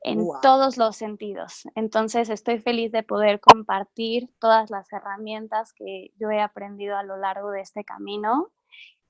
en 0.00 0.26
todos 0.40 0.78
los 0.78 0.96
sentidos. 0.96 1.64
Entonces 1.74 2.30
estoy 2.30 2.58
feliz 2.58 2.90
de 2.90 3.02
poder 3.02 3.38
compartir 3.40 4.30
todas 4.38 4.70
las 4.70 4.90
herramientas 4.90 5.74
que 5.74 6.12
yo 6.18 6.30
he 6.30 6.40
aprendido 6.40 6.96
a 6.96 7.02
lo 7.02 7.18
largo 7.18 7.50
de 7.50 7.60
este 7.60 7.84
camino. 7.84 8.50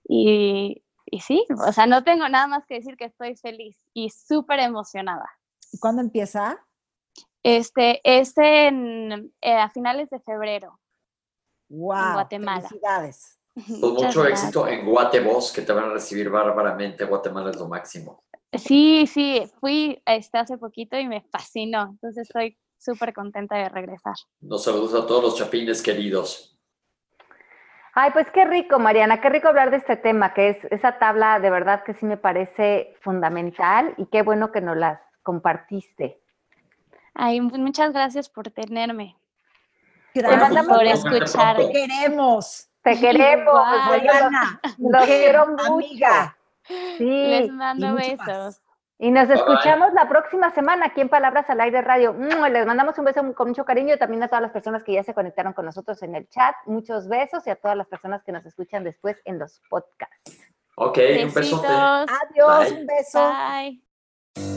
Y, 0.09 0.83
y 1.05 1.21
sí, 1.21 1.47
o 1.65 1.73
sea, 1.73 1.87
no 1.87 2.03
tengo 2.03 2.29
nada 2.29 2.49
más 2.49 2.67
que 2.67 2.75
decir 2.75 2.97
que 2.97 3.05
estoy 3.05 3.37
feliz 3.37 3.87
y 3.95 4.11
súper 4.11 4.59
emocionada. 4.59 5.31
¿Cuándo 5.79 6.03
empieza? 6.03 6.59
Este 7.49 8.01
es 8.03 8.37
en, 8.39 9.33
eh, 9.41 9.57
a 9.57 9.71
finales 9.71 10.11
de 10.11 10.19
febrero. 10.19 10.81
Wow, 11.69 11.95
en 11.97 12.13
Guatemala. 12.15 12.69
Felicidades. 12.69 13.39
Pues 13.55 13.81
mucho 13.81 14.27
éxito 14.27 14.67
en 14.67 14.85
Guatebos, 14.85 15.53
que 15.53 15.63
te 15.63 15.73
van 15.73 15.85
a 15.85 15.93
recibir 15.93 16.29
bárbaramente. 16.29 17.05
Guatemala 17.05 17.51
es 17.51 17.57
lo 17.57 17.69
máximo. 17.69 18.25
Sí, 18.53 19.07
sí, 19.07 19.49
fui 19.61 20.03
este, 20.05 20.39
hace 20.39 20.59
poquito 20.59 20.99
y 20.99 21.07
me 21.07 21.23
fascinó. 21.23 21.91
Entonces 21.93 22.27
estoy 22.27 22.59
súper 22.77 23.15
contenta 23.15 23.57
de 23.57 23.69
regresar. 23.69 24.17
Nos 24.41 24.65
saludos 24.65 24.93
a 24.95 25.07
todos 25.07 25.23
los 25.23 25.37
chapines 25.37 25.83
queridos. 25.83 26.59
Ay, 27.95 28.11
pues 28.11 28.27
qué 28.35 28.45
rico, 28.45 28.81
Mariana, 28.81 29.21
qué 29.21 29.31
rico 29.31 29.47
hablar 29.47 29.71
de 29.71 29.77
este 29.77 29.97
tema, 29.97 30.35
que 30.35 30.49
es 30.51 30.59
esa 30.73 30.99
tabla 30.99 31.39
de 31.39 31.51
verdad 31.51 31.85
que 31.85 31.95
sí 31.95 32.07
me 32.07 32.17
parece 32.17 32.97
fundamental 33.03 33.95
y 33.99 34.07
qué 34.07 34.23
bueno 34.23 34.51
que 34.51 34.61
nos 34.61 34.77
las 34.77 35.01
compartiste. 35.23 36.26
Ay, 37.19 37.41
muchas 37.41 37.93
gracias 37.93 38.29
por 38.29 38.51
tenerme. 38.51 39.17
Gracias 40.15 40.67
por 40.67 40.85
escucharme. 40.85 41.67
Te 41.67 41.73
queremos. 41.73 42.69
Te 42.83 43.01
queremos, 43.01 43.55
Mariana. 43.55 44.61
Los 44.79 45.05
quiero 45.07 45.47
mucho. 45.49 46.07
Sí. 46.99 47.05
Les 47.05 47.51
mando 47.51 47.95
besos. 47.95 48.61
Y 48.99 49.11
nos 49.11 49.29
Bye, 49.29 49.37
escuchamos 49.37 49.93
la 49.93 50.09
próxima 50.09 50.51
semana 50.55 50.87
aquí 50.87 51.01
en 51.01 51.09
Palabras 51.09 51.49
al 51.51 51.61
Aire 51.61 51.83
Radio. 51.83 52.15
Les 52.15 52.67
mandamos 52.67 52.99
un 52.99 53.05
beso 53.05 53.35
con 53.35 53.49
mucho 53.49 53.65
cariño 53.65 53.95
y 53.95 53.99
también 53.99 54.23
a 54.23 54.29
todas 54.29 54.43
las 54.43 54.53
personas 54.53 54.85
que 54.85 54.93
ya 54.93 55.03
se 55.03 55.15
conectaron 55.15 55.53
con 55.53 55.65
nosotros 55.65 56.03
en 56.03 56.15
el 56.15 56.29
chat. 56.29 56.55
Muchos 56.67 57.09
besos 57.09 57.47
y 57.47 57.51
a 57.51 57.57
todas 57.57 57.77
las 57.77 57.87
personas 57.89 58.23
que 58.25 58.33
nos 58.33 58.45
escuchan 58.47 58.85
después 58.85 59.21
en 59.25 59.39
los 59.39 59.61
podcasts. 59.69 60.39
Ok, 60.77 60.99
un 61.25 61.33
besote. 61.33 61.67
Adiós, 61.67 62.71
Bye. 62.71 62.81
un 62.81 62.87
beso. 62.87 63.21
Bye. 63.21 63.86